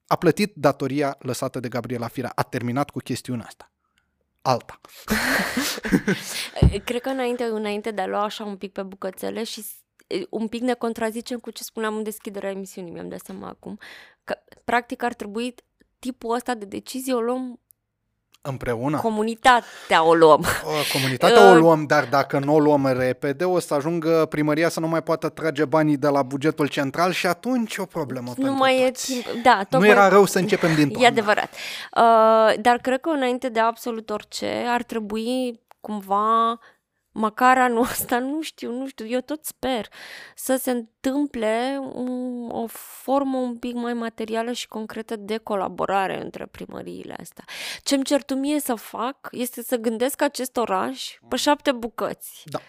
A 0.06 0.16
plătit 0.16 0.52
datoria 0.54 1.16
lăsată 1.18 1.60
de 1.60 1.68
Gabriela 1.68 2.08
Firea. 2.08 2.32
A 2.34 2.42
terminat 2.42 2.90
cu 2.90 2.98
chestiunea 2.98 3.46
asta 3.46 3.70
alta. 4.46 4.80
Cred 6.84 7.00
că 7.00 7.08
înainte, 7.08 7.44
înainte 7.44 7.90
de 7.90 8.00
a 8.00 8.06
lua 8.06 8.22
așa 8.22 8.44
un 8.44 8.56
pic 8.56 8.72
pe 8.72 8.82
bucățele 8.82 9.44
și 9.44 9.64
un 10.30 10.48
pic 10.48 10.60
ne 10.60 10.74
contrazicem 10.74 11.38
cu 11.38 11.50
ce 11.50 11.62
spuneam 11.62 11.96
în 11.96 12.02
deschiderea 12.02 12.50
emisiunii, 12.50 12.92
mi-am 12.92 13.08
dat 13.08 13.20
seama 13.24 13.48
acum, 13.48 13.78
că 14.24 14.38
practic 14.64 15.02
ar 15.02 15.14
trebui 15.14 15.54
tipul 15.98 16.34
ăsta 16.34 16.54
de 16.54 16.64
decizie 16.64 17.14
o 17.14 17.20
luăm 17.20 17.60
Împreună? 18.48 18.96
Comunitatea 18.96 20.04
o 20.04 20.14
luăm. 20.14 20.44
Comunitatea 20.92 21.48
o 21.48 21.50
uh, 21.50 21.56
luăm, 21.56 21.84
dar 21.86 22.04
dacă 22.04 22.38
nu 22.38 22.54
o 22.54 22.58
luăm 22.58 22.86
repede, 22.86 23.44
o 23.44 23.58
să 23.58 23.74
ajungă 23.74 24.26
primăria 24.28 24.68
să 24.68 24.80
nu 24.80 24.88
mai 24.88 25.02
poată 25.02 25.28
trage 25.28 25.64
banii 25.64 25.96
de 25.96 26.08
la 26.08 26.22
bugetul 26.22 26.66
central 26.66 27.12
și 27.12 27.26
atunci 27.26 27.76
o 27.76 27.84
problemă 27.84 28.28
nu 28.28 28.34
pentru 28.34 28.52
mai 28.52 28.84
toți. 28.86 29.12
E 29.12 29.22
timp. 29.22 29.42
Da, 29.42 29.60
nu 29.70 29.86
era 29.86 30.08
rău 30.08 30.24
să 30.24 30.38
începem 30.38 30.74
din 30.74 30.88
toamnă. 30.88 31.04
E 31.06 31.10
adevărat. 31.10 31.52
Uh, 31.52 32.60
dar 32.60 32.78
cred 32.78 33.00
că 33.00 33.08
înainte 33.08 33.48
de 33.48 33.60
absolut 33.60 34.10
orice 34.10 34.64
ar 34.68 34.82
trebui 34.82 35.60
cumva 35.80 36.58
măcar 37.16 37.58
anul 37.58 37.82
ăsta, 37.90 38.18
nu 38.18 38.42
știu, 38.42 38.72
nu 38.72 38.86
știu, 38.86 39.06
eu 39.06 39.20
tot 39.20 39.44
sper 39.44 39.88
să 40.34 40.56
se 40.56 40.70
întâmple 40.70 41.78
un, 41.92 42.48
o 42.50 42.66
formă 42.66 43.38
un 43.38 43.56
pic 43.56 43.74
mai 43.74 43.94
materială 43.94 44.52
și 44.52 44.68
concretă 44.68 45.16
de 45.16 45.36
colaborare 45.36 46.22
între 46.22 46.46
primăriile 46.46 47.16
astea. 47.20 47.44
Ce-mi 47.82 48.04
cer 48.04 48.22
tu 48.22 48.34
mie 48.34 48.60
să 48.60 48.74
fac 48.74 49.28
este 49.30 49.62
să 49.62 49.76
gândesc 49.76 50.22
acest 50.22 50.56
oraș 50.56 51.18
pe 51.28 51.36
șapte 51.36 51.72
bucăți. 51.72 52.42
Da 52.44 52.60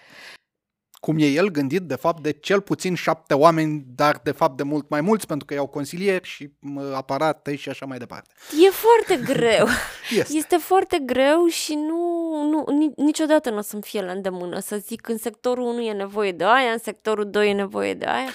cum 1.07 1.17
e 1.17 1.25
el 1.25 1.49
gândit, 1.49 1.81
de 1.81 1.95
fapt, 1.95 2.21
de 2.21 2.31
cel 2.31 2.61
puțin 2.61 2.95
șapte 2.95 3.33
oameni, 3.33 3.83
dar 3.95 4.19
de 4.23 4.31
fapt 4.31 4.57
de 4.57 4.63
mult 4.63 4.89
mai 4.89 5.01
mulți, 5.01 5.27
pentru 5.27 5.45
că 5.45 5.53
iau 5.53 5.67
consilieri 5.67 6.27
și 6.27 6.49
aparate 6.93 7.55
și 7.55 7.69
așa 7.69 7.85
mai 7.85 7.97
departe. 7.97 8.29
E 8.65 8.69
foarte 8.69 9.33
greu. 9.33 9.67
este. 10.19 10.37
este 10.37 10.55
foarte 10.57 11.01
greu 11.05 11.45
și 11.45 11.73
nu, 11.73 12.31
nu, 12.49 12.65
niciodată 12.95 13.49
nu 13.49 13.57
o 13.57 13.61
să-mi 13.61 13.81
fie 13.81 14.01
la 14.01 14.11
îndemână 14.11 14.59
să 14.59 14.77
zic 14.77 15.07
în 15.07 15.17
sectorul 15.17 15.63
1 15.63 15.81
e 15.81 15.91
nevoie 15.91 16.31
de 16.31 16.43
aia, 16.43 16.71
în 16.71 16.79
sectorul 16.79 17.29
2 17.29 17.49
e 17.49 17.53
nevoie 17.53 17.93
de 17.93 18.05
aia. 18.05 18.29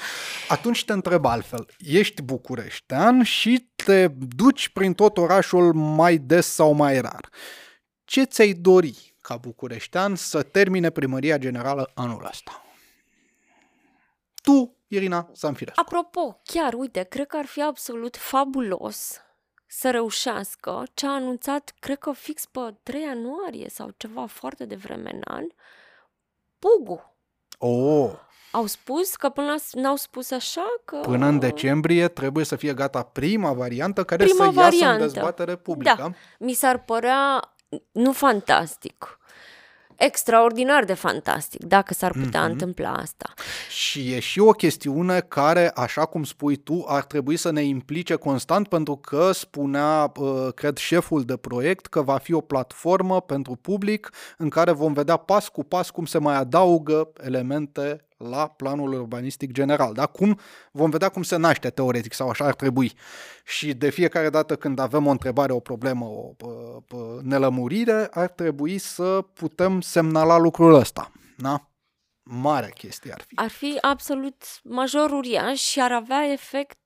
Atunci 0.48 0.84
te 0.84 0.92
întreb 0.92 1.24
altfel. 1.24 1.66
Ești 1.78 2.22
bucureștean 2.22 3.22
și 3.22 3.70
te 3.74 4.08
duci 4.36 4.68
prin 4.68 4.94
tot 4.94 5.18
orașul 5.18 5.72
mai 5.72 6.16
des 6.16 6.46
sau 6.46 6.72
mai 6.72 7.00
rar. 7.00 7.28
Ce 8.04 8.22
ți-ai 8.22 8.52
dori 8.52 9.11
ca 9.22 9.36
bucureștean 9.36 10.14
să 10.14 10.42
termine 10.42 10.90
primăria 10.90 11.38
generală 11.38 11.90
anul 11.94 12.26
ăsta. 12.30 12.64
Tu, 14.42 14.76
Irina 14.86 15.28
Sanfirescu. 15.32 15.80
Apropo, 15.80 16.40
chiar, 16.44 16.74
uite, 16.74 17.02
cred 17.02 17.26
că 17.26 17.36
ar 17.36 17.46
fi 17.46 17.62
absolut 17.62 18.16
fabulos 18.16 19.20
să 19.66 19.90
reușească 19.90 20.82
ce 20.94 21.06
a 21.06 21.10
anunțat, 21.10 21.74
cred 21.78 21.98
că 21.98 22.12
fix 22.12 22.46
pe 22.46 22.74
3 22.82 23.02
ianuarie 23.02 23.68
sau 23.68 23.94
ceva 23.96 24.26
foarte 24.26 24.64
devreme 24.64 25.10
în 25.12 25.20
an, 25.24 25.44
Pugu. 26.58 27.14
Oh. 27.58 28.10
Au 28.50 28.66
spus 28.66 29.16
că 29.16 29.28
până 29.28 29.54
n-au 29.72 29.96
spus 29.96 30.30
așa 30.30 30.64
că... 30.84 30.96
Până 30.96 31.26
în 31.26 31.38
decembrie 31.38 32.08
trebuie 32.08 32.44
să 32.44 32.56
fie 32.56 32.74
gata 32.74 33.02
prima 33.02 33.52
variantă 33.52 34.04
care 34.04 34.24
prima 34.24 34.44
să 34.44 34.50
variantă. 34.50 34.76
iasă 34.76 34.92
în 34.92 34.98
dezbatere 34.98 35.56
publică. 35.56 35.94
Da. 35.98 36.10
Mi 36.38 36.52
s-ar 36.52 36.84
părea 36.84 37.51
nu 37.92 38.12
fantastic, 38.12 39.18
extraordinar 39.96 40.84
de 40.84 40.94
fantastic, 40.94 41.64
dacă 41.64 41.94
s-ar 41.94 42.12
putea 42.12 42.46
mm-hmm. 42.46 42.50
întâmpla 42.50 42.92
asta. 42.92 43.34
Și 43.70 44.12
e 44.12 44.18
și 44.18 44.40
o 44.40 44.50
chestiune 44.50 45.20
care, 45.20 45.70
așa 45.74 46.04
cum 46.04 46.24
spui 46.24 46.56
tu, 46.56 46.84
ar 46.88 47.04
trebui 47.04 47.36
să 47.36 47.50
ne 47.50 47.62
implice 47.62 48.14
constant 48.14 48.68
pentru 48.68 48.96
că 48.96 49.32
spunea, 49.32 50.12
uh, 50.16 50.48
cred, 50.54 50.76
șeful 50.76 51.24
de 51.24 51.36
proiect 51.36 51.86
că 51.86 52.02
va 52.02 52.18
fi 52.18 52.32
o 52.32 52.40
platformă 52.40 53.20
pentru 53.20 53.58
public 53.60 54.10
în 54.38 54.48
care 54.48 54.72
vom 54.72 54.92
vedea 54.92 55.16
pas 55.16 55.48
cu 55.48 55.64
pas 55.64 55.90
cum 55.90 56.04
se 56.04 56.18
mai 56.18 56.34
adaugă 56.34 57.12
elemente 57.20 58.04
la 58.30 58.46
planul 58.46 58.92
urbanistic 58.92 59.52
general. 59.52 59.94
Da? 59.94 60.06
Cum 60.06 60.38
vom 60.72 60.90
vedea 60.90 61.08
cum 61.08 61.22
se 61.22 61.36
naște 61.36 61.70
teoretic 61.70 62.12
sau 62.12 62.28
așa 62.28 62.44
ar 62.44 62.54
trebui. 62.54 62.92
Și 63.44 63.74
de 63.74 63.90
fiecare 63.90 64.30
dată 64.30 64.56
când 64.56 64.78
avem 64.78 65.06
o 65.06 65.10
întrebare, 65.10 65.52
o 65.52 65.60
problemă, 65.60 66.04
o, 66.04 66.30
o, 66.40 66.96
o 66.96 67.20
nelămurire, 67.22 68.08
ar 68.10 68.28
trebui 68.28 68.78
să 68.78 69.24
putem 69.32 69.80
semnala 69.80 70.38
lucrul 70.38 70.74
ăsta. 70.74 71.12
Da? 71.36 71.66
Mare 72.22 72.72
chestie 72.74 73.12
ar 73.12 73.20
fi. 73.26 73.34
Ar 73.34 73.50
fi 73.50 73.78
absolut 73.80 74.44
major 74.62 75.10
uriaș 75.10 75.60
și 75.60 75.80
ar 75.80 75.92
avea 75.92 76.32
efect 76.32 76.76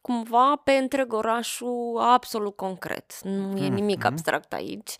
cumva 0.00 0.60
pe 0.64 0.72
întreg 0.72 1.12
orașul 1.12 1.98
absolut 2.00 2.56
concret. 2.56 3.20
Nu 3.22 3.56
e 3.56 3.68
nimic 3.68 3.98
mm-hmm. 3.98 4.06
abstract 4.06 4.52
aici. 4.52 4.96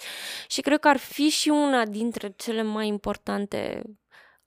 Și 0.49 0.61
cred 0.61 0.81
că 0.81 0.89
ar 0.89 0.97
fi 0.97 1.29
și 1.29 1.49
una 1.49 1.85
dintre 1.85 2.33
cele 2.37 2.63
mai 2.63 2.87
importante 2.87 3.83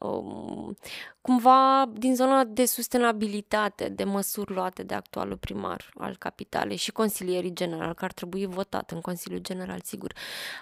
um, 0.07 0.75
cumva 1.21 1.89
din 1.93 2.15
zona 2.15 2.43
de 2.43 2.65
sustenabilitate 2.65 3.89
de 3.89 4.03
măsuri 4.03 4.53
luate 4.53 4.83
de 4.83 4.93
actualul 4.93 5.37
primar 5.37 5.91
al 5.97 6.15
capitalei 6.17 6.75
și 6.75 6.91
consilierii 6.91 7.53
general, 7.53 7.93
care 7.93 8.05
ar 8.05 8.11
trebui 8.11 8.45
votat 8.45 8.91
în 8.91 9.01
Consiliul 9.01 9.39
General, 9.39 9.79
sigur. 9.83 10.13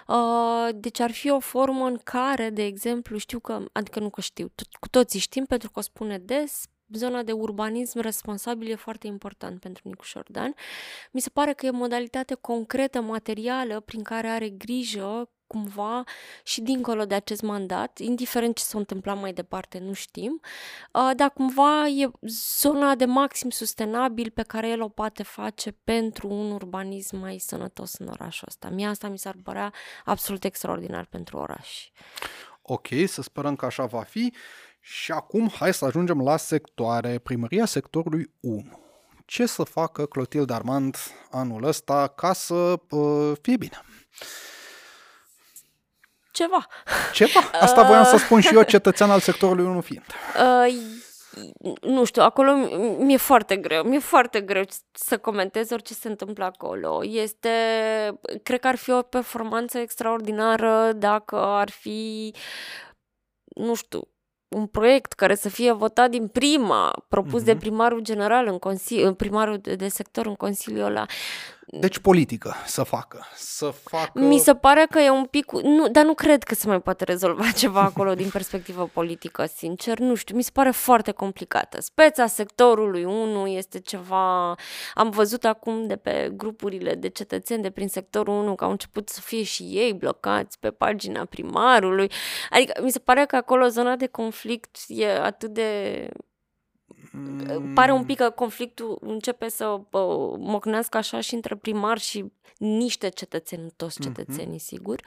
Uh, 0.06 0.68
deci 0.74 1.00
ar 1.00 1.10
fi 1.10 1.30
o 1.30 1.38
formă 1.38 1.86
în 1.86 1.98
care, 2.04 2.50
de 2.50 2.64
exemplu, 2.64 3.16
știu 3.16 3.38
că, 3.38 3.64
adică 3.72 4.00
nu 4.00 4.10
că 4.10 4.20
știu, 4.20 4.52
cu 4.80 4.88
toții 4.88 5.20
știm 5.20 5.44
pentru 5.44 5.70
că 5.70 5.78
o 5.78 5.82
spune 5.82 6.18
des, 6.18 6.64
zona 6.92 7.22
de 7.22 7.32
urbanism 7.32 7.98
responsabil 8.00 8.70
e 8.70 8.74
foarte 8.74 9.06
important 9.06 9.60
pentru 9.60 9.82
Nicu 9.84 10.04
Șordan. 10.04 10.54
Mi 11.12 11.20
se 11.20 11.30
pare 11.30 11.52
că 11.52 11.66
e 11.66 11.70
o 11.70 11.72
modalitate 11.72 12.34
concretă, 12.34 13.00
materială, 13.00 13.80
prin 13.80 14.02
care 14.02 14.28
are 14.28 14.48
grijă 14.48 15.30
cumva 15.52 16.04
și 16.44 16.60
dincolo 16.60 17.04
de 17.04 17.14
acest 17.14 17.42
mandat, 17.42 17.98
indiferent 17.98 18.56
ce 18.56 18.62
s-a 18.62 18.78
întâmplat 18.78 19.20
mai 19.20 19.32
departe, 19.32 19.78
nu 19.78 19.92
știm, 19.92 20.40
uh, 20.92 21.10
dar 21.16 21.30
cumva 21.30 21.86
e 21.86 22.10
zona 22.60 22.94
de 22.94 23.04
maxim 23.04 23.50
sustenabil 23.50 24.30
pe 24.30 24.42
care 24.42 24.68
el 24.68 24.82
o 24.82 24.88
poate 24.88 25.22
face 25.22 25.70
pentru 25.84 26.28
un 26.28 26.50
urbanism 26.50 27.16
mai 27.16 27.38
sănătos 27.38 27.94
în 27.98 28.08
orașul 28.08 28.48
ăsta. 28.48 28.68
Mie 28.68 28.86
asta 28.86 29.08
mi 29.08 29.18
s-ar 29.18 29.34
părea 29.42 29.72
absolut 30.04 30.44
extraordinar 30.44 31.04
pentru 31.04 31.36
oraș. 31.36 31.90
Ok, 32.62 32.86
să 33.06 33.22
sperăm 33.22 33.56
că 33.56 33.64
așa 33.64 33.84
va 33.84 34.02
fi. 34.02 34.32
Și 34.80 35.12
acum 35.12 35.48
hai 35.48 35.74
să 35.74 35.84
ajungem 35.84 36.20
la 36.20 36.36
sectoare. 36.36 37.18
Primăria 37.18 37.64
sectorului 37.64 38.30
1. 38.40 38.80
Ce 39.26 39.46
să 39.46 39.62
facă 39.62 40.06
Clotilde 40.06 40.52
Armand 40.52 40.96
anul 41.30 41.64
ăsta 41.64 42.08
ca 42.08 42.32
să 42.32 42.80
uh, 42.90 43.32
fie 43.40 43.56
bine? 43.56 43.80
Ceva. 46.32 46.66
Ceva? 47.12 47.40
Asta 47.60 47.82
voiam 47.82 48.04
să 48.04 48.16
spun 48.16 48.40
și 48.40 48.54
eu, 48.54 48.62
cetățean 48.62 49.10
al 49.10 49.20
sectorului 49.20 49.64
1 49.64 49.80
fiind. 49.80 50.04
Uh, 50.36 51.00
nu 51.80 52.04
știu, 52.04 52.22
acolo 52.22 52.52
mi-e 52.98 53.16
foarte 53.16 53.56
greu, 53.56 53.82
mi-e 53.82 53.98
foarte 53.98 54.40
greu 54.40 54.64
să 54.92 55.18
comentez 55.18 55.70
orice 55.70 55.94
se 55.94 56.08
întâmplă 56.08 56.44
acolo. 56.44 57.00
Este, 57.04 57.48
cred 58.42 58.60
că 58.60 58.66
ar 58.66 58.76
fi 58.76 58.90
o 58.90 59.02
performanță 59.02 59.78
extraordinară 59.78 60.92
dacă 60.92 61.36
ar 61.36 61.70
fi, 61.70 62.34
nu 63.44 63.74
știu, 63.74 64.00
un 64.48 64.66
proiect 64.66 65.12
care 65.12 65.34
să 65.34 65.48
fie 65.48 65.72
votat 65.72 66.10
din 66.10 66.28
prima, 66.28 67.04
propus 67.08 67.42
uh-huh. 67.42 67.44
de 67.44 67.52
mhm. 67.52 67.60
primarul 67.60 68.00
general 68.00 68.46
în 68.46 68.58
consiliu, 68.58 69.14
primarul 69.14 69.58
de, 69.58 69.74
de 69.74 69.88
sector 69.88 70.26
în 70.26 70.34
consiliul 70.34 70.84
ăla. 70.84 71.06
Deci 71.80 71.98
politică 71.98 72.54
să 72.66 72.82
facă. 72.82 73.26
Să 73.34 73.70
facă... 73.84 74.20
Mi 74.20 74.38
se 74.38 74.54
pare 74.54 74.86
că 74.90 74.98
e 74.98 75.10
un 75.10 75.24
pic... 75.24 75.52
Nu, 75.52 75.88
dar 75.88 76.04
nu 76.04 76.14
cred 76.14 76.42
că 76.42 76.54
se 76.54 76.66
mai 76.66 76.80
poate 76.80 77.04
rezolva 77.04 77.50
ceva 77.62 77.80
acolo 77.80 78.14
din 78.14 78.28
perspectivă 78.28 78.90
politică, 78.92 79.44
sincer. 79.56 79.98
Nu 79.98 80.14
știu, 80.14 80.36
mi 80.36 80.42
se 80.42 80.50
pare 80.52 80.70
foarte 80.70 81.10
complicată. 81.10 81.80
Speța 81.80 82.26
sectorului 82.26 83.04
1 83.04 83.46
este 83.46 83.80
ceva... 83.80 84.54
Am 84.94 85.10
văzut 85.10 85.44
acum 85.44 85.86
de 85.86 85.96
pe 85.96 86.32
grupurile 86.36 86.94
de 86.94 87.08
cetățeni 87.08 87.62
de 87.62 87.70
prin 87.70 87.88
sectorul 87.88 88.34
1 88.34 88.54
că 88.54 88.64
au 88.64 88.70
început 88.70 89.08
să 89.08 89.20
fie 89.20 89.42
și 89.42 89.62
ei 89.62 89.92
blocați 89.92 90.58
pe 90.58 90.70
pagina 90.70 91.24
primarului. 91.24 92.10
Adică 92.50 92.82
mi 92.82 92.90
se 92.90 92.98
pare 92.98 93.24
că 93.24 93.36
acolo 93.36 93.66
zona 93.66 93.96
de 93.96 94.06
conflict 94.06 94.76
e 94.86 95.20
atât 95.20 95.50
de 95.50 96.08
Mm. 96.08 96.31
Pare 97.74 97.92
un 97.92 98.04
pic 98.04 98.16
că 98.16 98.30
conflictul 98.30 98.98
începe 99.00 99.48
să 99.48 99.66
uh, 99.66 99.82
mocnească 100.38 100.96
așa 100.96 101.20
și 101.20 101.34
între 101.34 101.56
primar 101.56 101.98
și 101.98 102.32
niște 102.58 103.08
cetățeni, 103.08 103.72
toți 103.76 104.00
mhm. 104.00 104.08
cetățenii, 104.08 104.58
mm-hmm. 104.58 104.64
sigur. 104.64 105.00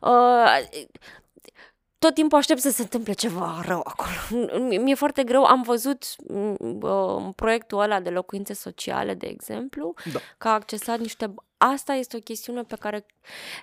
Uh, 0.00 0.88
tot 2.06 2.14
timpul 2.14 2.38
aștept 2.38 2.60
să 2.60 2.70
se 2.70 2.82
întâmple 2.82 3.12
ceva 3.12 3.60
rău 3.64 3.82
acolo. 3.84 4.78
Mi-e 4.82 4.94
foarte 4.94 5.24
greu. 5.24 5.44
Am 5.44 5.62
văzut 5.62 6.04
uh, 6.26 7.28
proiectul 7.34 7.80
ăla 7.80 8.00
de 8.00 8.10
locuințe 8.10 8.54
sociale, 8.54 9.14
de 9.14 9.26
exemplu, 9.26 9.94
da. 10.12 10.18
că 10.38 10.48
a 10.48 10.52
accesat 10.52 10.98
niște... 10.98 11.34
Asta 11.58 11.92
este 11.92 12.16
o 12.16 12.20
chestiune 12.20 12.62
pe 12.62 12.76
care 12.78 13.06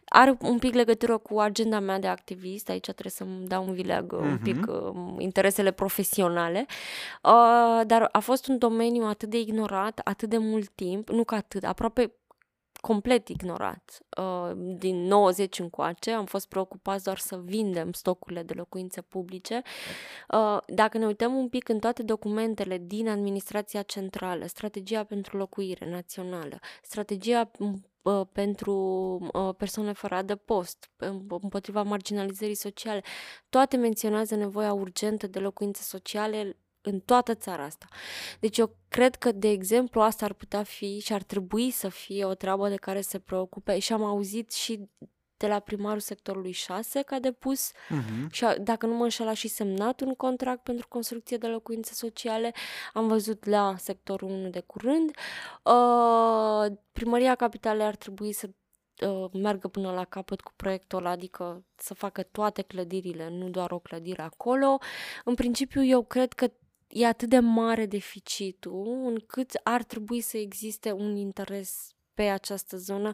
are 0.05 0.37
un 0.41 0.59
pic 0.59 0.73
legătură 0.73 1.17
cu 1.17 1.39
agenda 1.39 1.79
mea 1.79 1.99
de 1.99 2.07
activist. 2.07 2.69
Aici 2.69 2.83
trebuie 2.83 3.11
să-mi 3.11 3.47
dau 3.47 3.67
un 3.67 3.73
vileag, 3.73 4.15
mm-hmm. 4.15 4.31
un 4.31 4.37
pic 4.43 4.65
uh, 4.67 5.15
interesele 5.17 5.71
profesionale. 5.71 6.65
Uh, 7.21 7.81
dar 7.85 8.09
a 8.11 8.19
fost 8.19 8.47
un 8.47 8.57
domeniu 8.57 9.03
atât 9.03 9.29
de 9.29 9.39
ignorat, 9.39 10.01
atât 10.03 10.29
de 10.29 10.37
mult 10.37 10.69
timp, 10.69 11.09
nu 11.09 11.23
că 11.23 11.35
atât, 11.35 11.63
aproape 11.63 12.13
complet 12.83 13.27
ignorat. 13.29 13.99
Uh, 14.17 14.51
din 14.55 15.03
90 15.03 15.59
încoace 15.59 16.11
am 16.11 16.25
fost 16.25 16.47
preocupați 16.47 17.03
doar 17.03 17.17
să 17.17 17.39
vindem 17.43 17.91
stocurile 17.91 18.43
de 18.43 18.53
locuințe 18.53 19.01
publice. 19.01 19.61
Uh, 20.29 20.57
dacă 20.67 20.97
ne 20.97 21.05
uităm 21.05 21.33
un 21.35 21.49
pic 21.49 21.69
în 21.69 21.79
toate 21.79 22.03
documentele 22.03 22.77
din 22.77 23.09
administrația 23.09 23.81
centrală, 23.81 24.45
strategia 24.45 25.03
pentru 25.03 25.37
locuire 25.37 25.89
națională, 25.89 26.59
strategia 26.81 27.51
uh, 28.01 28.21
pentru 28.31 28.75
persoane 29.57 29.91
fără 29.91 30.15
adăpost, 30.15 30.89
împotriva 31.41 31.83
marginalizării 31.83 32.55
sociale. 32.55 33.01
Toate 33.49 33.77
menționează 33.77 34.35
nevoia 34.35 34.73
urgentă 34.73 35.27
de 35.27 35.39
locuințe 35.39 35.81
sociale 35.81 36.57
în 36.83 36.99
toată 36.99 37.35
țara 37.35 37.63
asta. 37.63 37.85
Deci 38.39 38.57
eu 38.57 38.75
cred 38.87 39.15
că, 39.15 39.31
de 39.31 39.49
exemplu, 39.49 40.01
asta 40.01 40.25
ar 40.25 40.33
putea 40.33 40.63
fi 40.63 40.99
și 40.99 41.13
ar 41.13 41.23
trebui 41.23 41.71
să 41.71 41.89
fie 41.89 42.25
o 42.25 42.33
treabă 42.33 42.69
de 42.69 42.75
care 42.75 43.01
se 43.01 43.19
preocupe 43.19 43.79
și 43.79 43.93
am 43.93 44.03
auzit 44.03 44.51
și 44.51 44.89
de 45.37 45.49
la 45.49 45.59
primarul 45.59 45.99
sectorului 45.99 46.51
6 46.51 47.01
că 47.01 47.13
a 47.13 47.19
depus 47.19 47.71
uh-huh. 47.71 48.31
și 48.31 48.45
a, 48.45 48.57
dacă 48.57 48.85
nu 48.85 48.93
mă 48.93 49.03
înșel 49.03 49.27
a 49.27 49.33
și 49.33 49.47
semnat 49.47 50.01
un 50.01 50.13
contract 50.13 50.63
pentru 50.63 50.87
construcție 50.87 51.37
de 51.37 51.47
locuințe 51.47 51.93
sociale. 51.93 52.53
Am 52.93 53.07
văzut 53.07 53.45
la 53.45 53.75
sectorul 53.77 54.29
1 54.29 54.49
de 54.49 54.59
curând. 54.59 55.11
Uh, 55.63 56.77
Primăria 56.91 57.35
Capitalei 57.35 57.85
ar 57.85 57.95
trebui 57.95 58.31
să 58.31 58.49
uh, 59.07 59.29
meargă 59.33 59.67
până 59.67 59.91
la 59.91 60.05
capăt 60.05 60.41
cu 60.41 60.51
proiectul 60.55 60.97
ăla, 60.97 61.09
adică 61.09 61.63
să 61.75 61.93
facă 61.93 62.23
toate 62.23 62.61
clădirile, 62.61 63.29
nu 63.29 63.49
doar 63.49 63.71
o 63.71 63.79
clădire 63.79 64.21
acolo. 64.21 64.77
În 65.25 65.35
principiu, 65.35 65.83
eu 65.83 66.03
cred 66.03 66.33
că 66.33 66.51
e 66.87 67.05
atât 67.05 67.29
de 67.29 67.39
mare 67.39 67.85
deficitul 67.85 69.03
încât 69.05 69.59
ar 69.63 69.83
trebui 69.83 70.21
să 70.21 70.37
existe 70.37 70.91
un 70.91 71.15
interes 71.15 71.91
pe 72.13 72.23
această 72.23 72.77
zonă 72.77 73.11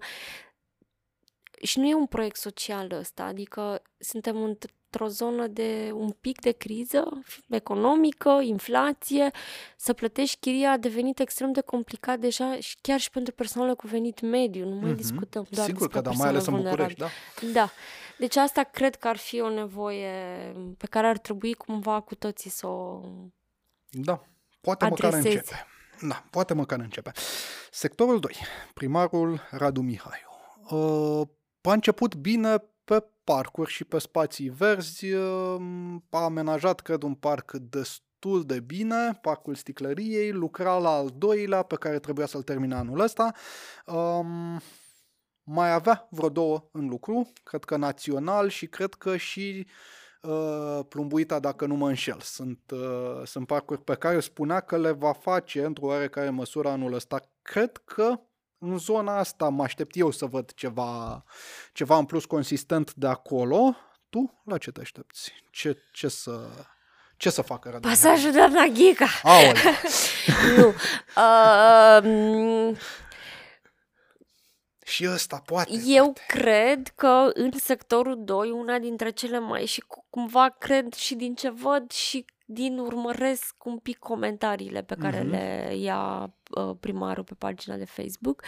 și 1.62 1.80
nu 1.80 1.88
e 1.88 1.94
un 1.94 2.06
proiect 2.06 2.38
social 2.38 2.92
ăsta, 2.92 3.24
adică 3.24 3.82
suntem 3.98 4.44
într-o 4.44 5.08
zonă 5.08 5.48
de 5.48 5.92
un 5.94 6.10
pic 6.10 6.42
de 6.42 6.52
criză 6.52 7.24
economică, 7.50 8.40
inflație, 8.42 9.32
să 9.78 9.94
plătești 9.94 10.40
chiria 10.40 10.72
a 10.72 10.78
devenit 10.78 11.20
extrem 11.20 11.52
de 11.52 11.62
complicat 11.62 12.20
deja 12.20 12.60
și 12.60 12.78
chiar 12.82 13.00
și 13.00 13.10
pentru 13.10 13.34
persoanele 13.34 13.74
cu 13.74 13.88
venit 13.88 14.22
mediu, 14.22 14.70
nu 14.70 14.76
mai 14.76 14.92
mm-hmm. 14.92 14.96
discutăm 14.96 15.46
doar 15.50 15.68
Sigur 15.68 15.88
că 15.88 16.02
da, 16.02 16.12
mai 16.12 16.28
ales 16.28 16.46
în 16.46 16.62
București, 16.62 17.00
da. 17.00 17.08
Da. 17.54 17.70
Deci 18.18 18.36
asta 18.36 18.64
cred 18.64 18.96
că 18.96 19.08
ar 19.08 19.18
fi 19.18 19.40
o 19.42 19.50
nevoie 19.50 20.12
pe 20.78 20.88
care 20.88 21.08
ar 21.08 21.18
trebui 21.18 21.54
cumva 21.54 22.00
cu 22.00 22.16
toții 22.16 22.50
să 22.50 22.68
o 22.68 23.02
da, 23.90 24.22
poate 24.62 24.86
adresezi. 24.86 25.16
măcar 25.16 25.26
începe. 25.26 25.68
Da, 26.02 26.24
poate 26.30 26.54
măcar 26.54 26.80
începe. 26.80 27.12
Sectorul 27.72 28.20
2. 28.20 28.36
Primarul 28.74 29.42
Radu 29.52 29.82
Mihaiu. 29.82 30.30
Uh, 30.70 31.28
a 31.62 31.74
început 31.74 32.16
bine 32.16 32.64
pe 32.84 33.06
parcuri 33.24 33.72
și 33.72 33.84
pe 33.84 34.00
spații 34.00 34.50
verzi. 34.50 35.14
Uh, 35.14 35.62
a 36.10 36.24
amenajat, 36.24 36.80
cred, 36.80 37.02
un 37.02 37.14
parc 37.14 37.52
destul 37.52 38.46
de 38.46 38.60
bine, 38.60 39.20
parcul 39.22 39.56
Sticlăriei, 39.56 40.32
lucra 40.32 40.78
la 40.78 40.90
al 40.90 41.10
doilea 41.18 41.62
pe 41.62 41.76
care 41.76 42.00
trebuia 42.00 42.26
să-l 42.26 42.44
termine 42.44 42.76
anul 42.76 43.00
ăsta. 43.00 43.34
Um, 43.86 44.62
mai 45.44 45.74
avea 45.74 46.08
vreo 46.10 46.30
două 46.30 46.70
în 46.72 46.88
lucru, 46.88 47.32
cred 47.44 47.64
că 47.64 47.78
național 47.78 48.50
și 48.50 48.68
cred 48.68 48.94
că 48.94 49.18
și 49.18 49.68
uh, 49.68 49.72
uh, 49.72 49.99
plumbuita, 50.90 51.40
dacă 51.40 51.66
nu 51.66 51.76
mă 51.76 51.88
înșel. 51.88 52.20
Sunt, 52.22 52.60
uh, 52.72 53.22
sunt 53.26 53.48
parcuri 53.48 53.82
pe 53.82 53.96
care 53.96 54.20
spunea 54.20 54.60
că 54.60 54.78
le 54.78 54.92
va 54.92 55.14
face 55.14 55.66
într-o 55.66 55.86
oarecare 55.86 56.30
măsură 56.30 56.70
anul 56.70 56.94
ăsta. 56.94 57.22
Cred 57.42 57.82
că 57.86 58.20
în 58.58 58.78
zona 58.78 59.18
asta 59.18 59.50
mă 59.50 59.64
aștept 59.64 59.96
eu 59.96 60.12
să 60.12 60.26
văd 60.26 60.54
ceva, 60.54 61.24
ceva 61.74 61.98
în 61.98 62.06
plus 62.06 62.26
consistent 62.26 62.94
de 62.94 63.08
acolo. 63.08 63.76
Tu 64.10 64.42
la 64.46 64.58
ce 64.58 64.72
te 64.72 64.82
aștepți? 64.82 65.32
Ce, 65.52 65.78
ce 65.92 66.08
să... 66.08 66.50
Ce 67.18 67.30
să 67.30 67.42
facă 67.42 67.70
Radu? 67.70 67.88
Pasajul 67.88 68.32
de 68.32 68.40
la 68.54 68.66
Ghica. 68.74 69.08
nu. 70.58 70.74
Uh, 71.16 72.78
și 74.90 75.08
ăsta 75.14 75.42
poate. 75.46 75.72
Eu 75.86 76.04
poate. 76.04 76.22
cred 76.28 76.88
că 76.88 77.30
în 77.34 77.52
sectorul 77.52 78.24
2, 78.24 78.52
una 78.52 78.80
dintre 78.80 79.10
cele 79.10 79.40
mai 79.40 79.66
și 79.66 79.84
cumva 80.10 80.50
cred 80.50 80.94
și 80.94 81.16
din 81.16 81.36
ce 81.36 81.50
văd 81.50 81.92
și 81.92 82.26
din 82.52 82.78
urmăresc 82.78 83.56
un 83.64 83.78
pic 83.78 83.98
comentariile 83.98 84.82
pe 84.82 84.96
care 84.96 85.20
mm-hmm. 85.20 85.30
le 85.30 85.76
ia 85.78 86.34
uh, 86.52 86.76
primarul 86.80 87.24
pe 87.24 87.34
pagina 87.38 87.76
de 87.76 87.86
Facebook. 87.86 88.44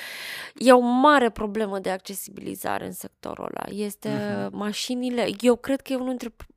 E 0.56 0.72
o 0.72 0.80
mare 0.80 1.30
problemă 1.30 1.80
de 1.80 1.90
accesibilizare 1.90 2.86
în 2.86 2.92
sectorul 2.92 3.46
ăla. 3.46 3.84
Este 3.84 4.10
mm-hmm. 4.10 4.50
mașinile, 4.52 5.30
eu 5.40 5.56
cred 5.56 5.82
că 5.82 5.94
e 5.94 5.96
unul 5.96 6.08
dintre 6.08 6.34
Uh, 6.38 6.51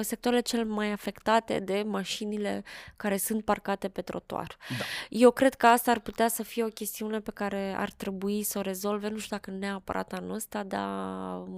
sectoarele 0.00 0.42
cel 0.42 0.64
mai 0.64 0.90
afectate 0.90 1.58
de 1.58 1.84
mașinile 1.86 2.64
care 2.96 3.16
sunt 3.16 3.44
parcate 3.44 3.88
pe 3.88 4.02
trotuar. 4.02 4.56
Da. 4.78 4.84
Eu 5.08 5.30
cred 5.30 5.54
că 5.54 5.66
asta 5.66 5.90
ar 5.90 6.00
putea 6.00 6.28
să 6.28 6.42
fie 6.42 6.64
o 6.64 6.68
chestiune 6.68 7.20
pe 7.20 7.30
care 7.30 7.74
ar 7.76 7.90
trebui 7.90 8.42
să 8.42 8.58
o 8.58 8.60
rezolve, 8.60 9.08
nu 9.08 9.18
știu 9.18 9.36
dacă 9.36 9.50
neapărat 9.50 10.12
anul 10.12 10.34
ăsta, 10.34 10.62
dar 10.62 10.88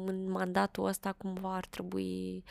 în 0.06 0.30
mandatul 0.30 0.84
ăsta 0.84 1.12
cumva 1.12 1.54
ar 1.54 1.66
trebui... 1.66 2.44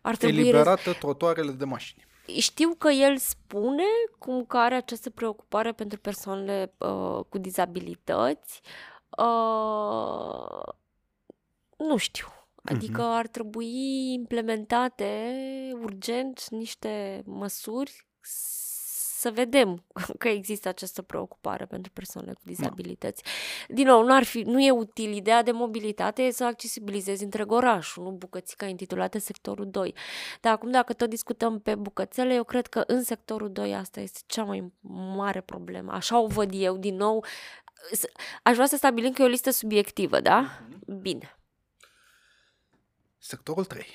Ar 0.00 0.16
trebui 0.16 0.38
Eliberate 0.38 0.82
rez... 0.84 0.96
trotuarele 0.96 1.52
de 1.52 1.64
mașini. 1.64 2.06
Știu 2.38 2.74
că 2.78 2.88
el 2.88 3.16
spune 3.16 3.84
cum 4.18 4.44
că 4.44 4.56
are 4.56 4.74
această 4.74 5.10
preocupare 5.10 5.72
pentru 5.72 5.98
persoanele 5.98 6.72
uh, 6.78 7.24
cu 7.28 7.38
dizabilități. 7.38 8.60
Uh, 9.18 10.74
nu 11.76 11.96
știu. 11.96 12.26
Adică 12.64 13.02
uh-huh. 13.02 13.18
ar 13.18 13.26
trebui 13.26 14.12
implementate 14.12 15.30
urgent 15.82 16.48
niște 16.50 17.22
măsuri 17.24 18.06
să 19.24 19.30
vedem 19.30 19.84
că 20.22 20.28
există 20.28 20.68
această 20.68 21.02
preocupare 21.02 21.64
pentru 21.64 21.92
persoanele 21.92 22.32
cu 22.32 22.40
da. 22.44 22.50
dizabilități. 22.50 23.22
Da. 23.22 23.74
Din 23.74 23.86
nou, 23.86 24.04
nu, 24.04 24.14
ar 24.14 24.22
fi, 24.22 24.42
nu 24.42 24.60
e 24.60 24.70
util. 24.70 25.12
Ideea 25.12 25.42
de 25.42 25.50
mobilitate 25.50 26.22
e 26.22 26.30
să 26.30 26.44
accesibilizezi 26.44 27.24
întreg 27.24 27.52
orașul, 27.52 28.02
nu 28.02 28.10
bucățica 28.10 28.66
intitulată 28.66 29.18
sectorul 29.18 29.70
2. 29.70 29.94
Dar 30.40 30.52
acum, 30.52 30.70
dacă 30.70 30.92
tot 30.92 31.08
discutăm 31.08 31.60
pe 31.60 31.74
bucățele, 31.74 32.34
eu 32.34 32.44
cred 32.44 32.66
că 32.66 32.84
în 32.86 33.02
sectorul 33.02 33.52
2 33.52 33.74
asta 33.74 34.00
este 34.00 34.20
cea 34.26 34.44
mai 34.44 34.72
mare 35.16 35.40
problemă. 35.40 35.92
Așa 35.92 36.18
o 36.18 36.26
văd 36.26 36.50
eu, 36.52 36.76
din 36.76 36.96
nou. 36.96 37.24
Aș 38.42 38.54
vrea 38.54 38.66
să 38.66 38.76
stabilim 38.76 39.12
că 39.12 39.22
e 39.22 39.24
o 39.24 39.28
listă 39.28 39.50
subiectivă, 39.50 40.20
da? 40.20 40.44
Uh-huh. 40.44 41.00
Bine. 41.00 41.38
Sectorul 43.26 43.64
3. 43.64 43.86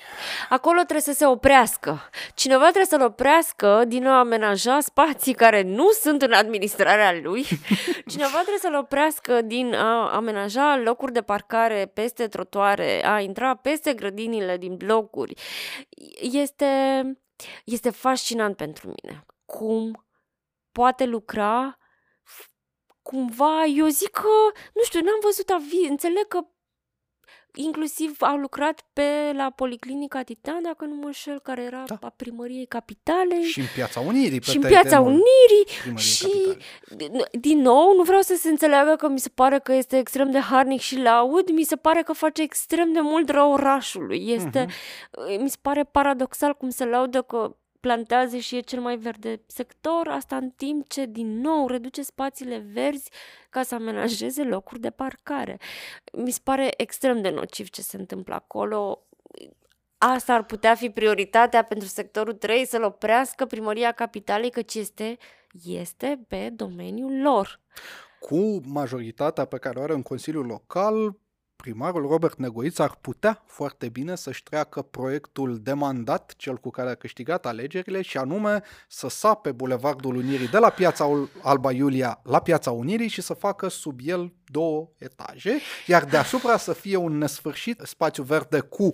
Acolo 0.49 0.77
trebuie 0.77 1.01
să 1.01 1.11
se 1.11 1.25
oprească. 1.25 2.09
Cineva 2.33 2.63
trebuie 2.63 2.85
să-l 2.85 3.01
oprească 3.01 3.83
din 3.87 4.05
a 4.05 4.19
amenaja 4.19 4.79
spații 4.79 5.33
care 5.33 5.61
nu 5.61 5.89
sunt 5.89 6.21
în 6.21 6.33
administrarea 6.33 7.19
lui. 7.21 7.45
Cineva 8.11 8.37
trebuie 8.37 8.57
să-l 8.57 8.75
oprească 8.75 9.41
din 9.41 9.73
a 9.73 10.15
amenaja 10.15 10.77
locuri 10.77 11.11
de 11.11 11.21
parcare 11.21 11.91
peste 11.93 12.27
trotuare, 12.27 13.05
a 13.05 13.19
intra 13.19 13.55
peste 13.55 13.93
grădinile 13.93 14.57
din 14.57 14.75
blocuri. 14.75 15.33
Este, 16.21 17.03
este 17.63 17.89
fascinant 17.89 18.55
pentru 18.55 18.87
mine 18.87 19.25
cum 19.45 20.05
poate 20.71 21.05
lucra 21.05 21.77
cumva, 23.01 23.63
eu 23.65 23.87
zic 23.87 24.09
că, 24.09 24.27
nu 24.73 24.83
știu, 24.83 24.99
n-am 25.01 25.19
văzut 25.21 25.49
aviz, 25.49 25.89
înțeleg 25.89 26.27
că 26.27 26.39
inclusiv 27.53 28.15
au 28.19 28.37
lucrat 28.37 28.85
pe 28.93 29.31
la 29.33 29.49
Policlinica 29.55 30.21
Titan, 30.21 30.61
dacă 30.61 30.85
nu 30.85 30.95
mă 30.95 31.05
înșel, 31.05 31.39
care 31.39 31.61
era 31.61 31.83
da. 31.87 31.97
a 32.01 32.13
primăriei 32.15 32.65
capitale. 32.65 33.41
Și 33.41 33.59
în 33.59 33.65
Piața 33.75 33.99
Unirii. 33.99 34.41
Și 34.41 34.55
în 34.55 34.61
Piața 34.61 34.99
Unirii. 34.99 35.65
Și, 35.95 36.27
capitale. 36.87 37.27
din 37.31 37.59
nou, 37.59 37.95
nu 37.95 38.03
vreau 38.03 38.21
să 38.21 38.35
se 38.35 38.49
înțeleagă 38.49 38.95
că 38.95 39.07
mi 39.07 39.19
se 39.19 39.29
pare 39.29 39.59
că 39.59 39.73
este 39.73 39.97
extrem 39.97 40.31
de 40.31 40.39
harnic 40.39 40.79
și 40.79 40.97
laud, 40.97 41.49
mi 41.49 41.63
se 41.63 41.75
pare 41.75 42.01
că 42.01 42.13
face 42.13 42.41
extrem 42.41 42.91
de 42.93 42.99
mult 42.99 43.29
rău 43.29 43.51
orașului. 43.51 44.29
Este, 44.29 44.65
uh-huh. 44.65 45.39
Mi 45.39 45.49
se 45.49 45.57
pare 45.61 45.83
paradoxal 45.83 46.53
cum 46.53 46.69
se 46.69 46.85
laudă 46.85 47.21
că 47.21 47.55
plantează 47.79 48.37
și 48.37 48.55
e 48.55 48.59
cel 48.59 48.79
mai 48.79 48.97
verde 48.97 49.41
sector, 49.45 50.07
asta 50.07 50.35
în 50.35 50.49
timp 50.49 50.87
ce 50.87 51.05
din 51.05 51.39
nou 51.39 51.67
reduce 51.67 52.01
spațiile 52.01 52.57
verzi 52.73 53.11
ca 53.49 53.63
să 53.63 53.75
amenajeze 53.75 54.43
locuri 54.43 54.79
de 54.79 54.89
parcare. 54.89 55.57
Mi 56.13 56.31
se 56.31 56.39
pare 56.43 56.73
extrem 56.77 57.21
de 57.21 57.29
nociv 57.29 57.69
ce 57.69 57.81
se 57.81 57.97
întâmplă 57.97 58.33
acolo. 58.33 59.03
Asta 59.97 60.33
ar 60.33 60.43
putea 60.43 60.75
fi 60.75 60.89
prioritatea 60.89 61.63
pentru 61.63 61.87
sectorul 61.87 62.33
3, 62.33 62.65
să-l 62.65 62.83
oprească 62.83 63.45
primăria 63.45 63.91
capitalei, 63.91 64.49
căci 64.49 64.75
este, 64.75 65.17
este 65.63 66.19
pe 66.27 66.49
domeniul 66.49 67.21
lor. 67.21 67.59
Cu 68.19 68.61
majoritatea 68.65 69.45
pe 69.45 69.57
care 69.57 69.79
o 69.79 69.81
are 69.81 69.93
în 69.93 70.01
Consiliul 70.01 70.45
Local, 70.45 71.17
primarul 71.61 72.07
Robert 72.07 72.37
Negoiț 72.37 72.79
ar 72.79 72.97
putea 73.01 73.43
foarte 73.45 73.89
bine 73.89 74.15
să-și 74.15 74.43
treacă 74.43 74.81
proiectul 74.81 75.59
de 75.61 75.73
mandat, 75.73 76.33
cel 76.37 76.57
cu 76.57 76.69
care 76.69 76.89
a 76.89 76.95
câștigat 76.95 77.45
alegerile, 77.45 78.01
și 78.01 78.17
anume 78.17 78.63
să 78.87 79.09
sape 79.09 79.51
Bulevardul 79.51 80.15
Unirii 80.15 80.47
de 80.47 80.57
la 80.57 80.69
Piața 80.69 81.27
Alba 81.41 81.71
Iulia 81.71 82.19
la 82.23 82.39
Piața 82.39 82.71
Unirii 82.71 83.07
și 83.07 83.21
să 83.21 83.33
facă 83.33 83.67
sub 83.67 83.99
el 84.03 84.33
două 84.45 84.89
etaje, 84.97 85.59
iar 85.87 86.05
deasupra 86.05 86.57
să 86.57 86.73
fie 86.73 86.95
un 86.95 87.17
nesfârșit 87.17 87.81
spațiu 87.83 88.23
verde 88.23 88.59
cu 88.59 88.91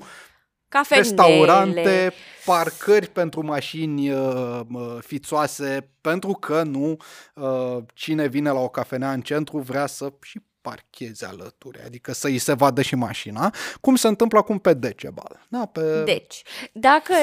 Cafenele. 0.68 1.07
restaurante, 1.07 2.13
parcări 2.45 3.07
pentru 3.07 3.45
mașini 3.45 4.11
uh, 4.11 4.61
fițoase, 4.99 5.89
pentru 6.01 6.32
că 6.32 6.63
nu 6.63 6.97
uh, 7.36 7.78
cine 7.93 8.28
vine 8.28 8.49
la 8.51 8.59
o 8.59 8.70
cafenea 8.70 9.11
în 9.11 9.22
centru 9.22 9.57
vrea 9.57 9.86
să 9.86 10.13
și 10.22 10.41
parcheze 10.66 11.26
alături, 11.26 11.82
adică 11.86 12.13
să 12.13 12.28
îi 12.28 12.38
se 12.38 12.53
vadă 12.53 12.82
și 12.82 12.95
mașina, 12.95 13.53
cum 13.82 13.95
se 13.95 14.07
întâmplă 14.07 14.39
acum 14.39 14.57
pe 14.59 14.74
Decebal. 14.74 15.45
Da, 15.47 15.66
pe... 15.66 16.03
Deci, 16.03 16.41
dacă, 16.72 17.13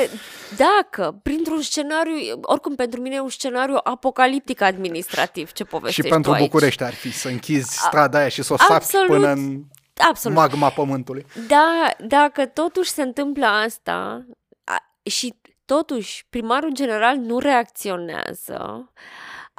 dacă 0.57 1.21
printr-un 1.23 1.63
scenariu, 1.63 2.15
oricum 2.43 2.75
pentru 2.75 3.01
mine 3.01 3.15
e 3.15 3.21
un 3.21 3.29
scenariu 3.29 3.77
apocaliptic 3.83 4.61
administrativ, 4.61 5.53
ce 5.53 5.65
povestești 5.65 6.03
Și 6.03 6.09
pentru 6.09 6.33
tu 6.33 6.39
București 6.39 6.83
ar 6.83 6.95
fi 6.95 7.13
să 7.13 7.29
închizi 7.29 7.79
strada 7.79 8.19
aia 8.19 8.29
și 8.29 8.43
să 8.43 8.53
o 8.53 8.57
sapi 8.57 9.07
până 9.07 9.29
în 9.29 9.63
Absolut. 10.09 10.37
magma 10.37 10.71
pământului. 10.71 11.27
Da, 11.47 11.91
dacă 12.07 12.47
totuși 12.47 12.91
se 12.91 13.03
întâmplă 13.03 13.47
asta 13.47 14.27
a, 14.65 14.77
și 15.03 15.35
totuși 15.65 16.27
primarul 16.31 16.73
general 16.73 17.17
nu 17.17 17.39
reacționează, 17.39 18.93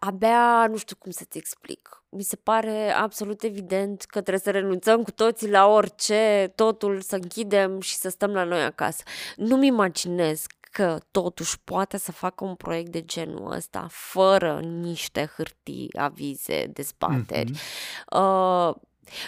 abia 0.08 0.68
nu 0.70 0.78
știu 0.78 0.96
cum 1.00 1.12
să-ți 1.12 1.38
explic 1.38 2.04
mi 2.16 2.24
se 2.24 2.36
pare 2.36 2.92
absolut 2.92 3.44
evident 3.44 4.02
că 4.02 4.22
trebuie 4.22 4.40
să 4.40 4.52
renunțăm 4.52 5.04
cu 5.04 5.12
toții 5.12 5.50
la 5.50 5.68
orice, 5.68 6.52
totul 6.56 7.02
să 7.02 7.16
închidem 7.16 7.80
și 7.80 7.96
să 7.96 8.10
stăm 8.10 8.32
la 8.32 8.44
noi 8.44 8.64
acasă. 8.64 9.04
Nu-mi 9.36 9.68
imaginez 9.68 10.46
că 10.72 10.98
totuși 11.12 11.60
poate 11.64 11.98
să 11.98 12.12
facă 12.12 12.44
un 12.44 12.56
proiect 12.56 12.92
de 12.92 13.02
genul 13.02 13.52
ăsta 13.52 13.88
fără 13.90 14.60
niște 14.60 15.32
hârtii, 15.36 15.90
avize, 15.98 16.66
dezbateri. 16.74 17.52
Mm-hmm. 17.52 18.18
Uh, 18.20 18.76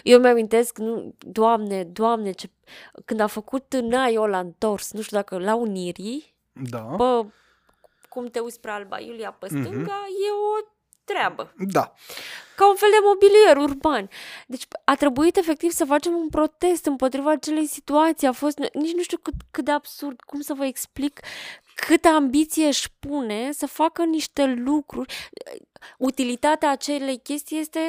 eu 0.04 0.20
mi-amintesc, 0.20 0.78
nu, 0.78 1.16
doamne, 1.20 1.84
doamne, 1.84 2.32
ce, 2.32 2.50
când 3.06 3.20
a 3.20 3.28
făcut 3.28 3.76
Naio 3.82 4.28
la 4.28 4.40
întors, 4.40 4.92
nu 4.92 5.02
știu 5.02 5.18
dacă 5.18 5.38
la 5.38 5.56
Unirii, 5.56 6.36
da. 6.52 6.80
bă, 6.80 7.26
cum 8.16 8.26
te 8.26 8.40
uiți 8.40 8.56
spre 8.56 8.72
Alba 8.72 9.00
Iulia 9.00 9.32
pe 9.32 9.48
mhm. 9.52 9.62
stânga, 9.62 10.04
mm-hmm. 10.06 10.26
e 10.28 10.32
o 10.32 10.68
treabă. 11.04 11.54
Da. 11.58 11.94
Ca 12.56 12.70
un 12.70 12.76
fel 12.76 12.90
de 12.92 12.98
mobilier 13.04 13.58
urban. 13.58 14.10
Deci 14.48 14.64
a 14.86 14.96
trebuit 14.96 15.38
efectiv 15.38 15.72
să 15.72 15.86
facem 15.86 16.14
un 16.14 16.30
protest 16.30 16.86
împotriva 16.86 17.32
acelei 17.32 17.68
situații. 17.68 18.28
A 18.28 18.32
fost, 18.32 18.58
nici 18.74 18.94
nu 18.94 19.02
știu 19.02 19.18
cât, 19.18 19.34
cât 19.52 19.66
de 19.66 19.72
absurd, 19.72 20.22
cum 20.22 20.42
să 20.42 20.54
vă 20.54 20.66
explic 20.66 21.20
câtă 21.76 22.08
ambiție 22.08 22.66
își 22.66 22.88
pune 23.00 23.52
să 23.52 23.68
facă 23.68 24.04
niște 24.04 24.46
lucruri. 24.46 25.30
Utilitatea 25.98 26.70
acelei 26.70 27.20
chestii 27.20 27.60
este 27.60 27.80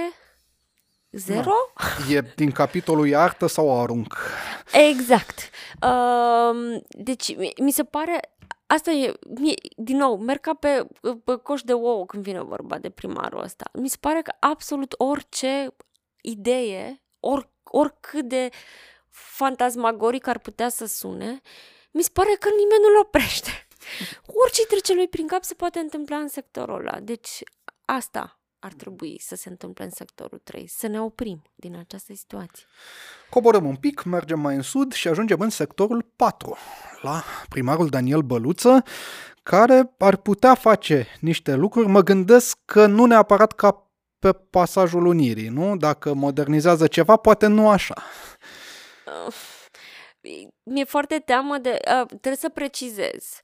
Zero? 1.10 1.52
Da. 1.76 2.14
E 2.14 2.32
din 2.34 2.50
capitolul 2.50 3.14
artă 3.14 3.46
sau 3.46 3.80
arunc? 3.82 4.16
Exact. 4.72 5.50
Uh, 5.82 6.80
deci, 6.88 7.36
mi 7.58 7.70
se 7.70 7.84
pare 7.84 8.20
Asta 8.66 8.90
e, 8.90 9.18
mie, 9.40 9.54
din 9.76 9.96
nou, 9.96 10.16
merg 10.16 10.40
ca 10.40 10.54
pe, 10.54 10.86
pe 11.24 11.36
coș 11.36 11.62
de 11.62 11.72
ouă 11.72 12.06
când 12.06 12.22
vine 12.22 12.42
vorba 12.42 12.78
de 12.78 12.90
primarul 12.90 13.42
ăsta. 13.42 13.70
Mi 13.72 13.88
se 13.88 13.96
pare 14.00 14.22
că 14.22 14.32
absolut 14.40 14.94
orice 14.98 15.74
idee, 16.20 17.02
or, 17.20 17.50
oricât 17.62 18.28
de 18.28 18.48
fantasmagoric 19.10 20.26
ar 20.26 20.38
putea 20.38 20.68
să 20.68 20.86
sune, 20.86 21.40
mi 21.90 22.02
se 22.02 22.10
pare 22.12 22.36
că 22.40 22.48
nimeni 22.48 22.82
nu-l 22.82 22.98
oprește. 23.00 23.50
Orice 24.42 24.66
trece 24.66 24.94
lui 24.94 25.08
prin 25.08 25.26
cap 25.26 25.44
se 25.44 25.54
poate 25.54 25.78
întâmpla 25.78 26.16
în 26.16 26.28
sectorul 26.28 26.78
ăla. 26.78 27.00
Deci 27.00 27.42
asta 27.84 28.35
ar 28.66 28.72
trebui 28.72 29.16
să 29.20 29.34
se 29.34 29.48
întâmple 29.48 29.84
în 29.84 29.90
sectorul 29.90 30.40
3, 30.44 30.66
să 30.68 30.86
ne 30.86 31.00
oprim 31.00 31.42
din 31.54 31.76
această 31.76 32.14
situație. 32.14 32.66
Coborăm 33.30 33.66
un 33.66 33.76
pic, 33.76 34.02
mergem 34.02 34.40
mai 34.40 34.54
în 34.54 34.62
sud 34.62 34.92
și 34.92 35.08
ajungem 35.08 35.40
în 35.40 35.50
sectorul 35.50 36.12
4, 36.16 36.56
la 37.00 37.22
primarul 37.48 37.88
Daniel 37.88 38.20
Băluță, 38.20 38.82
care 39.42 39.94
ar 39.98 40.16
putea 40.16 40.54
face 40.54 41.06
niște 41.20 41.54
lucruri. 41.54 41.88
Mă 41.88 42.02
gândesc 42.02 42.58
că 42.64 42.86
nu 42.86 43.04
neapărat 43.04 43.52
ca 43.52 43.90
pe 44.18 44.32
pasajul 44.32 45.06
Unirii, 45.06 45.48
nu? 45.48 45.76
Dacă 45.76 46.14
modernizează 46.14 46.86
ceva, 46.86 47.16
poate 47.16 47.46
nu 47.46 47.68
așa. 47.68 48.02
Mi-e 50.62 50.84
foarte 50.84 51.18
teamă 51.18 51.58
de... 51.58 51.78
Uh, 52.00 52.06
trebuie 52.06 52.36
să 52.36 52.48
precizez. 52.48 53.40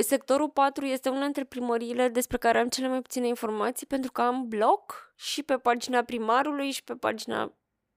Sectorul 0.00 0.48
4 0.48 0.84
este 0.84 1.08
una 1.08 1.20
dintre 1.20 1.44
primăriile 1.44 2.08
despre 2.08 2.36
care 2.36 2.58
am 2.58 2.68
cele 2.68 2.88
mai 2.88 3.00
puține 3.00 3.26
informații 3.26 3.86
pentru 3.86 4.12
că 4.12 4.22
am 4.22 4.48
blog 4.48 4.80
și 5.16 5.42
pe 5.42 5.54
pagina 5.54 6.02
primarului 6.02 6.70
și 6.70 6.84
pe 6.84 6.92
pagina 6.92 7.52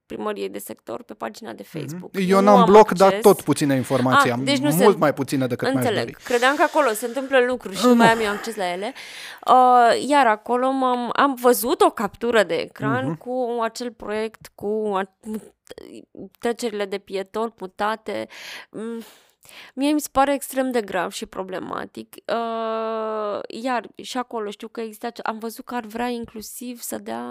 primăriei 0.07 0.49
de 0.49 0.57
sector 0.57 1.03
pe 1.03 1.13
pagina 1.13 1.53
de 1.53 1.65
mhm. 1.71 1.79
Facebook. 1.79 2.11
Mm-hmm. 2.11 2.29
Eu 2.29 2.41
n-am 2.41 2.65
bloc, 2.65 2.91
dar 2.91 3.13
tot 3.13 3.41
puține 3.41 3.75
informații. 3.75 4.29
Ah, 4.29 4.37
am 4.37 4.43
deci 4.43 4.57
nu 4.57 4.69
mult 4.75 4.91
se... 4.91 4.97
mai 4.97 5.13
puține 5.13 5.47
decât 5.47 5.67
Înțeleg. 5.67 6.03
mai 6.03 6.15
Credeam 6.23 6.55
că 6.55 6.61
acolo 6.61 6.89
se 6.89 7.05
întâmplă 7.05 7.39
lucruri 7.39 7.75
și 7.75 7.85
nu 7.85 7.95
mai 7.95 8.11
am 8.11 8.19
eu 8.19 8.29
acces 8.29 8.55
la 8.55 8.71
ele. 8.71 8.93
Uh, 9.47 10.07
iar 10.07 10.27
acolo 10.27 10.71
m-am, 10.71 11.09
am 11.13 11.35
văzut 11.41 11.81
o 11.81 11.89
captură 11.89 12.43
de 12.43 12.55
ecran 12.55 13.13
mm-hmm. 13.13 13.17
cu 13.17 13.59
acel 13.61 13.91
proiect, 13.91 14.51
cu 14.55 14.99
trecerile 16.39 16.85
de 16.85 16.97
pieton 16.97 17.53
mutate. 17.57 18.27
Mm 18.69 19.03
Mie 19.75 19.91
mi 19.91 20.01
se 20.01 20.09
pare 20.11 20.33
extrem 20.33 20.71
de 20.71 20.81
grav 20.81 21.11
și 21.11 21.25
problematic. 21.25 22.15
Uh, 22.15 23.39
iar 23.47 23.87
și 23.95 24.17
acolo 24.17 24.49
știu 24.49 24.67
că 24.67 24.81
există, 24.81 25.11
am 25.23 25.37
văzut 25.37 25.65
că 25.65 25.75
ar 25.75 25.85
vrea 25.85 26.07
inclusiv 26.07 26.81
să 26.81 26.97
dea 26.97 27.25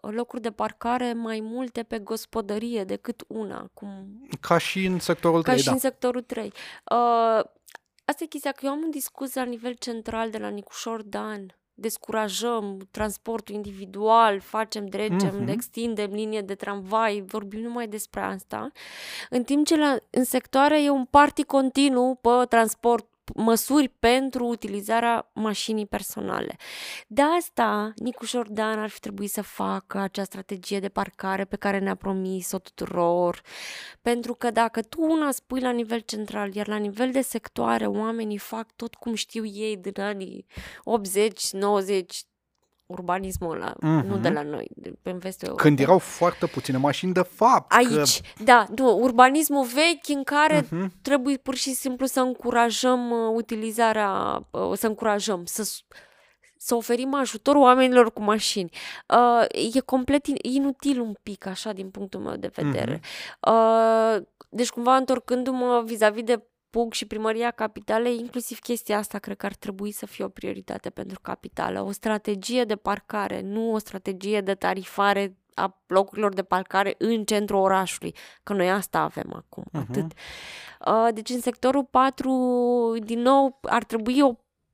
locuri 0.00 0.42
de 0.42 0.50
parcare 0.50 1.12
mai 1.12 1.40
multe 1.40 1.82
pe 1.82 1.98
gospodărie 1.98 2.84
decât 2.84 3.24
una. 3.26 3.70
Cum... 3.74 4.28
Ca 4.40 4.58
și 4.58 4.84
în 4.84 4.98
sectorul 4.98 5.42
3, 5.42 5.54
Ca 5.54 5.60
și 5.60 5.66
da. 5.66 5.72
în 5.72 5.78
sectorul 5.78 6.22
3. 6.22 6.46
Uh, 6.46 7.44
asta 8.04 8.24
e 8.24 8.26
chestia, 8.26 8.52
că 8.52 8.66
eu 8.66 8.70
am 8.70 8.82
un 8.82 8.90
discurs 8.90 9.34
la 9.34 9.44
nivel 9.44 9.74
central 9.74 10.30
de 10.30 10.38
la 10.38 10.48
Nicușor 10.48 11.02
Dan 11.02 11.56
descurajăm 11.74 12.88
transportul 12.90 13.54
individual, 13.54 14.40
facem, 14.40 14.86
dregem, 14.86 15.44
uh-huh. 15.44 15.48
extindem 15.48 16.10
linie 16.10 16.40
de 16.40 16.54
tramvai, 16.54 17.24
vorbim 17.26 17.60
numai 17.60 17.88
despre 17.88 18.20
asta, 18.20 18.70
în 19.30 19.42
timp 19.42 19.66
ce 19.66 19.76
la, 19.76 19.96
în 20.10 20.24
sectoare 20.24 20.82
e 20.82 20.90
un 20.90 21.04
party 21.04 21.44
continuu 21.44 22.14
pe 22.14 22.28
transport 22.48 23.06
măsuri 23.34 23.88
pentru 23.88 24.46
utilizarea 24.46 25.30
mașinii 25.34 25.86
personale. 25.86 26.56
De 27.06 27.22
asta, 27.22 27.92
Nicu 27.96 28.26
Jordan 28.26 28.78
ar 28.78 28.88
fi 28.88 29.00
trebuit 29.00 29.30
să 29.30 29.42
facă 29.42 29.98
acea 29.98 30.24
strategie 30.24 30.80
de 30.80 30.88
parcare 30.88 31.44
pe 31.44 31.56
care 31.56 31.78
ne-a 31.78 31.94
promis-o 31.94 32.58
tuturor, 32.58 33.42
pentru 34.02 34.34
că 34.34 34.50
dacă 34.50 34.82
tu 34.82 35.02
una 35.02 35.30
spui 35.30 35.60
la 35.60 35.70
nivel 35.70 36.00
central, 36.00 36.54
iar 36.54 36.68
la 36.68 36.76
nivel 36.76 37.10
de 37.10 37.20
sectoare 37.20 37.86
oamenii 37.86 38.38
fac 38.38 38.72
tot 38.76 38.94
cum 38.94 39.14
știu 39.14 39.44
ei 39.44 39.76
din 39.76 40.00
anii 40.00 40.46
80, 40.84 41.52
90, 41.52 42.22
urbanismul 42.92 43.54
ăla, 43.54 43.72
uh-huh. 43.72 44.06
nu 44.06 44.18
de 44.18 44.28
la 44.28 44.42
noi, 44.42 44.68
de, 44.76 44.92
pe 45.02 45.10
vestul 45.10 45.48
Europei. 45.48 45.66
Când 45.66 45.80
erau 45.80 45.98
foarte 45.98 46.46
puține 46.46 46.78
mașini, 46.78 47.12
de 47.12 47.22
fapt. 47.22 47.72
Aici, 47.72 48.20
că... 48.20 48.42
da, 48.44 48.66
nu, 48.76 48.98
urbanismul 49.00 49.64
vechi 49.64 50.16
în 50.16 50.22
care 50.22 50.62
uh-huh. 50.62 50.88
trebuie 51.02 51.36
pur 51.36 51.54
și 51.54 51.72
simplu 51.72 52.06
să 52.06 52.20
încurajăm 52.20 53.10
uh, 53.10 53.32
utilizarea, 53.34 54.42
uh, 54.50 54.72
să 54.74 54.86
încurajăm, 54.86 55.42
să 55.44 55.80
să 56.64 56.74
oferim 56.74 57.14
ajutor 57.14 57.56
oamenilor 57.56 58.12
cu 58.12 58.22
mașini. 58.22 58.70
Uh, 59.08 59.74
e 59.74 59.80
complet 59.80 60.26
inutil 60.42 61.00
un 61.00 61.14
pic, 61.22 61.46
așa, 61.46 61.72
din 61.72 61.90
punctul 61.90 62.20
meu 62.20 62.36
de 62.36 62.50
vedere. 62.54 62.98
Mm-hmm. 62.98 63.48
Uh, 63.48 64.22
deci, 64.48 64.70
cumva, 64.70 64.96
întorcându-mă 64.96 65.82
vis-a-vis 65.84 66.22
de 66.22 66.42
PUG 66.72 66.92
și 66.92 67.06
Primăria 67.06 67.50
Capitalei, 67.50 68.18
inclusiv 68.18 68.58
chestia 68.58 68.98
asta 68.98 69.18
cred 69.18 69.36
că 69.36 69.46
ar 69.46 69.54
trebui 69.54 69.92
să 69.92 70.06
fie 70.06 70.24
o 70.24 70.28
prioritate 70.28 70.90
pentru 70.90 71.20
capitală. 71.20 71.80
O 71.80 71.90
strategie 71.90 72.64
de 72.64 72.76
parcare, 72.76 73.40
nu 73.40 73.72
o 73.72 73.78
strategie 73.78 74.40
de 74.40 74.54
tarifare 74.54 75.36
a 75.54 75.82
locurilor 75.86 76.34
de 76.34 76.42
parcare 76.42 76.94
în 76.98 77.24
centrul 77.24 77.60
orașului, 77.60 78.14
că 78.42 78.52
noi 78.52 78.70
asta 78.70 78.98
avem 78.98 79.32
acum, 79.34 79.64
uh-huh. 79.68 79.80
atât. 79.80 80.12
Uh, 80.86 81.08
deci 81.14 81.28
în 81.28 81.40
sectorul 81.40 81.84
4, 81.84 82.96
din 83.02 83.20
nou, 83.20 83.58
ar 83.62 83.84
trebui 83.84 84.22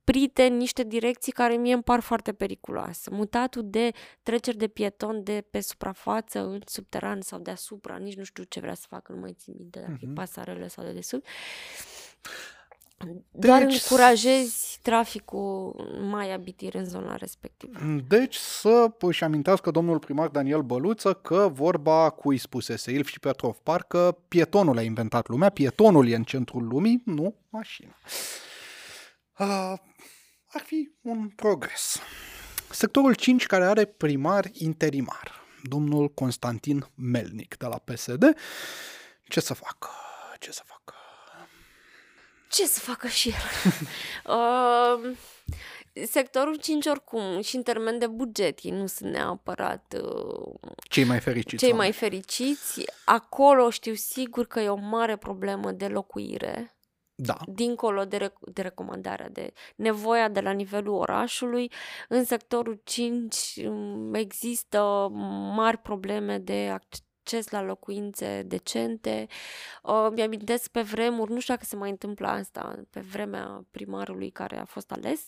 oprite 0.09 0.43
în 0.43 0.57
niște 0.57 0.83
direcții 0.83 1.31
care 1.31 1.55
mie 1.55 1.73
îmi 1.73 1.83
par 1.83 1.99
foarte 1.99 2.33
periculoase. 2.33 3.09
Mutatul 3.11 3.61
de 3.65 3.91
treceri 4.23 4.57
de 4.57 4.67
pieton 4.67 5.23
de 5.23 5.45
pe 5.49 5.59
suprafață 5.59 6.39
în 6.39 6.59
subteran 6.65 7.21
sau 7.21 7.39
deasupra, 7.39 7.97
nici 7.97 8.15
nu 8.15 8.23
știu 8.23 8.43
ce 8.43 8.59
vrea 8.59 8.73
să 8.73 8.85
facă, 8.89 9.11
nu 9.11 9.19
mai 9.19 9.35
țin 9.39 9.53
minte 9.57 9.79
dacă 9.79 9.91
uh-huh. 9.91 10.03
e 10.03 10.05
mhm. 10.05 10.13
pasarele 10.13 10.67
sau 10.67 10.83
de 10.83 10.91
desubt. 10.91 11.27
Doar 13.31 13.63
deci, 13.63 13.73
încurajezi 13.73 14.79
traficul 14.81 15.75
mai 16.11 16.33
abitir 16.33 16.73
în 16.73 16.85
zona 16.85 17.15
respectivă. 17.15 17.79
Deci 18.07 18.35
să 18.35 18.91
își 18.99 19.23
amintească 19.23 19.71
domnul 19.71 19.99
primar 19.99 20.27
Daniel 20.27 20.61
Băluță 20.61 21.13
că 21.13 21.49
vorba 21.53 22.09
cui 22.09 22.37
spusese 22.37 22.91
Ilf 22.91 23.07
și 23.07 23.19
Petrov 23.19 23.57
Parcă 23.63 24.17
pietonul 24.27 24.77
a 24.77 24.81
inventat 24.81 25.27
lumea, 25.27 25.49
pietonul 25.49 26.07
e 26.07 26.15
în 26.15 26.23
centrul 26.23 26.67
lumii, 26.67 27.01
nu 27.05 27.35
mașina. 27.49 27.95
Uh, 29.39 29.73
ar 30.47 30.61
fi 30.65 30.91
un 31.01 31.29
progres. 31.29 31.99
Sectorul 32.69 33.15
5 33.15 33.45
care 33.45 33.65
are 33.65 33.85
primar 33.85 34.45
interimar, 34.53 35.41
domnul 35.63 36.07
Constantin 36.07 36.85
Melnic 36.95 37.57
de 37.57 37.65
la 37.65 37.77
PSD, 37.77 38.35
ce 39.27 39.39
să 39.39 39.53
facă? 39.53 39.89
Ce 40.39 40.51
să 40.51 40.61
facă? 40.65 40.93
Ce 42.49 42.65
să 42.65 42.79
facă 42.79 43.07
și 43.07 43.29
el? 43.29 43.35
uh, 44.35 45.17
sectorul 46.15 46.55
5 46.55 46.85
oricum 46.85 47.41
și 47.41 47.55
în 47.55 47.63
termen 47.63 47.99
de 47.99 48.07
buget 48.07 48.59
ei 48.63 48.71
nu 48.71 48.87
sunt 48.87 49.11
neapărat 49.11 49.95
uh, 50.03 50.71
cei 50.89 51.03
mai 51.03 51.19
fericiți. 51.19 51.63
Cei 51.63 51.73
mai 51.73 51.91
fericiți. 51.91 52.85
Acolo 53.05 53.69
știu 53.69 53.93
sigur 53.93 54.45
că 54.45 54.59
e 54.59 54.69
o 54.69 54.75
mare 54.75 55.15
problemă 55.15 55.71
de 55.71 55.87
locuire. 55.87 56.78
Da. 57.21 57.37
Dincolo 57.45 58.05
de, 58.05 58.17
rec- 58.17 58.53
de 58.53 58.61
recomandarea 58.61 59.29
de 59.29 59.53
nevoia 59.75 60.29
de 60.29 60.39
la 60.39 60.51
nivelul 60.51 60.93
orașului, 60.93 61.71
în 62.09 62.23
sectorul 62.23 62.81
5 62.83 63.59
um, 63.65 64.13
există 64.13 65.07
mari 65.55 65.77
probleme 65.77 66.37
de 66.37 66.69
acces 66.71 67.03
acces 67.29 67.49
la 67.49 67.61
locuințe 67.61 68.43
decente. 68.45 69.27
Uh, 69.83 70.07
mi-amintesc 70.15 70.69
pe 70.71 70.81
vremuri, 70.81 71.31
nu 71.31 71.39
știu 71.39 71.53
dacă 71.53 71.65
se 71.65 71.75
mai 71.75 71.89
întâmplă 71.89 72.27
asta, 72.27 72.79
pe 72.89 72.99
vremea 72.99 73.65
primarului 73.71 74.29
care 74.29 74.57
a 74.57 74.65
fost 74.65 74.91
ales, 74.91 75.25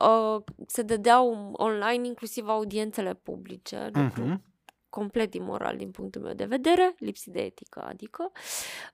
uh, 0.00 0.42
se 0.66 0.82
dădeau 0.82 1.50
online 1.52 2.06
inclusiv 2.06 2.48
audiențele 2.48 3.14
publice, 3.14 3.90
uh-huh 3.90 4.54
complet 4.88 5.34
imoral 5.34 5.76
din 5.76 5.90
punctul 5.90 6.22
meu 6.22 6.34
de 6.34 6.44
vedere, 6.44 6.94
lipsit 6.98 7.32
de 7.32 7.40
etică, 7.40 7.82
adică. 7.82 8.32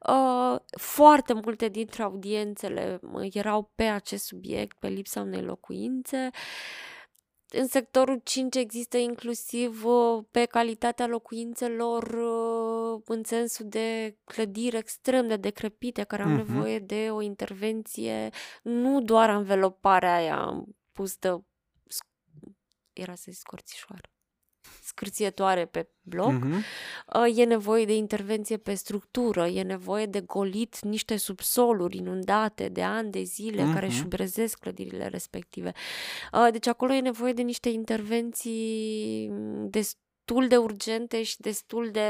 Uh, 0.08 0.60
foarte 0.80 1.32
multe 1.32 1.68
dintre 1.68 2.02
audiențele 2.02 3.00
erau 3.32 3.70
pe 3.74 3.82
acest 3.82 4.24
subiect, 4.24 4.78
pe 4.78 4.88
lipsa 4.88 5.20
unei 5.20 5.42
locuințe. 5.42 6.30
În 7.54 7.66
sectorul 7.66 8.20
5 8.24 8.54
există 8.54 8.96
inclusiv 8.96 9.84
uh, 9.84 10.24
pe 10.30 10.44
calitatea 10.44 11.06
locuințelor 11.06 12.02
uh, 12.02 13.02
în 13.04 13.24
sensul 13.24 13.66
de 13.68 14.16
clădiri 14.24 14.76
extrem 14.76 15.28
de 15.28 15.36
decrepite 15.36 16.02
care 16.02 16.22
au 16.22 16.28
uh-huh. 16.28 16.46
nevoie 16.46 16.78
de 16.78 17.08
o 17.10 17.20
intervenție, 17.20 18.30
nu 18.62 19.00
doar 19.00 19.28
înveloparea 19.28 20.14
aia 20.14 20.64
pusă, 20.92 21.44
era 22.92 23.14
să 23.14 23.24
zic 23.30 23.38
scorțișoară 23.38 24.11
scârțietoare 24.94 25.64
pe 25.64 25.88
bloc, 26.02 26.32
uh-huh. 26.32 27.36
e 27.36 27.44
nevoie 27.44 27.84
de 27.84 27.94
intervenție 27.94 28.56
pe 28.56 28.74
structură, 28.74 29.46
e 29.46 29.62
nevoie 29.62 30.06
de 30.06 30.20
golit 30.20 30.80
niște 30.80 31.16
subsoluri 31.16 31.96
inundate 31.96 32.68
de 32.68 32.82
ani 32.82 33.10
de 33.10 33.22
zile 33.22 33.62
uh-huh. 33.62 33.74
care 33.74 33.88
șubrezesc 33.88 34.58
clădirile 34.58 35.06
respective. 35.06 35.72
Uh, 36.32 36.48
deci 36.50 36.66
acolo 36.66 36.92
e 36.92 37.00
nevoie 37.00 37.32
de 37.32 37.42
niște 37.42 37.68
intervenții 37.68 39.30
destul 39.64 40.48
de 40.48 40.56
urgente 40.56 41.22
și 41.22 41.40
destul 41.40 41.90
de 41.90 42.08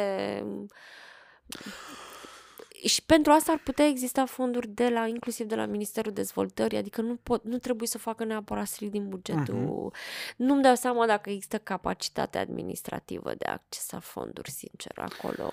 și 2.84 3.02
pentru 3.04 3.32
asta 3.32 3.52
ar 3.52 3.58
putea 3.58 3.86
exista 3.86 4.24
fonduri 4.24 4.68
de 4.68 4.88
la, 4.88 5.06
inclusiv 5.06 5.46
de 5.46 5.54
la 5.54 5.66
Ministerul 5.66 6.12
Dezvoltării, 6.12 6.78
adică 6.78 7.00
nu, 7.00 7.18
pot, 7.22 7.44
nu 7.44 7.58
trebuie 7.58 7.88
să 7.88 7.98
facă 7.98 8.24
neapărat 8.24 8.66
strict 8.66 8.92
din 8.92 9.08
bugetul. 9.08 9.90
Uh-huh. 9.92 10.36
Nu-mi 10.36 10.62
dau 10.62 10.74
seama 10.74 11.06
dacă 11.06 11.30
există 11.30 11.58
capacitate 11.58 12.38
administrativă 12.38 13.32
de 13.38 13.44
a 13.44 13.52
accesa 13.52 13.98
fonduri, 13.98 14.50
sincer, 14.50 14.92
acolo. 14.94 15.50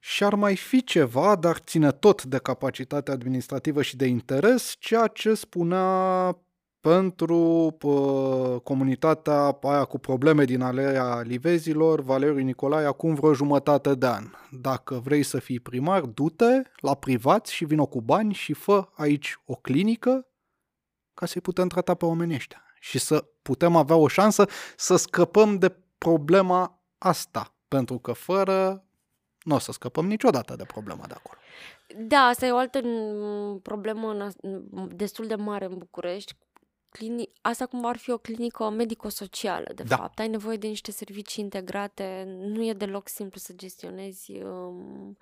Și 0.00 0.24
ar 0.24 0.34
mai 0.34 0.56
fi 0.56 0.84
ceva, 0.84 1.36
dar 1.36 1.56
ține 1.56 1.92
tot 1.92 2.22
de 2.24 2.38
capacitate 2.38 3.10
administrativă 3.10 3.82
și 3.82 3.96
de 3.96 4.06
interes, 4.06 4.74
ceea 4.78 5.06
ce 5.06 5.34
spunea 5.34 6.38
pentru 6.88 7.74
pă, 7.78 8.60
comunitatea 8.64 9.58
aia 9.62 9.84
cu 9.84 9.98
probleme 9.98 10.44
din 10.44 10.60
alea 10.60 11.20
livezilor, 11.20 12.00
Valeriu 12.00 12.38
Nicolae, 12.38 12.86
acum 12.86 13.14
vreo 13.14 13.34
jumătate 13.34 13.94
de 13.94 14.06
an. 14.06 14.24
Dacă 14.50 14.94
vrei 14.94 15.22
să 15.22 15.38
fii 15.38 15.60
primar, 15.60 16.00
du-te 16.00 16.62
la 16.76 16.94
privat 16.94 17.46
și 17.46 17.64
vină 17.64 17.84
cu 17.84 18.00
bani 18.00 18.34
și 18.34 18.52
fă 18.52 18.88
aici 18.94 19.40
o 19.44 19.54
clinică 19.54 20.26
ca 21.14 21.26
să-i 21.26 21.40
putem 21.40 21.68
trata 21.68 21.94
pe 21.94 22.04
oamenii 22.04 22.34
ăștia 22.34 22.62
și 22.80 22.98
să 22.98 23.24
putem 23.42 23.76
avea 23.76 23.96
o 23.96 24.08
șansă 24.08 24.46
să 24.76 24.96
scăpăm 24.96 25.58
de 25.58 25.76
problema 25.98 26.82
asta. 26.98 27.54
Pentru 27.68 27.98
că 27.98 28.12
fără 28.12 28.84
nu 29.42 29.54
o 29.54 29.58
să 29.58 29.72
scăpăm 29.72 30.06
niciodată 30.06 30.56
de 30.56 30.64
problema 30.64 31.06
de 31.06 31.14
acolo. 31.16 31.38
Da, 31.96 32.18
asta 32.18 32.46
e 32.46 32.52
o 32.52 32.56
altă 32.56 32.80
problemă 33.62 34.28
destul 34.88 35.26
de 35.26 35.34
mare 35.34 35.64
în 35.64 35.78
București, 35.78 36.36
clini- 36.90 37.32
asta 37.40 37.66
cumva 37.66 37.88
ar 37.88 37.96
fi 37.96 38.10
o 38.10 38.18
clinică 38.18 38.70
medico-socială, 38.70 39.72
de 39.74 39.82
da. 39.82 39.96
fapt. 39.96 40.18
Ai 40.18 40.28
nevoie 40.28 40.56
de 40.56 40.66
niște 40.66 40.90
servicii 40.90 41.42
integrate, 41.44 42.24
nu 42.38 42.64
e 42.64 42.72
deloc 42.72 43.08
simplu 43.08 43.40
să 43.40 43.52
gestionezi 43.52 44.32
um, 44.42 45.16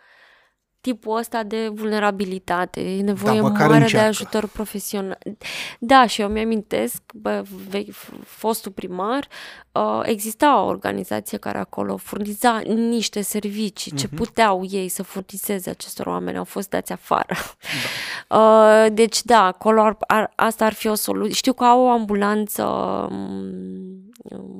tipul 0.86 1.16
ăsta 1.16 1.42
de 1.42 1.68
vulnerabilitate, 1.68 2.80
e 2.80 3.02
nevoie 3.02 3.40
da, 3.40 3.48
mare 3.48 3.64
încearcă. 3.64 3.96
de 3.96 3.98
ajutor 3.98 4.46
profesional. 4.46 5.18
Da, 5.78 6.06
și 6.06 6.20
eu 6.20 6.28
mi-amintesc, 6.28 7.02
bă, 7.14 7.42
fostul 8.24 8.72
primar, 8.72 9.28
uh, 9.72 10.00
exista 10.02 10.62
o 10.62 10.66
organizație 10.66 11.38
care 11.38 11.58
acolo 11.58 11.96
furniza 11.96 12.62
niște 12.64 13.20
servicii, 13.20 13.92
uh-huh. 13.92 13.98
ce 13.98 14.06
mhm. 14.06 14.16
puteau 14.16 14.66
ei 14.70 14.88
să 14.88 15.02
furnizeze 15.02 15.70
acestor 15.70 16.06
oameni, 16.06 16.36
au 16.36 16.44
fost 16.44 16.70
dați 16.70 16.92
afară. 16.92 17.34
Da. 17.34 17.34
Uh, 18.28 18.86
deci, 18.92 19.22
da, 19.22 19.44
acolo 19.44 19.82
ar, 19.82 19.96
ar, 20.06 20.32
asta 20.34 20.64
ar 20.64 20.72
fi 20.72 20.86
o 20.86 20.94
soluție. 20.94 21.34
Știu 21.34 21.52
că 21.52 21.64
au 21.64 21.80
o 21.80 21.90
ambulanță 21.90 22.62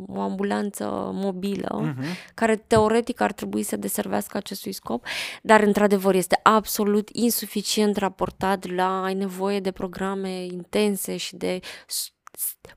o 0.07 0.21
ambulanță 0.21 1.11
mobilă, 1.13 1.95
uh-huh. 1.95 2.35
care 2.35 2.57
teoretic 2.57 3.21
ar 3.21 3.33
trebui 3.33 3.63
să 3.63 3.77
deservească 3.77 4.37
acestui 4.37 4.73
scop, 4.73 5.07
dar 5.43 5.61
într-adevăr 5.61 6.15
este 6.15 6.41
absolut 6.43 7.09
insuficient 7.13 7.97
raportat 7.97 8.71
la 8.71 9.03
ai 9.03 9.15
nevoie 9.15 9.61
de 9.61 9.71
programe 9.71 10.45
intense 10.45 11.17
și 11.17 11.37
de 11.37 11.61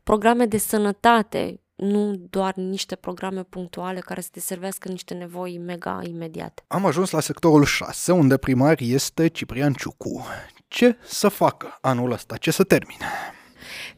programe 0.03 0.45
de 0.45 0.57
sănătate, 0.57 1.61
nu 1.75 2.15
doar 2.29 2.55
niște 2.55 2.95
programe 2.95 3.43
punctuale 3.43 3.99
care 3.99 4.21
să 4.21 4.29
deservească 4.33 4.89
niște 4.89 5.13
nevoi 5.13 5.57
mega 5.57 6.01
imediate. 6.07 6.63
Am 6.67 6.85
ajuns 6.85 7.11
la 7.11 7.19
sectorul 7.19 7.63
6, 7.63 8.11
unde 8.11 8.37
primar 8.37 8.75
este 8.79 9.27
Ciprian 9.27 9.73
Ciucu. 9.73 10.25
Ce 10.67 10.97
să 11.03 11.27
facă 11.27 11.77
anul 11.81 12.11
ăsta? 12.11 12.37
Ce 12.37 12.51
să 12.51 12.63
termine? 12.63 13.05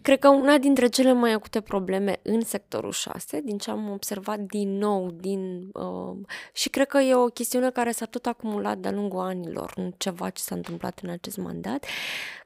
Cred 0.02 0.20
că 0.20 0.30
una 0.30 0.58
dintre 0.58 0.88
cele 0.88 1.14
mai 1.14 1.32
acute 1.32 1.62
probleme 1.62 2.20
în 2.22 2.41
sectorul 2.41 2.91
6, 2.91 3.41
din 3.41 3.57
ce 3.57 3.72
am 3.72 3.90
observat 3.90 4.40
din 4.40 4.78
nou, 4.78 5.11
din, 5.11 5.69
uh, 5.73 6.18
și 6.53 6.69
cred 6.69 6.88
că 6.88 6.98
e 6.98 7.15
o 7.15 7.26
chestiune 7.26 7.69
care 7.69 7.91
s-a 7.91 8.06
tot 8.06 8.26
acumulat 8.26 8.78
de-a 8.78 8.91
lungul 8.91 9.19
anilor, 9.19 9.73
în 9.76 9.94
ceva 9.98 10.30
ce 10.30 10.41
s-a 10.41 10.56
întâmplat 10.56 10.99
în 11.03 11.10
acest 11.10 11.38
mandat, 11.38 11.86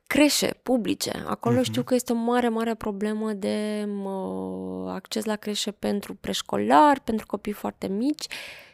creșe 0.07 0.60
publice. 0.64 1.23
Acolo 1.27 1.60
uh-huh. 1.60 1.64
știu 1.64 1.84
că 1.84 1.94
este 1.94 2.11
o 2.14 2.15
mare, 2.15 2.49
mare 2.49 2.73
problemă 2.73 3.34
de 3.34 3.88
uh, 4.03 4.90
acces 4.90 5.26
la 5.26 5.36
creșe 5.36 5.72
pentru 5.72 6.14
preșcolari, 6.14 7.02
pentru 7.02 7.26
copii 7.26 7.52
foarte 7.52 7.88
mici. 7.88 8.26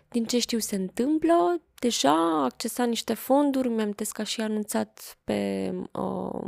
Din 0.10 0.26
ce 0.26 0.40
știu 0.40 0.60
se 0.60 0.76
întâmplă, 0.76 1.62
deja 1.80 2.12
a 2.12 2.44
accesat 2.44 2.88
niște 2.88 3.14
fonduri, 3.14 3.70
mi-am 3.70 3.96
că 4.10 4.24
și 4.24 4.42
anunțat 4.42 5.18
pe 5.24 5.72
uh, 5.92 6.42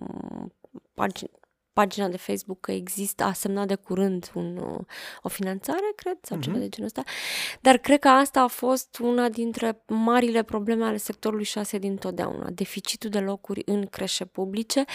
pagini, 0.94 1.32
pagina 1.74 2.08
de 2.08 2.18
Facebook 2.18 2.60
că 2.60 2.72
există, 2.72 3.24
a 3.24 3.34
semnat 3.34 3.68
de 3.68 3.76
curând 3.76 4.32
un, 4.34 4.58
o 5.22 5.30
finanțare, 5.30 5.92
cred, 5.96 6.18
sau 6.22 6.38
uh-huh. 6.38 6.42
ceva 6.42 6.58
de 6.58 6.70
genul 6.70 6.86
ăsta. 6.96 7.04
Dar 7.62 7.78
cred 7.78 8.00
că 8.00 8.08
asta 8.08 8.42
a 8.42 8.48
fost 8.48 8.98
una 8.98 9.30
dintre 9.30 9.84
marile 9.88 10.44
probleme 10.44 10.86
ale 10.86 10.98
sectorului 10.98 11.44
6 11.44 11.78
din 11.78 11.96
totdeauna. 11.96 12.50
Deficitul 12.50 13.10
de 13.10 13.20
locuri 13.20 13.62
în 13.66 13.86
creșe 13.86 14.26
publice, 14.26 14.86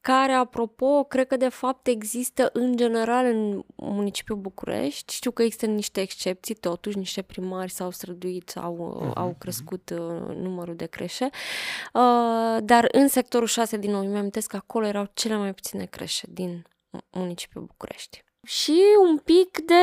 care, 0.00 0.32
apropo, 0.32 1.04
cred 1.04 1.26
că 1.26 1.36
de 1.36 1.48
fapt 1.48 1.86
există 1.86 2.50
în 2.52 2.76
general 2.76 3.24
în 3.24 3.64
municipiul 3.76 4.38
București. 4.38 5.14
Știu 5.14 5.30
că 5.30 5.42
există 5.42 5.66
niște 5.66 6.00
excepții, 6.00 6.54
totuși, 6.54 6.98
niște 6.98 7.22
primari 7.22 7.70
s-au 7.70 7.90
străduit, 7.90 8.52
au, 8.56 9.02
uh-huh, 9.02 9.14
au 9.14 9.36
crescut 9.38 9.90
uh, 9.90 10.34
numărul 10.34 10.76
de 10.76 10.86
creșe, 10.86 11.24
uh, 11.24 12.56
dar 12.62 12.88
în 12.92 13.08
sectorul 13.08 13.46
6 13.46 13.76
din 13.76 13.90
nou, 13.90 14.02
mi-am 14.02 14.30
că 14.30 14.56
acolo 14.56 14.86
erau 14.86 15.10
cele 15.14 15.36
mai 15.36 15.54
puține 15.54 15.84
creșe 15.84 16.26
din 16.30 16.66
municipiul 17.10 17.64
București. 17.64 18.24
Și 18.46 18.82
un 19.08 19.18
pic 19.18 19.58
de 19.64 19.74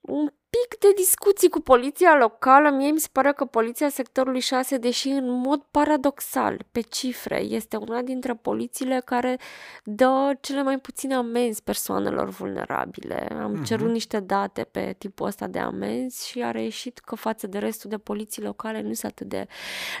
un 0.00 0.30
pic 0.50 0.78
de 0.78 0.88
discuții 0.96 1.48
cu 1.48 1.60
poliția 1.60 2.16
locală. 2.16 2.70
Mie 2.70 2.90
mi 2.90 3.00
se 3.00 3.08
pare 3.12 3.32
că 3.32 3.44
poliția 3.44 3.88
sectorului 3.88 4.40
6, 4.40 4.76
deși 4.76 5.08
în 5.08 5.30
mod 5.30 5.62
paradoxal, 5.70 6.64
pe 6.72 6.80
cifre, 6.80 7.40
este 7.40 7.76
una 7.76 8.02
dintre 8.02 8.34
polițiile 8.34 9.02
care 9.04 9.38
dă 9.84 10.36
cele 10.40 10.62
mai 10.62 10.78
puține 10.78 11.14
amenzi 11.14 11.62
persoanelor 11.62 12.28
vulnerabile. 12.28 13.28
Am 13.40 13.60
uh-huh. 13.60 13.66
cerut 13.66 13.90
niște 13.90 14.20
date 14.20 14.64
pe 14.64 14.94
tipul 14.98 15.26
ăsta 15.26 15.46
de 15.46 15.58
amenzi 15.58 16.28
și 16.28 16.42
a 16.42 16.50
reieșit 16.50 16.98
că 16.98 17.14
față 17.14 17.46
de 17.46 17.58
restul 17.58 17.90
de 17.90 17.98
poliții 17.98 18.42
locale 18.42 18.80
nu 18.80 18.92
sunt 18.92 19.12
atât 19.12 19.28
de... 19.28 19.46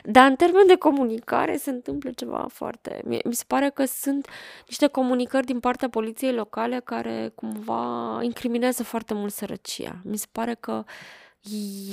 Dar 0.04 0.30
în 0.30 0.36
termen 0.36 0.66
de 0.66 0.76
comunicare 0.76 1.56
se 1.56 1.70
întâmplă 1.70 2.10
ceva 2.10 2.46
foarte... 2.52 3.00
Mi 3.04 3.34
se 3.34 3.44
pare 3.46 3.70
că 3.70 3.84
sunt 3.84 4.28
niște 4.66 4.86
comunicări 4.86 5.46
din 5.46 5.60
partea 5.60 5.88
poliției 5.88 6.32
locale 6.32 6.80
care 6.84 7.32
cumva 7.34 8.18
incriminează 8.22 8.82
foarte 8.82 9.14
mult 9.14 9.32
sărăcia. 9.32 9.96
Mi 10.04 10.16
se 10.16 10.26
pare 10.36 10.54
că 10.54 10.84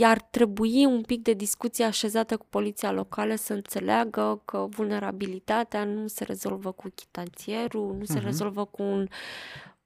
ar 0.02 0.22
trebui 0.22 0.86
un 0.86 1.02
pic 1.02 1.22
de 1.22 1.34
discuție 1.34 1.86
așezată 1.86 2.38
cu 2.38 2.45
poliția 2.49 2.91
locală 2.91 3.36
să 3.36 3.53
înțeleagă 3.53 4.41
că 4.45 4.65
vulnerabilitatea 4.70 5.84
nu 5.84 6.07
se 6.07 6.24
rezolvă 6.24 6.72
cu 6.72 6.90
chitanțierul, 6.95 7.95
nu 7.98 8.06
se 8.06 8.20
uh-huh. 8.20 8.24
rezolvă 8.24 8.65
cu 8.65 8.82
un, 8.82 9.07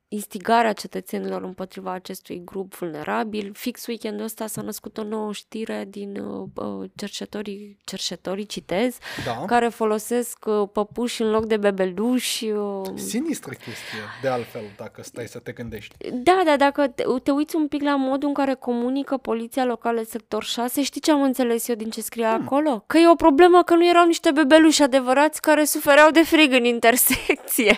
instigarea 0.10 0.74
cetățenilor 0.74 1.44
împotriva 1.44 1.92
acestui 1.92 2.42
grup 2.46 2.76
vulnerabil. 2.76 3.52
Fix 3.54 3.86
weekendul 3.86 4.26
ăsta 4.26 4.48
s-a 4.48 4.62
născut 4.62 4.98
o 4.98 5.04
nouă 5.04 5.34
știre 5.34 5.86
din 5.88 6.18
uh, 6.20 6.48
uh 6.54 6.90
cercetorii, 6.96 7.78
cercetorii, 7.84 8.46
citez, 8.46 8.98
da. 9.26 9.44
care 9.46 9.68
folosesc 9.68 10.46
uh, 10.46 10.70
păpuși 10.74 11.22
în 11.22 11.30
loc 11.30 11.46
de 11.46 11.58
bebeluși. 11.58 12.46
Uh... 12.46 12.82
Sinistră 12.96 13.52
chestie, 13.52 14.00
de 14.22 14.28
altfel, 14.28 14.62
dacă 14.78 15.04
stai 15.04 15.28
să 15.28 15.40
te 15.40 15.52
gândești. 15.52 15.96
Da, 16.12 16.42
da, 16.46 16.58
dacă 16.58 16.88
te, 16.88 17.04
te 17.24 17.32
uiți 17.32 17.56
un 17.56 17.68
pic 17.68 17.82
la 17.82 17.96
modul 17.96 18.28
în 18.28 18.34
care 18.34 18.54
comunică 18.54 19.18
poliția 19.18 19.66
locală 19.66 20.02
sector 20.08 20.44
6, 20.44 20.84
știi 20.84 21.02
ce 21.02 21.12
am 21.12 21.22
înțeles 21.22 21.68
eu 21.68 21.76
din 21.76 21.90
ce 21.90 22.02
scria 22.02 22.34
hmm. 22.34 22.46
acolo? 22.46 22.84
Că 22.88 22.98
e 22.98 23.10
o 23.10 23.16
problemă 23.16 23.64
că 23.64 23.76
nu 23.76 23.88
erau 23.88 24.06
niște 24.06 24.32
bebeluși 24.32 24.82
adevărați 24.82 25.42
care 25.42 25.64
sufereau 25.64 26.12
de 26.12 26.24
frig 26.24 26.54
în 26.54 26.66
intersecție. 26.66 27.78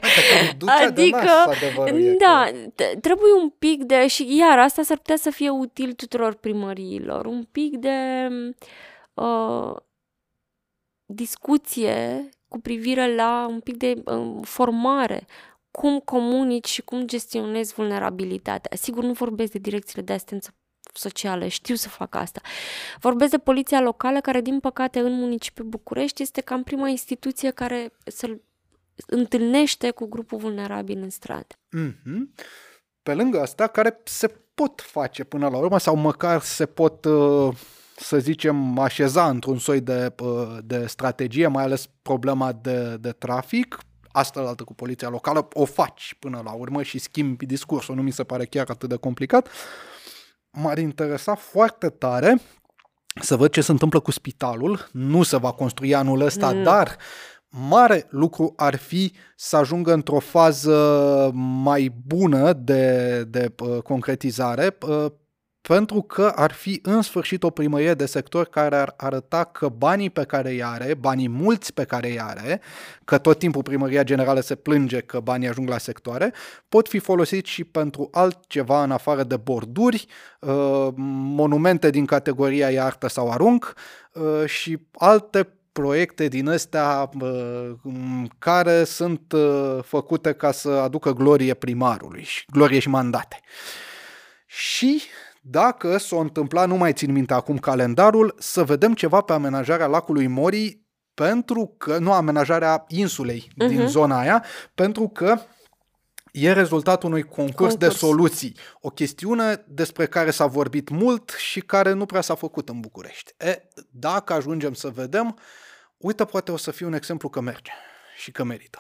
Adică, 0.88 0.88
adică 0.88 1.30
da, 2.20 2.52
trebuie 3.02 3.32
un 3.42 3.50
pic 3.50 3.84
de, 3.84 4.08
și 4.08 4.38
iar 4.38 4.60
asta 4.60 4.82
s-ar 4.82 4.98
putea 4.98 5.16
să 5.16 5.30
fie 5.30 5.50
util 5.50 5.94
tuturor 5.94 6.34
primăriilor, 6.34 7.26
un 7.26 7.44
pic 7.44 7.78
de 7.78 8.28
uh, 9.14 9.76
discuție 11.06 12.30
cu 12.48 12.60
privire 12.60 13.16
la 13.16 13.48
un 13.50 13.60
pic 13.60 13.78
de 13.78 14.02
uh, 14.06 14.38
formare, 14.42 15.28
cum 15.72 16.00
comunici 16.00 16.68
și 16.68 16.82
cum 16.82 17.08
gestionezi 17.08 17.74
vulnerabilitatea. 17.74 18.78
Sigur, 18.78 19.04
nu 19.04 19.12
vorbesc 19.12 19.52
de 19.52 19.60
direcțiile 19.60 20.02
de 20.02 20.14
asistență 20.14 20.54
socială, 20.94 21.48
știu 21.48 21.76
să 21.76 21.90
fac 21.90 22.16
asta. 22.16 22.42
Vorbesc 23.00 23.32
de 23.32 23.38
poliția 23.38 23.82
locală, 23.82 24.22
care, 24.22 24.42
din 24.42 24.60
păcate, 24.60 25.00
în 25.00 25.14
municipiul 25.14 25.68
București 25.68 26.22
este 26.22 26.42
cam 26.42 26.64
prima 26.64 26.88
instituție 26.88 27.52
care 27.52 27.92
să-l 28.06 28.42
întâlnește 29.08 29.92
cu 29.92 30.06
grupul 30.06 30.38
vulnerabil 30.38 30.98
în 31.02 31.10
stradă. 31.10 31.56
Mm-hmm. 31.78 32.44
Pe 33.04 33.14
lângă 33.14 33.42
asta, 33.42 33.68
care 33.68 34.02
se 34.04 34.28
pot 34.54 34.82
face 34.82 35.24
până 35.24 35.50
la 35.50 35.58
urmă 35.58 35.80
sau 35.80 35.96
măcar 35.96 36.42
se 36.42 36.66
pot, 36.66 37.06
uh, 37.06 37.56
să 37.96 38.20
zicem, 38.20 38.78
așeza 38.78 39.30
într-un 39.30 39.58
soi 39.58 39.82
de, 39.82 40.14
uh, 40.24 40.58
de 40.64 40.86
strategie, 40.86 41.48
mai 41.48 41.64
ales 41.64 41.90
problema 42.02 42.52
de, 42.52 42.98
de 42.98 43.12
trafic, 43.12 43.78
asta 44.12 44.40
altă 44.40 44.64
cu 44.64 44.74
poliția 44.74 45.10
locală, 45.10 45.48
o 45.54 45.66
faci 45.66 46.16
până 46.20 46.42
la 46.44 46.52
urmă 46.52 46.84
și 46.84 46.98
schimbi 46.98 47.46
discursul, 47.46 47.96
nu 47.96 48.02
mi 48.02 48.12
se 48.12 48.24
pare 48.24 48.46
chiar 48.46 48.70
atât 48.70 48.90
de 48.90 48.96
complicat. 48.96 49.50
M-ar 50.52 50.78
interesa 50.78 51.36
foarte 51.36 51.90
tare 51.90 52.42
să 53.22 53.36
văd 53.36 53.52
ce 53.52 53.62
se 53.62 53.72
întâmplă 53.72 54.00
cu 54.00 54.12
spitalul. 54.12 54.90
Nu 54.92 55.24
se 55.24 55.38
va 55.38 55.52
construi 55.52 55.96
anul 55.96 56.22
ăsta, 56.22 56.52
mm. 56.52 56.64
dar 56.64 56.98
mare 57.50 58.08
lucru 58.10 58.54
ar 58.56 58.76
fi 58.76 59.14
să 59.36 59.58
ajungă 59.58 59.94
într-o 59.94 60.20
fază 60.20 61.32
mai 61.64 61.94
bună 62.08 62.54
de, 62.54 63.24
de 63.24 63.54
uh, 63.60 63.82
concretizare, 63.82 64.78
uh, 64.88 65.06
pentru 65.62 66.02
că 66.02 66.32
ar 66.36 66.52
fi 66.52 66.80
în 66.84 67.02
sfârșit 67.02 67.44
o 67.44 67.50
primărie 67.50 67.94
de 67.94 68.06
sector 68.06 68.46
care 68.46 68.76
ar 68.76 68.94
arăta 68.98 69.44
că 69.44 69.68
banii 69.68 70.10
pe 70.10 70.24
care 70.24 70.50
îi 70.50 70.64
are, 70.64 70.94
banii 70.94 71.30
mulți 71.30 71.74
pe 71.74 71.84
care 71.84 72.10
îi 72.10 72.20
are, 72.20 72.62
că 73.06 73.18
tot 73.18 73.40
timpul 73.40 73.64
primăria 73.64 74.04
generală 74.04 74.40
se 74.40 74.56
plânge 74.56 75.00
că 75.00 75.20
banii 75.20 75.48
ajung 75.48 75.70
la 75.70 75.78
sectoare, 75.78 76.34
pot 76.70 76.88
fi 76.88 77.00
folosiți 77.00 77.50
și 77.50 77.64
pentru 77.64 78.10
altceva 78.12 78.84
în 78.84 78.92
afară 78.92 79.24
de 79.24 79.38
borduri, 79.38 80.08
uh, 80.40 80.88
monumente 80.96 81.90
din 81.90 82.06
categoria 82.06 82.70
iartă 82.70 83.08
sau 83.08 83.32
arunc 83.32 83.74
uh, 84.14 84.46
și 84.46 84.78
alte 84.94 85.59
proiecte 85.80 86.28
din 86.28 86.50
astea 86.50 87.10
care 88.40 88.84
sunt 88.84 89.32
uh, 89.32 89.78
făcute 89.84 90.34
ca 90.34 90.52
să 90.52 90.70
aducă 90.70 91.12
glorie 91.12 91.54
primarului, 91.54 92.24
și 92.24 92.46
glorie 92.52 92.80
și 92.80 92.90
mandate. 92.90 93.40
Și 94.46 95.02
dacă 95.42 95.98
s-o 95.98 96.18
întâmpla, 96.18 96.66
nu 96.66 96.76
mai 96.76 96.94
țin 96.94 97.12
minte 97.12 97.34
acum 97.34 97.58
calendarul, 97.58 98.36
să 98.40 98.64
vedem 98.64 98.94
ceva 98.94 99.22
pe 99.22 99.34
amenajarea 99.34 99.88
lacului 99.88 100.28
Morii, 100.28 100.88
pentru 101.14 101.76
că, 101.78 101.98
nu 101.98 102.14
amenajarea 102.14 102.86
insulei 102.88 103.48
uh-huh. 103.52 103.68
din 103.68 103.80
mhm. 103.80 103.88
zona 103.88 104.20
aia, 104.20 104.44
pentru 104.76 105.08
că 105.08 105.40
e 106.32 106.52
rezultatul 106.52 107.10
unui 107.10 107.24
concurs, 107.24 107.56
concurs 107.56 107.76
de 107.76 107.90
soluții. 107.90 108.56
O 108.82 108.90
chestiune 108.90 109.66
despre 109.68 110.06
care 110.06 110.32
s-a 110.32 110.46
vorbit 110.46 110.90
mult 110.90 111.30
și 111.38 111.60
care 111.60 111.94
nu 111.94 112.06
prea 112.06 112.22
s-a 112.22 112.36
făcut 112.36 112.70
în 112.70 112.80
București. 112.80 113.34
E, 113.38 113.62
dacă 113.92 114.34
ajungem 114.34 114.74
să 114.74 114.88
vedem, 114.88 115.38
uite, 116.00 116.26
poate 116.26 116.52
o 116.52 116.58
să 116.58 116.72
fie 116.72 116.86
un 116.86 116.94
exemplu 116.94 117.30
că 117.30 117.40
merge 117.40 117.72
și 118.18 118.32
că 118.32 118.44
merită. 118.44 118.80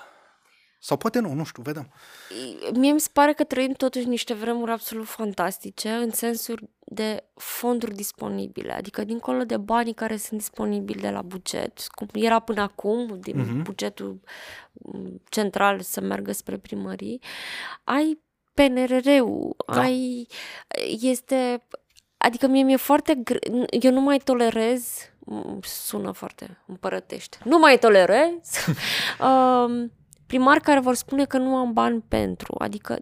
Sau 0.82 0.98
poate 0.98 1.20
nu, 1.20 1.34
nu 1.34 1.44
știu, 1.44 1.64
vedem. 1.64 1.91
Mie 2.74 2.91
mi 2.91 3.00
se 3.00 3.10
pare 3.14 3.34
că 3.34 3.44
trăim 3.44 3.72
totuși 3.72 4.08
niște 4.08 4.34
vremuri 4.34 4.72
absolut 4.72 5.08
fantastice 5.08 5.90
în 5.90 6.12
sensul 6.12 6.70
de 6.80 7.24
fonduri 7.36 7.96
disponibile, 7.96 8.74
adică 8.74 9.04
dincolo 9.04 9.44
de 9.44 9.58
banii 9.58 9.94
care 9.94 10.18
sunt 10.18 10.40
disponibili 10.40 11.02
de 11.02 11.10
la 11.10 11.22
buget, 11.22 11.88
cum 11.88 12.08
era 12.14 12.40
până 12.40 12.62
acum, 12.62 13.20
din 13.20 13.44
uh-huh. 13.44 13.64
bugetul 13.64 14.20
mm, 14.72 15.22
central 15.30 15.82
să 15.82 16.02
meargă 16.02 16.32
spre 16.32 16.58
primării, 16.58 17.22
ai 17.84 18.20
PNRR-ul, 18.54 19.56
da. 19.68 19.82
ai... 19.82 20.28
este... 21.02 21.64
Adică 22.18 22.48
mie 22.48 22.64
mi-e 22.64 22.76
foarte 22.76 23.16
gre... 23.16 23.40
Eu 23.70 23.91
nu 23.91 24.02
mai 24.02 24.18
tolerez 24.18 25.10
sună 25.61 26.11
foarte 26.11 26.57
împărătește. 26.65 27.38
Nu 27.43 27.57
mai 27.57 27.77
tolerez 27.77 28.65
um, 29.27 29.91
primari 30.27 30.61
care 30.61 30.80
vor 30.80 30.95
spune 30.95 31.26
că 31.26 31.38
nu 31.38 31.56
am 31.56 31.73
bani 31.73 32.03
pentru, 32.07 32.56
adică 32.57 32.99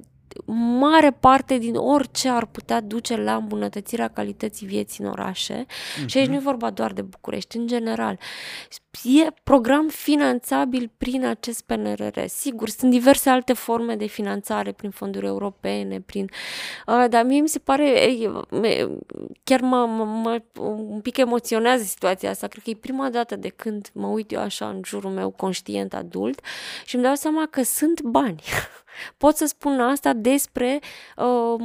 mare 0.79 1.11
parte 1.11 1.57
din 1.57 1.75
orice 1.75 2.29
ar 2.29 2.45
putea 2.45 2.81
duce 2.81 3.15
la 3.15 3.35
îmbunătățirea 3.35 4.07
calității 4.07 4.67
vieții 4.67 5.03
în 5.03 5.09
orașe. 5.09 5.65
Mm-hmm. 5.65 6.05
Și 6.05 6.17
aici 6.17 6.27
nu 6.27 6.35
e 6.35 6.39
vorba 6.39 6.69
doar 6.69 6.93
de 6.93 7.01
București, 7.01 7.57
în 7.57 7.67
general. 7.67 8.19
E 9.03 9.27
program 9.43 9.87
finanțabil 9.87 10.91
prin 10.97 11.25
acest 11.25 11.61
PNRR. 11.61 12.19
Sigur, 12.25 12.69
sunt 12.69 12.91
diverse 12.91 13.29
alte 13.29 13.53
forme 13.53 13.95
de 13.95 14.05
finanțare 14.05 14.71
prin 14.71 14.89
fonduri 14.89 15.25
europene, 15.25 16.01
prin... 16.01 16.29
Uh, 16.87 17.05
dar 17.09 17.23
mie 17.23 17.41
mi 17.41 17.47
se 17.47 17.59
pare, 17.59 18.09
chiar 19.43 19.61
mă, 19.61 19.85
mă, 19.85 20.03
mă 20.03 20.41
un 20.59 21.01
pic 21.01 21.17
emoționează 21.17 21.83
situația 21.83 22.29
asta. 22.29 22.47
Cred 22.47 22.63
că 22.63 22.69
e 22.69 22.75
prima 22.75 23.09
dată 23.09 23.35
de 23.35 23.49
când 23.49 23.89
mă 23.93 24.07
uit 24.07 24.31
eu 24.31 24.39
așa 24.39 24.69
în 24.69 24.81
jurul 24.85 25.11
meu 25.11 25.29
conștient 25.29 25.93
adult 25.93 26.41
și 26.85 26.95
îmi 26.95 27.03
dau 27.03 27.15
seama 27.15 27.47
că 27.49 27.63
sunt 27.63 28.01
bani. 28.01 28.41
Pot 29.17 29.35
să 29.35 29.45
spun 29.45 29.79
asta 29.79 30.13
despre 30.13 30.79
uh, 31.17 31.61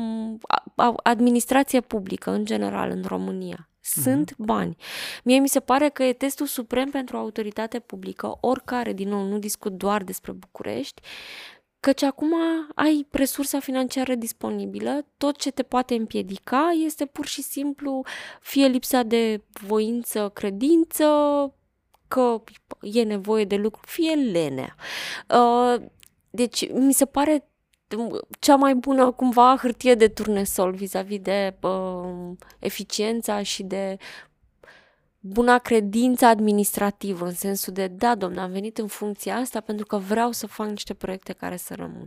administrația 1.02 1.80
publică 1.80 2.30
în 2.30 2.44
general 2.44 2.90
în 2.90 3.02
România. 3.06 3.68
Sunt 3.80 4.32
uh-huh. 4.32 4.36
bani. 4.36 4.76
Mie 5.24 5.38
mi 5.38 5.48
se 5.48 5.60
pare 5.60 5.88
că 5.88 6.02
e 6.02 6.12
testul 6.12 6.46
suprem 6.46 6.90
pentru 6.90 7.16
autoritate 7.16 7.78
publică, 7.78 8.36
oricare, 8.40 8.92
din 8.92 9.08
nou, 9.08 9.22
nu 9.22 9.38
discut 9.38 9.72
doar 9.72 10.02
despre 10.02 10.32
București, 10.32 11.02
Căci 11.80 12.02
acum 12.02 12.32
ai 12.74 13.06
resursa 13.10 13.60
financiară 13.60 14.14
disponibilă, 14.14 15.06
tot 15.16 15.36
ce 15.36 15.50
te 15.50 15.62
poate 15.62 15.94
împiedica 15.94 16.70
este 16.84 17.06
pur 17.06 17.26
și 17.26 17.42
simplu 17.42 18.02
fie 18.40 18.66
lipsa 18.66 19.02
de 19.02 19.42
voință, 19.66 20.30
credință, 20.34 21.06
că 22.08 22.42
e 22.80 23.02
nevoie 23.02 23.44
de 23.44 23.56
lucru, 23.56 23.80
fie 23.86 24.14
lenea. 24.14 24.74
Uh, 26.32 26.38
deci 26.38 26.70
mi 26.72 26.92
se 26.92 27.04
pare 27.04 27.46
cea 28.38 28.56
mai 28.56 28.74
bună 28.74 29.10
cumva 29.10 29.56
hârtie 29.60 29.94
de 29.94 30.08
turnesol 30.08 30.74
vis-a-vis 30.74 31.18
de 31.18 31.56
uh, 31.60 32.36
eficiența 32.58 33.42
și 33.42 33.62
de 33.62 33.96
buna 35.20 35.58
credință 35.58 36.24
administrativă, 36.24 37.26
în 37.26 37.34
sensul 37.34 37.72
de, 37.72 37.86
da, 37.86 38.14
domnule, 38.14 38.40
am 38.40 38.50
venit 38.50 38.78
în 38.78 38.86
funcția 38.86 39.36
asta 39.36 39.60
pentru 39.60 39.86
că 39.86 39.96
vreau 39.96 40.32
să 40.32 40.46
fac 40.46 40.68
niște 40.68 40.94
proiecte 40.94 41.32
care 41.32 41.56
să 41.56 41.74
rămână. 41.74 42.06